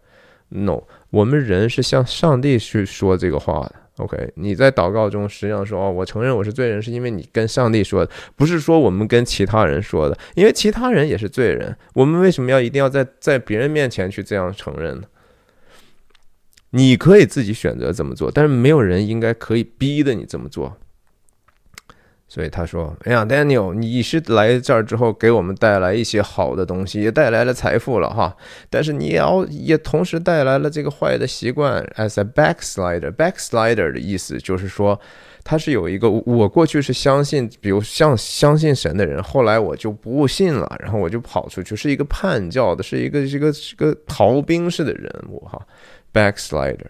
[0.49, 0.81] No，
[1.11, 3.75] 我们人是向上帝去说这个话的。
[3.97, 11.77] OK，你在祷告中实际上说哦，我承认我是罪人，是因为你跟上帝说的，不是说我们跟其他人说的，因为其他人也是罪人。
[11.93, 15.03] 我们为什么要一定要在在别人面前去这样承认呢？
[16.71, 20.75] 你可以自己选择怎么做，但是没有人应该可以逼的你这么做。
[22.27, 28.33] 所以他说：“哎呀，Daniel，你是来这儿之后给我们带来一些好的东西，也带来了财富了哈。
[28.69, 33.11] 但是你要也同时带来了这个坏的习惯，as a backslider。
[33.11, 34.97] backslider 的意思就是说，
[35.43, 45.61] 他是有一个我过去是相信，比如像相信神的人，后来我就不信了，然后我就跑出去，是一个叛教的，是一个这个是个逃兵式的人物哈
[46.13, 46.87] ，backslider。”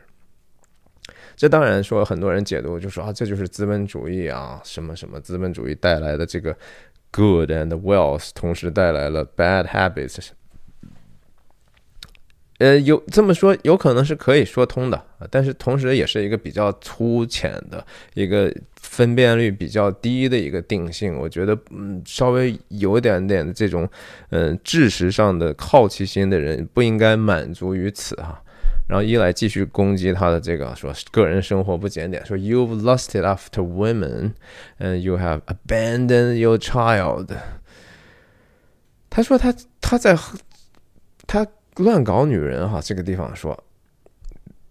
[1.35, 6.55] 这当然说，很多人解读就说啊，这就是资本主义啊，什么什么资本主义带来的这个
[7.11, 10.27] good and wealth，同时带来了 bad habits。
[12.59, 17.83] 呃，有这么说，有可能是可以说通的但是同时也是一个比较粗浅的
[18.13, 21.17] 一个分辨率比较低的一个定性。
[21.17, 23.89] 我觉得，嗯，稍微有一点点的这种，
[24.29, 28.39] 嗯，知识上的好奇心的人不应该满足于此哈。
[28.87, 34.33] 然后伊莱继续攻击他的这个，说个人生活不检点，说 You've lusted after women,
[34.79, 37.35] and you have abandoned your child。
[39.09, 40.17] 他说他他在
[41.25, 43.63] 他乱搞女人哈，这个地方说，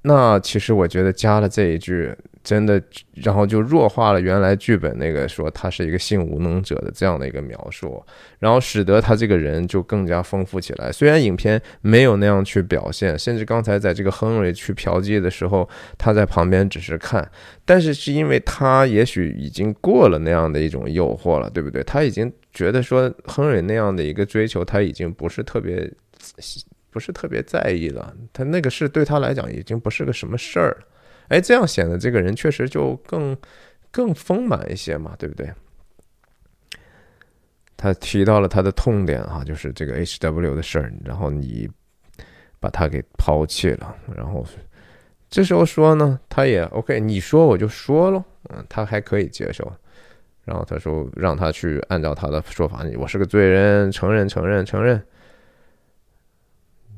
[0.03, 2.15] 那其实我觉得加了这一句。
[2.43, 2.83] 真的，
[3.17, 8.03] 然后就弱化了原来剧本那个说他是一个性无能者的这样的一个描述，
[8.39, 10.91] 然后使得他这个人就更加丰富起来。
[10.91, 15.69] 虽然影片没有那样去表现，甚至刚才在这个亨瑞去嫖妓的时候，
[15.99, 17.31] 他在旁边只是看，
[17.67, 21.83] 但是是因为他也许已经过了那样的一种诱惑了，对不对？
[21.85, 25.93] 他已经觉得说亨瑞那样的一个追求，他已经不是特别
[26.91, 30.77] 不是特别在意了，他那个事对他来讲已经不是个什么事儿。
[31.29, 33.37] 哎，这样显得这个人确实就更
[33.91, 35.53] 更丰满一些嘛，对不对？
[37.77, 41.69] 他提到了他的痛点哈，就是这个 H W 的事儿，然后你
[42.59, 44.45] 把他给抛弃了，然后
[45.31, 49.73] 这时候说呢，他也 OK，你说我就说喽，嗯，他还可以接受。
[50.45, 55.01] 然后他说让他去按照他的说法，我是个罪人，承认，承认，承认。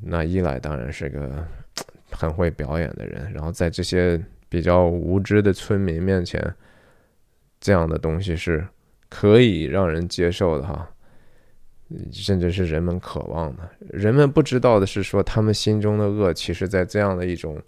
[0.04, 1.46] 那伊莱当然是个。
[2.14, 6.54] 很会表演的人，然后在这些比较无知的村民面前，
[7.58, 8.68] 这样的东西是
[9.08, 10.86] 可以让人接受的哈，
[12.12, 13.62] 甚至是人们渴望的。
[13.88, 17.58] 人们不知道的是，说他们心中的恶，其实在这样的一种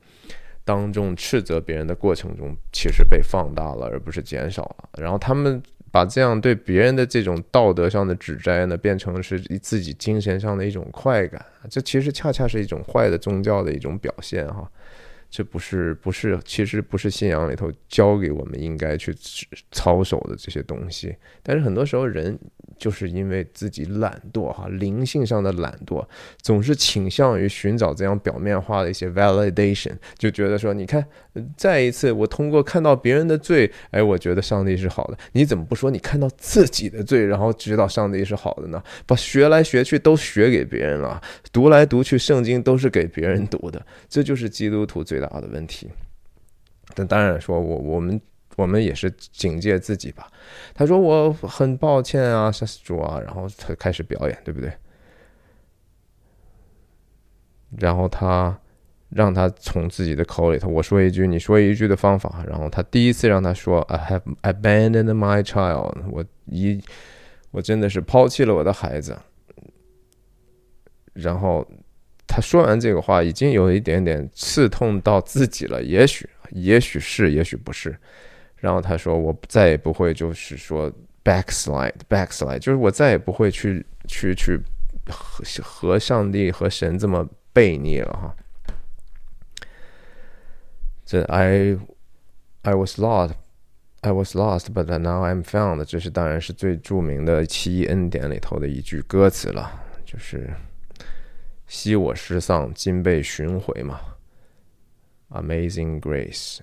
[0.62, 4.90] 当众斥责别人的过程中，其实被放大了，而不是减少了。
[4.98, 5.60] 然后他们。
[5.94, 14.68] 把这样对别人的这种道德上的指摘呢，变成是自己精神上的一种快感，这其实恰恰是一种坏的宗教的一种表现哈。
[15.30, 19.14] 这不是不是，其实不是信仰里头教给我们应该去
[19.70, 21.14] 操守的这些东西。
[21.44, 22.36] 但是很多时候人
[22.78, 26.02] 就是因为自己懒惰哈，灵性上的懒惰，
[26.40, 31.04] 总是倾向于寻找这样表面化的一些 validation，就觉得说，你看，
[31.56, 35.18] 再一次我通过看到别人的罪，哎，我觉得上帝是好的。
[35.32, 38.82] 你怎么不说你看到自己的罪，然后知道上帝是好的呢？
[39.04, 41.20] 把学来学去都学给别人了，
[41.52, 45.34] 读来读去圣经都是给别人读的，这就是基督徒最大。
[45.34, 45.90] 的问题，
[46.94, 48.20] 但当然说，我我们
[48.56, 50.30] 我们也是警戒自己吧。
[50.74, 54.72] 他说我很抱歉啊，杀死主啊，然后他开始表演，对不对？
[57.78, 58.58] 然后他
[59.08, 62.44] 让他从自己的口里头我说一句，你说一句的方法。
[62.48, 66.80] 然后他第一次让他说，I have abandoned my child，我一
[67.50, 69.18] 我真的是抛弃了我的孩子。
[71.12, 71.66] 然后。
[72.26, 75.80] 他说完这个话，已经有一点点刺痛到自己了。
[75.80, 77.96] 也许，也许是，也许不是。
[78.64, 80.90] 然后他说：“我再也不会，就是说
[81.22, 84.58] backslide，backslide，就是我再也不会去去去
[85.06, 88.34] 和和上帝和神这么背逆了。”哈，
[91.04, 91.76] 这 I
[92.62, 95.84] I was lost，I was lost，but now I'm found。
[95.84, 99.70] 这是当然是最著名的奇异恩典里头的一句歌词了，
[100.06, 100.50] 就是。
[101.66, 104.00] 惜我失丧，今被寻回嘛
[105.30, 106.60] ？Amazing Grace。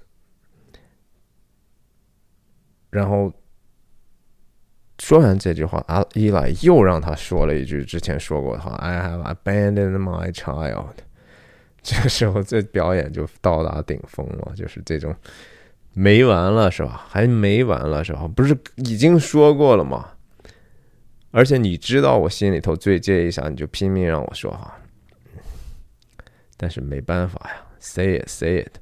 [2.91, 3.33] 然后
[4.99, 10.93] 说完这句话，阿伊莱又让他说了一句之前说过的话：“I have abandoned my child。”
[11.81, 15.15] 这个时候，这表演就到达顶峰了，就是这种
[15.93, 17.07] 没完了是吧？
[17.09, 18.27] 还没完了是吧？
[18.27, 20.11] 不是已经说过了吗？
[21.31, 24.77] 而且你知道我心里头最介意啥，你就拼命让我说哈。
[26.57, 28.77] 但是没办法呀，say it say it，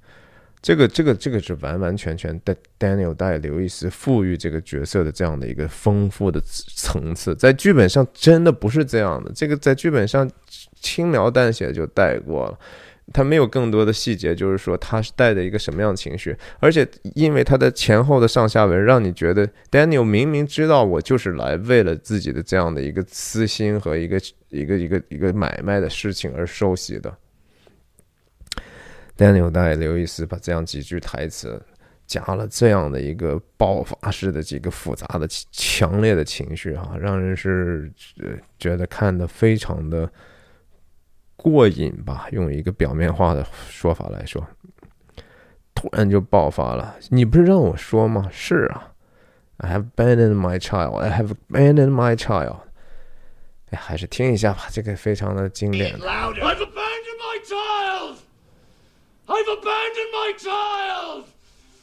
[0.62, 10.30] 这个这个这个是完完全全的 Daniel 带刘易斯赋予这个角色的这样的一个丰富的层次，在剧本上真的不是这样的，这个在剧本上
[10.76, 12.60] 轻描淡写就带过了。
[13.12, 27.12] 他没有更多的细节，就是说他是带着一个什么样的情绪，而且因为他的前后的上下文，让你觉得 Daniel 明明知道我就是来为了自己的这样的一个私心和一个一个一个一个买卖的事情而受洗的。
[29.20, 31.62] Daniel 带刘易斯把这样几句台词
[32.08, 37.92] 加了这样的一个爆发式的几个复杂的强烈的情绪啊，让人是
[38.58, 40.10] 觉得看的非常的。
[41.42, 44.46] 过瘾吧，用一个表面化的说法来说，
[45.74, 46.98] 突然就爆发了。
[47.08, 48.28] 你不是让我说吗？
[48.30, 48.92] 是啊
[49.56, 50.98] ，I have abandoned my child.
[50.98, 52.58] I have abandoned my child.
[53.70, 55.98] 哎，还是听一下吧，这个非常的经典。
[55.98, 58.16] I've abandoned my child.
[59.30, 61.26] I've abandoned my child.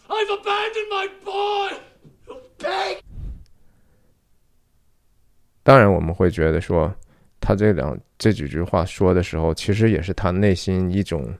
[0.09, 1.77] I've abandoned my boy.
[2.59, 3.01] Pig.
[5.63, 6.95] 当然，我们会觉得说。
[7.39, 11.33] 他这两这几句话说的时候，其实也是他内心一种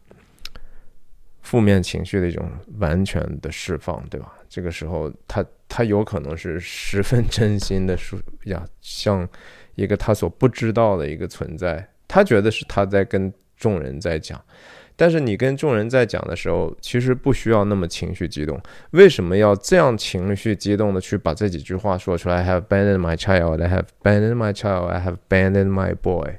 [1.43, 4.33] 负面情绪的一种完全的释放，对吧？
[4.49, 9.29] 这个时候，他他有可能是十分真心的说呀，像
[9.75, 14.41] 一个他所不知道的一个存在，他觉得是他在跟众人在讲。
[14.97, 18.59] 但是你跟众人在讲的时候，其实不需要那么情绪激动。
[18.93, 23.63] 为什么要这样情绪激动的去把这几句话说出来？I have abandoned my child.
[23.63, 24.87] I have abandoned my child.
[24.87, 26.39] I have abandoned my boy.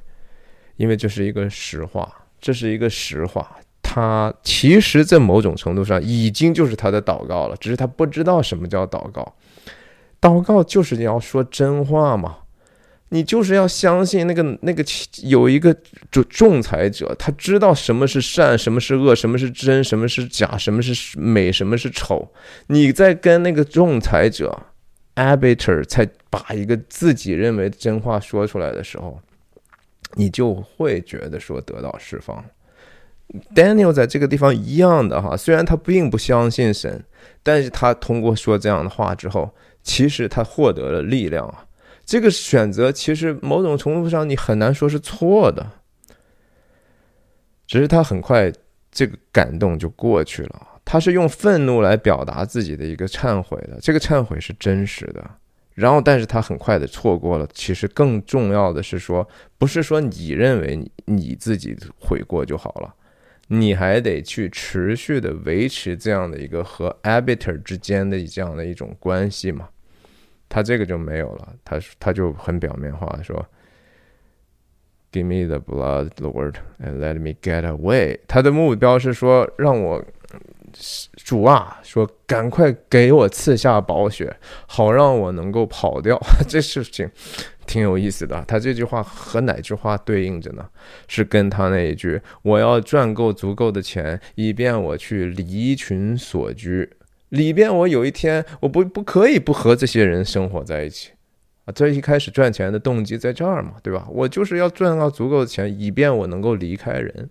[0.76, 3.58] 因为这是一个实话，这是一个实话。
[3.80, 9.34] 他其实，在某种程度上已经就是他的祷告了，只是他不知道什么叫祷告。
[10.20, 12.38] 祷告就是你要说真话嘛。
[13.10, 14.84] 你就是要相信那个那个
[15.22, 15.74] 有一个
[16.10, 22.30] 仲仲裁者，他知道什么是善，什么是恶，什么是真，什么是假，什么是美，什么是丑。
[22.66, 24.56] 你在跟那个仲裁者
[25.14, 29.18] arbiter 才把一个自己认为真话说出来的时候，
[30.14, 32.44] 你就会觉得说得到释放。
[33.54, 37.04] Daniel 在这个地方一样的哈，虽然他并不相信神，
[37.42, 39.50] 但是他通过说这样的话之后，
[39.82, 41.64] 其实他获得了力量啊。
[42.08, 45.70] 这个选择其实某种程度上你很难说是错的，
[47.66, 48.50] 只是他很快
[48.90, 50.66] 这个感动就过去了。
[50.86, 55.22] 他是用愤怒来表达自己的一个忏悔的，这个忏悔是真实的。
[55.74, 57.46] 然后，但是他很快的错过了。
[57.52, 59.28] 其实更重要的是说，
[59.58, 62.94] 不是说你认为你你自己悔过就好了，
[63.48, 69.68] 你还得去持续的维持这样的一个和 arbiter 之间的这样的一种关系嘛。
[70.48, 73.44] 他这个就没有了，他他就很表面化说
[75.12, 78.18] ，Give me the blood, Lord, and let me get away。
[78.26, 80.04] 他的目标是说，让我
[81.16, 86.18] 主啊，说赶快给我赐下宝血，好让我能够跑掉。
[86.46, 87.10] 这事情
[87.66, 88.44] 挺有意思的。
[88.46, 90.68] 他这句话和哪句话对应着呢？
[91.08, 96.90] 是跟他那一句：我要赚够足够的钱，以便我去离群所居。
[97.30, 101.10] 里边，我有一天我不不可以不和这些人生活在一起
[101.64, 101.72] 啊！
[101.72, 104.06] 这一开始赚钱的动机在这儿嘛，对吧？
[104.10, 107.28] 我就是要赚到足够的钱，以便我能够离开人。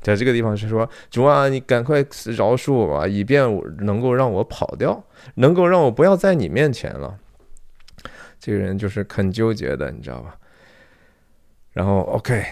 [0.00, 1.98] 在这个地方是说，主啊，你赶快
[2.36, 5.04] 饶恕我吧，以便我能够让我跑掉，
[5.34, 7.18] 能够让我不要在你面前了。
[8.38, 10.36] 这个人就是很纠结的，你知道吧？
[11.72, 12.44] 然后，OK。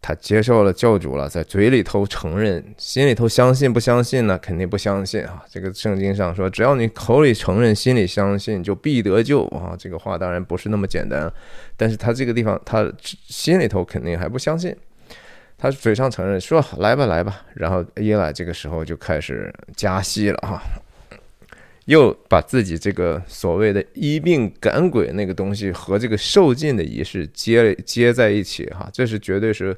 [0.00, 4.38] 他接受了救主了，在嘴里头承认，心里头相信不相信呢？
[4.38, 5.44] 肯定不相信啊！
[5.50, 9.74] 这个圣经上说，只要你口里承认，心里相信，就必得救啊！
[9.78, 11.30] 这个话当然不是那么简单，
[11.76, 14.74] 但是他这个地方，他心里头肯定还不相信。
[15.58, 20.62] 他嘴上承认说来吧来吧，然后耶来这个时候就开始加戏了哈。
[21.88, 29.74] 又把自己这个所谓的医病赶鬼那个东西和这个受尽的仪式接接在一起，哈，这是绝对是，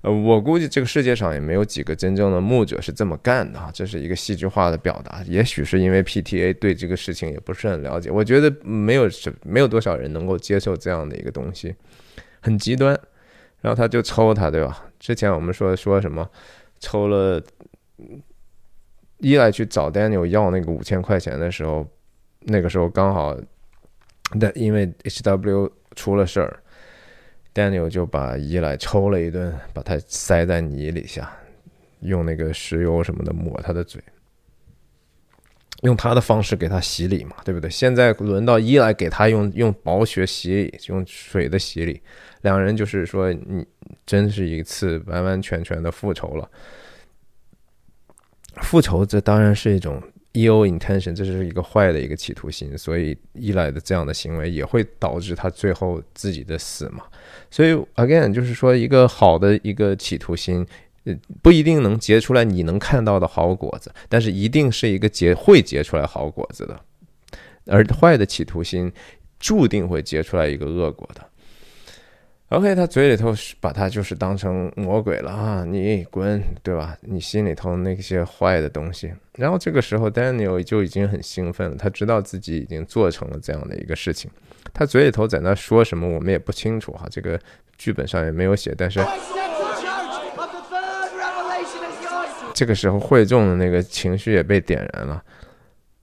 [0.00, 5.22] 呃，我估计这个世界上也没有几个真正的牧者是这么干的，哈，这是一个戏剧化的表达。
[5.28, 11.72] 也许是因为 PTA 对这个事情也不是很了解，我觉得没有什没有多少人能够接受这样的一个东西，
[12.40, 12.98] 很极端。
[13.60, 14.84] 然后他就抽他，对吧？
[14.98, 16.28] 之前我们说说什么，
[16.80, 17.40] 抽了。
[19.22, 21.86] 伊莱去找 Daniel 要那个五千块钱的时候，
[22.40, 23.36] 那个时候刚好，
[24.40, 26.60] 但因为 HW 出了事儿
[27.54, 31.32] ，Daniel 就把伊莱抽了一顿，把他塞在泥里下，
[32.00, 34.02] 用那个石油什么的抹他的嘴，
[35.82, 37.70] 用他的方式给他洗礼嘛，对不对？
[37.70, 42.02] 现在轮到伊莱给他用用薄血洗礼，用水的洗礼，
[42.40, 43.64] 两人就是说，你
[44.04, 46.50] 真是一次完完全全的复仇了。
[48.60, 50.02] 复仇，这当然是一种
[50.34, 57.04] eo intention，这是一个坏的一个企图心，所以依赖的这样的行为也会导致他最后自己的死嘛。
[57.50, 60.66] 所以 again，就是说一个好的一个企图心，
[61.42, 66.80] 不一定能结出来你能看到的好果子，但是一定是一个结会结出来好果子的。
[67.66, 68.92] 而坏的企图心
[69.38, 71.24] 注定会结出来一个恶果的。
[72.52, 75.64] OK，他嘴里头把他就是当成魔鬼了啊！
[75.64, 76.94] 你滚，对吧？
[77.00, 79.10] 你心里头那些坏的东西。
[79.38, 84.30] 然后这个时候，Daniel 就已经很兴奋了，他知道自己已经做成了这样的一个事情。
[84.74, 87.40] 他嘴里头在那说什么，我们也不清楚哈，这个
[87.78, 88.74] 剧本上也没有写。
[88.76, 89.00] 但是
[92.52, 95.24] 这个时候，会众的那个情绪也被点燃了。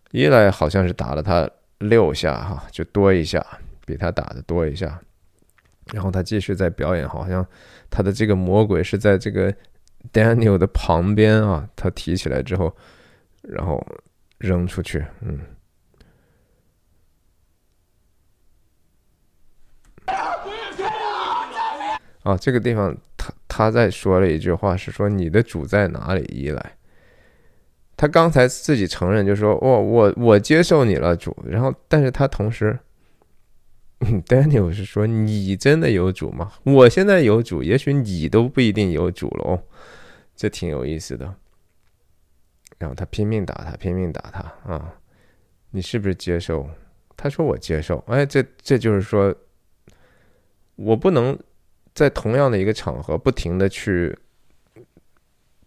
[0.09, 1.47] 伊莱好像是打了他
[1.77, 3.45] 六下哈，就多一下，
[3.85, 4.99] 比他打的多一下。
[5.91, 7.45] 然后他继续在表演，好像
[7.89, 9.51] 他的这个魔鬼是在这个
[10.13, 11.67] Daniel 的旁边啊。
[11.75, 12.75] 他提起来之后，
[13.41, 13.83] 然后
[14.37, 15.39] 扔出去，嗯。
[22.23, 26.21] 啊，这个地方他他在说了一句话，是说你的主在哪里？
[26.25, 26.77] 依赖，
[27.97, 31.35] 他刚才自己承认，就说我我我接受你了，主。
[31.47, 32.77] 然后，但是他同时。
[34.27, 36.53] Daniel 是说：“你真的有主吗？
[36.63, 39.63] 我现在有主，也许你都不一定有主了哦，
[40.35, 41.35] 这挺有意思的。”
[42.79, 44.39] 然后他拼命打他，拼命打他
[44.71, 44.95] 啊！
[45.71, 46.65] 你是不是接受？
[47.17, 49.35] 他说：“我接受。”哎，这这就是说，
[50.75, 51.37] 我不能
[51.93, 54.17] 在同样的一个场合不停的去。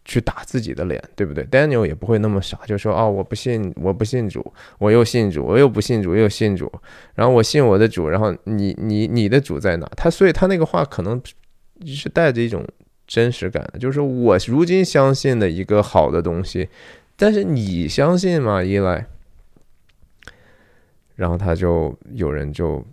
[0.05, 6.71] 去打自己的脸，对不对？Daniel 也不会那么傻，就说：“哦，我不信，我不信主，我又信主，我又不信主，又信主，
[7.15, 11.23] 然后我信我的主，然后你你你的主在哪？”他所以他那个话可能
[11.85, 12.67] 是带着一种
[13.07, 16.69] 真实感的，就是我如今相信的一个好的东西，
[17.17, 18.63] 但是你相信吗？
[18.63, 19.07] 依赖。
[21.15, 22.85] 然后他就有人就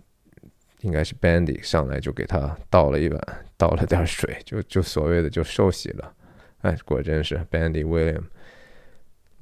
[0.82, 3.20] 应该是 Bandy 上来就给他倒了一碗，
[3.56, 6.12] 倒了点水，就就所谓的就受洗了。
[6.62, 8.22] 哎，果真是 Bandy William。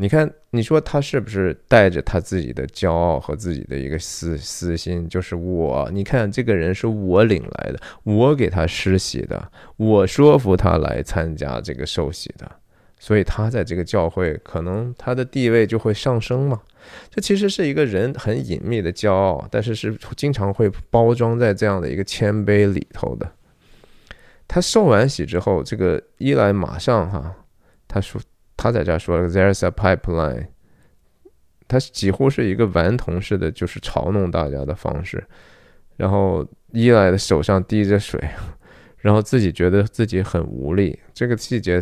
[0.01, 5.09] 你看，你说他是不是带着他自己的骄傲和自己的一个私私心？
[5.09, 12.49] 就是我，你看这个人是我领来的，我给他施洗的，我说服他来参加这个受洗的，
[13.01, 16.61] 所以他在这个教会可能他的地位就会上升嘛。
[17.11, 23.29] 这其实是一个人很隐秘的骄傲，但是是经常会包装在这样的一个谦卑里头的。
[24.49, 27.37] 他受完洗之后，这个伊莱马上哈，
[27.87, 28.19] 他说
[28.57, 30.47] 他在这儿说了，There's a pipeline，
[31.69, 35.23] 他几乎是一个顽童式的，就是嘲弄大家的方式。
[35.99, 38.19] 然后伊莱的手上滴着水，
[38.97, 40.99] 然后自己觉得自己很无力。
[41.13, 41.79] 这个细节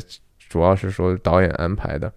[0.48, 2.12] 主要是说导演安排的，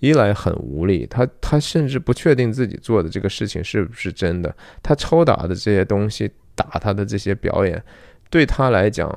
[0.00, 4.54] 伊莱很无力，他他甚至不确定自己做的这个事情是不是真的。
[4.82, 7.82] 他抽打的这些东西，打他的这些表演，
[8.28, 9.10] 对他来讲。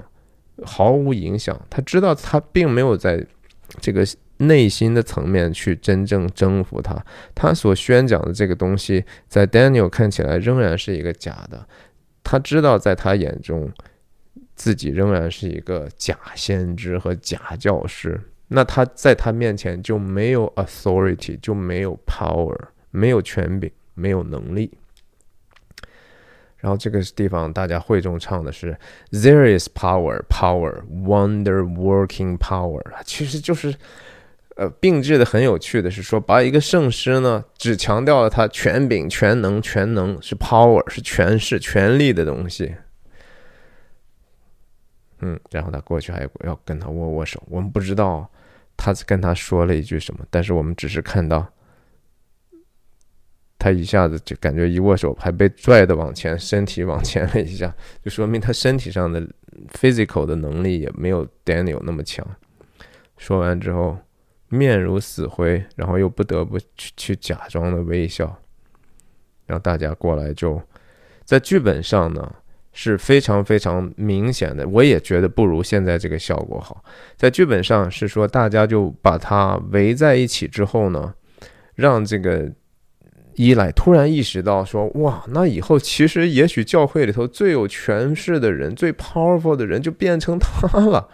[0.64, 3.26] 毫无影响，他知道他并没有在
[3.82, 4.06] 这个
[4.38, 7.04] 内心的层面去真正征服他，
[7.34, 11.66] 他所宣讲的这个东西，在 Daniel 看起来仍然是一个假的。
[12.24, 13.72] 他知道在他眼中，
[14.56, 22.56] 自己仍然是一个假先知和假教师，那他在他面前就没有 authority，就没有 power，
[22.92, 24.72] 没有权柄，没有能力。
[26.64, 28.74] 然后这个地方大家会众唱的是
[29.12, 33.76] "There is power, power, wonder working power"，其实就是，
[34.56, 42.74] 呃，并置的很有趣的是说，把一个圣诗呢，只强调了他权柄、全能、全能是 power，是权势、权力的东西。
[45.20, 48.26] 嗯，然后他过去还要跟他握握手，我们不知道
[48.78, 51.46] 他跟他说了一句什么，但是我们只是看到。
[53.64, 57.74] 他一下子就感觉一握手还被拽的往前，身体往前了一下，
[58.04, 59.26] 就说明他身体上的
[59.72, 62.28] physical 的能力也没有 Daniel 那么强。
[63.16, 63.98] 说完之后，
[64.50, 68.38] 面如死灰，然后又不得不去去假装的微笑。
[69.46, 70.62] 让大家过来就
[71.24, 72.36] 在剧本上呢
[72.74, 76.84] 是非常非常明显的，我也觉得不如现在这个效果好。
[77.16, 81.14] 在剧本上是说大家就把他围在一起之后呢，
[81.76, 82.52] 让这个。
[83.36, 91.08] 伊莱突然意识到，说：“哇，那以后其实也许教会里头最有权势的人、最 powerful 的人就变成他了，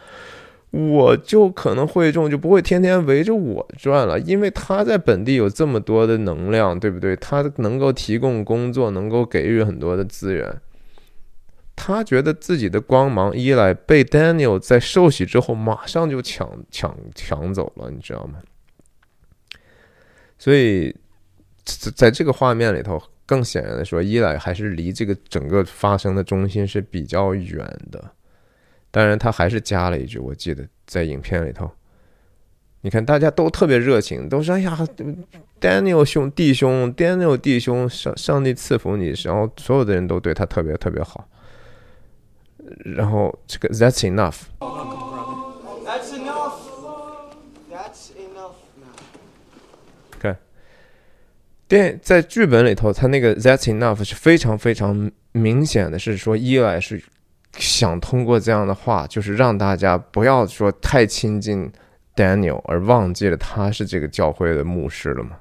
[0.72, 7.16] 我就可能会众就不会天天围着我转了，因为他在本地有这么多的能量，对不对？
[7.16, 10.62] 他能够提供工作，能够给予很多的资源。
[11.76, 18.40] 他觉得自己的光芒，伊莱被 Daniel 在受洗之后马上就抢抢抢走了，你知道吗？
[20.38, 20.96] 所以。”
[21.96, 27.58] 在这个画面里头，更显然的说，伊莱还是离这个整个发生的中心是比较远
[27.92, 28.12] 的。
[28.92, 31.70] 当然，他还是加了一句，我记得在影片里头，
[32.82, 34.78] 你看大家都特别热情，都说哎呀
[35.62, 41.28] ，Daniel 兄弟兄，Daniel 弟兄，上上帝赐福你，然后所有的人都对他特别特别好。
[42.86, 44.42] 然后这个 That's enough。
[51.70, 57.02] 电在剧本里头，他那个 That's enough 是非常非常明显的，是说伊莱是
[57.58, 61.72] 想通过这样的话，就是让大家不要说太亲近
[62.16, 65.38] Daniel，而忘记了他是这个教会的牧师了嘛。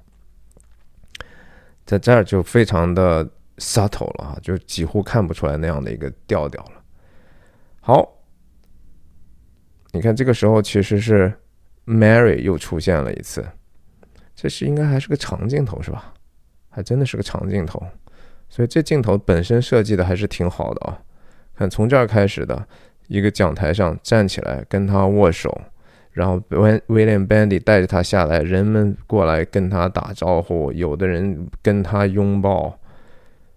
[1.87, 3.27] 在这儿就非常的
[3.57, 6.73] subtle 了哈，就几乎看不出来那样的一个调调了。
[7.81, 8.07] 好，
[9.93, 11.33] 你看这个时候其实是
[11.87, 13.43] Mary 又出现了一次。
[14.37, 16.13] 这是应该还是个长镜头是吧？
[16.79, 17.85] 还真的是个长镜头，
[18.49, 21.03] 所以这镜头本身设计的还是挺好的啊。
[21.57, 22.65] 看从这儿开始的
[23.09, 25.61] 一个讲台上站起来跟他握手，
[26.13, 32.79] 然后 William Bandy 带着他下来，人们过来跟他打招呼，有的人跟他拥抱、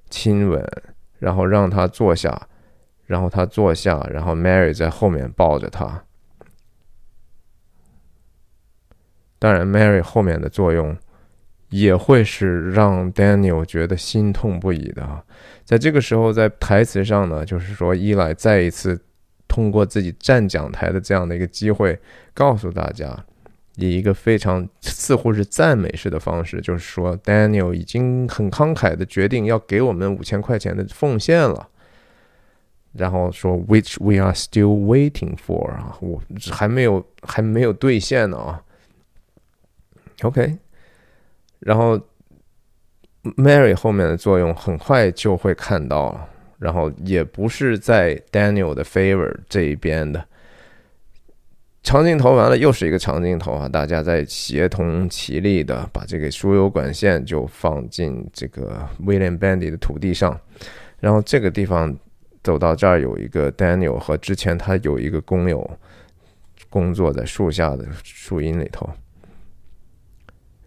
[0.10, 0.68] 亲吻，
[1.20, 2.48] 然后让他坐下，
[3.06, 6.04] 然后他坐下，然后 Mary 在后面抱着他。
[9.38, 10.98] 当然，Mary 后面的作用
[11.72, 15.24] 也会是让 Daniel 觉得心痛不已的啊。
[15.66, 19.02] 在这个时候，在台词上呢，就是说伊莱再一次
[19.48, 22.00] 通过自己站讲台的这样的一个机会，
[22.34, 23.26] 告诉大家，
[23.76, 31.70] 以一个非常似乎是赞美式的方式，就是说 Daniel 已经很慷慨的决定要给我们五千块钱的奉献了。
[32.94, 36.22] 然后说，which we are still waiting for 啊，我
[36.52, 38.62] 还没有还没有兑现呢啊。
[40.24, 40.58] OK，
[41.62, 42.00] 然后
[43.38, 46.28] Mary 后面的作用很快就会看到了，
[46.60, 50.24] 然后也不是在 Daniel 的 favor 这一边的。
[51.84, 53.68] 长镜头完了，又是一个长镜头啊！
[53.68, 60.40] 大家在协同齐力的把这个输油管线就放进这个 William Bandy 的土地上，
[61.00, 61.98] 然后这个地方
[62.44, 65.68] 走到这儿有一个 Daniel 和之前他有一个工友
[66.70, 68.88] 工作在树下的树荫里头。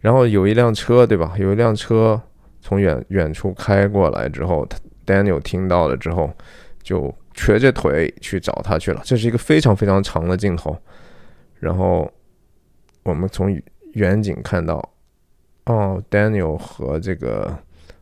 [0.04, 1.32] 然后有一辆车，对吧？
[1.38, 2.20] 有一辆车
[2.60, 4.68] 从远远处开过来之后
[5.06, 6.30] ，Daniel 听到了之后，
[6.82, 9.00] 就瘸着腿去找他去了。
[9.02, 10.76] 这是一个非常非常长的镜头。
[11.58, 12.06] 然后
[13.02, 13.58] 我们从
[13.94, 14.76] 远景看到，
[15.64, 17.56] 哦，Daniel 和这个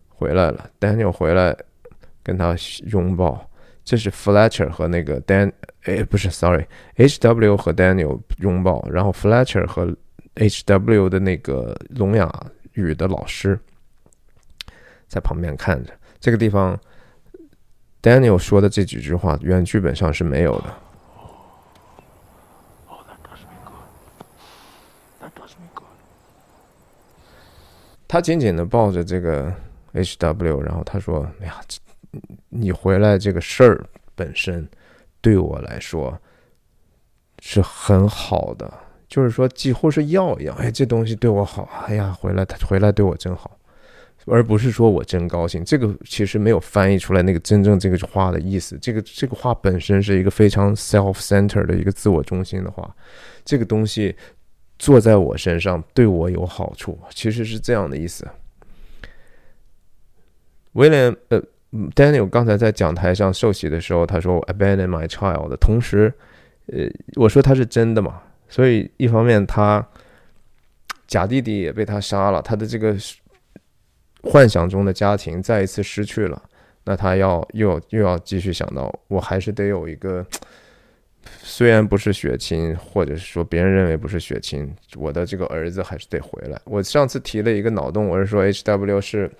[0.08, 0.68] 回来了。
[0.80, 1.56] Daniel 回来
[2.24, 2.56] 跟他
[2.90, 3.48] 拥抱。
[3.84, 5.52] 这是 Fletcher 和那个 Dan，
[5.84, 8.84] 哎，不是，Sorry，HW 和 Daniel 拥抱。
[8.90, 9.96] 然后 Fletcher 和
[10.34, 11.08] H.W.
[11.08, 12.32] 的那个聋哑
[12.72, 13.58] 语的老师
[15.08, 16.78] 在旁边看着，这个地方
[18.00, 20.74] Daniel 说的这几句话原剧本上是没有的。
[28.08, 29.50] 他紧紧的抱着这个
[29.92, 31.60] H.W.，然后他说：“哎呀，
[32.50, 33.82] 你回来这个事儿
[34.14, 34.68] 本身
[35.22, 36.20] 对我来说
[37.40, 38.70] 是很好的。”
[39.12, 40.56] 就是说，几乎是药一样。
[40.56, 41.68] 哎，这东西对我好。
[41.86, 43.58] 哎呀，回来他回来对我真好，
[44.24, 45.62] 而不是说我真高兴。
[45.62, 48.78] 这个其实没有翻译出来那个真正这个话的意思。
[48.80, 52.90] 这个这个话本身是一个非常 self-centered 的一个自我中心的话。
[53.44, 54.16] 这个东西
[54.78, 58.26] 做在我身上对我有好处，其实是这样的意思。
[60.72, 61.38] 威廉呃
[61.94, 66.10] ，Daniel 刚才在讲台上受洗的时候，他说 “abandon my child”，同时，
[66.68, 68.22] 呃，我说他是真的嘛。
[68.52, 69.82] 所以，一方面他
[71.06, 72.94] 假弟弟也被他杀了，他的这个
[74.22, 76.42] 幻想中的家庭再一次失去了。
[76.84, 80.22] 那他要又又要继续想到，我还是得有一个，
[81.42, 86.60] 虽然不是血亲，或者是说别人认为不是血亲，我的这个儿子还是得回来。
[86.66, 89.30] 我上次提了一个脑洞，我是说 H.W 是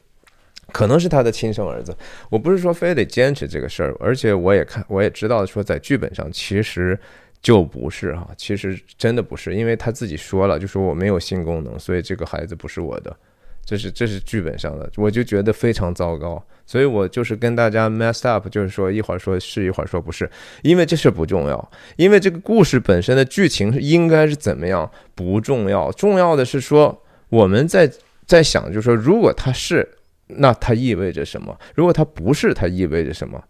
[0.73, 1.95] 可能是他的亲生儿子，
[2.31, 6.99] 我不是说非得坚持这个事儿，而且我也看我也知道说在剧本上其实。
[7.43, 13.17] 就不是哈，其实真的不是，因为他自己说了，就说我没有性功能，所以这个孩子不是我的，
[13.65, 20.31] 这是这是剧本上的，我就觉得非常糟糕，所以我就是跟大家 messed up，就是说一会儿说是一会儿说不是，
[20.63, 27.91] 因为这事不重要，因为这个故事本身的剧情应该是怎么样不重要，重要的是说我们在
[28.25, 29.89] 在想，就是说如果他是，
[30.29, 31.59] 那它意味着什么？
[31.75, 33.43] 如果它不是，它意味着什么？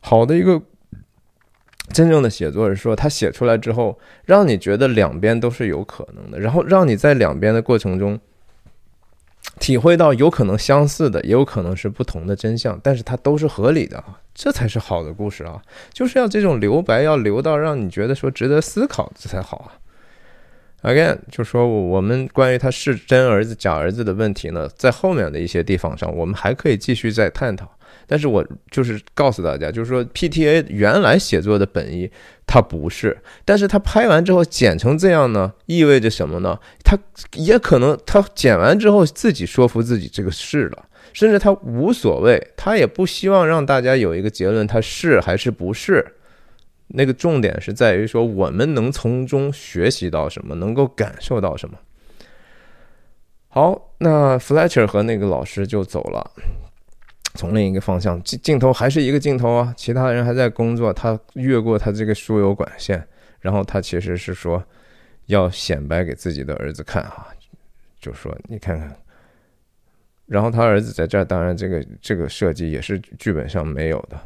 [0.00, 0.60] 好的一个。
[1.92, 8.18] 真正的写作是说，他写出来之后，让你觉得两边都是有可能的，然后让你在两边的过程中
[9.60, 15.62] 体会到有可能相似的，也有可能是不同的真相，但是它都是合理的啊，这才是好的故事啊！
[15.92, 19.72] 就是要这种留白，要留到让你觉得说值得思考，这才好啊。
[20.82, 27.78] Again，就说我们关于他是真儿子假儿子的问题呢，在后面的一些地方上，我们还可以继续再探讨。
[28.06, 32.10] 但是我就是告诉大家，就是说 PTA 原来写作的本意
[32.46, 36.58] 它不是，但是他拍完之后剪成这样呢，意味着什么呢？
[36.84, 36.96] 他
[37.34, 46.14] 也可能他剪完之后自己说服自己这个是了，甚至他无所谓，他也不希望让大家有一个结论，他是还是不是。
[46.88, 51.76] 那个重点是在于说，我们能从中学习到什么，能够感受到什么。
[53.48, 56.30] 好，那 Fletcher 和那个老师就走了，
[57.36, 60.92] 从另一个方向镜镜头还是一个镜头啊，其他人还在工作。
[60.92, 63.06] 他越过他这个输油管线，
[63.40, 64.60] 然后他其实是说
[65.26, 67.28] 要显摆给自己的儿子看啊，
[68.00, 68.96] 就说你看看。
[70.26, 74.18] 然后他儿子在这儿，当然这个这个设计也是剧本上没有的。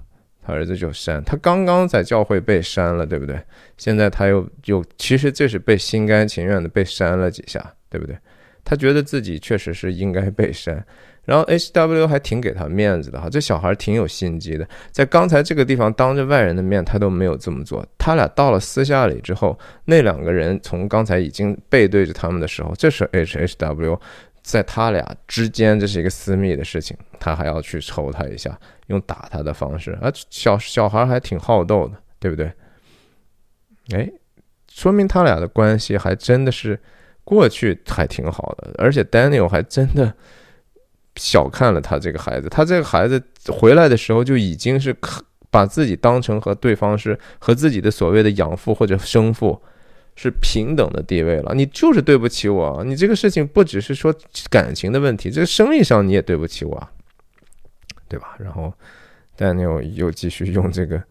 [0.43, 3.39] 他儿子就删，他刚刚在教会被删了，对不对？
[3.77, 8.16] 现在他又又，其实这是被心甘情愿的被删了几下，对不对？
[8.65, 10.82] 他觉得自己确实是应该被删，
[11.31, 17.86] 然后 H W 还挺给他面子的哈，这小孩挺有心机的，在刚才这个地方当着外人的面，他都没有这么做。
[17.97, 24.01] 他俩到了私下里之后，那两个人从刚才已经背对着他们的时候，这是 H H W。
[24.43, 28.59] 在他俩之间，这是一个私密的事情，他还要去抽他一下，
[28.89, 32.51] 用打他的方式啊，小小孩还挺好斗的，对不对？
[33.93, 34.11] 哎，
[34.73, 36.81] 说明他俩的关系还真的是
[37.23, 40.12] 过去还挺好的，而且 Daniel 还真的
[41.16, 44.95] 小看了他这个孩子，他这个孩子回来的时候就已经是
[45.51, 49.61] 把自己当成和对方是和自己的所谓的养父或者生父。
[50.16, 54.15] 是平等的地位了，你就是对不起我，你这个事情不只是说
[54.51, 56.89] 感情的问题，这个生意上你也对不起我，
[58.07, 58.37] 对吧？
[58.39, 58.70] 然后
[59.39, 61.03] Daniel 又继续用这个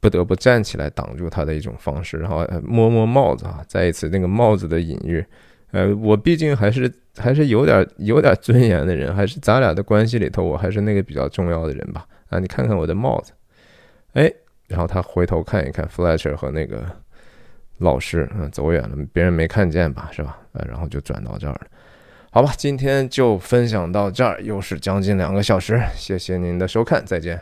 [0.00, 5.22] 不得不站起来挡住他的一种方式，然后摸摸帽子啊，再一次那个帽子的隐喻，
[5.72, 12.06] 呃，我毕竟还是还是有点有点尊严的人，还是咱俩的关系里头，我还是那个比较重要的人吧？
[12.28, 13.32] 啊，你看看我的帽子，
[14.12, 14.32] 哎，
[14.66, 16.84] 然后他回头看一看 Fletcher 和那个。
[17.80, 20.36] 老师，嗯，走远了，别人没看见吧，是吧？
[20.50, 21.60] 呃，然后就转到这儿了，
[22.32, 27.40] 好吧，今天就分享到这儿，又是将近两个小时，谢谢您的收看，再见。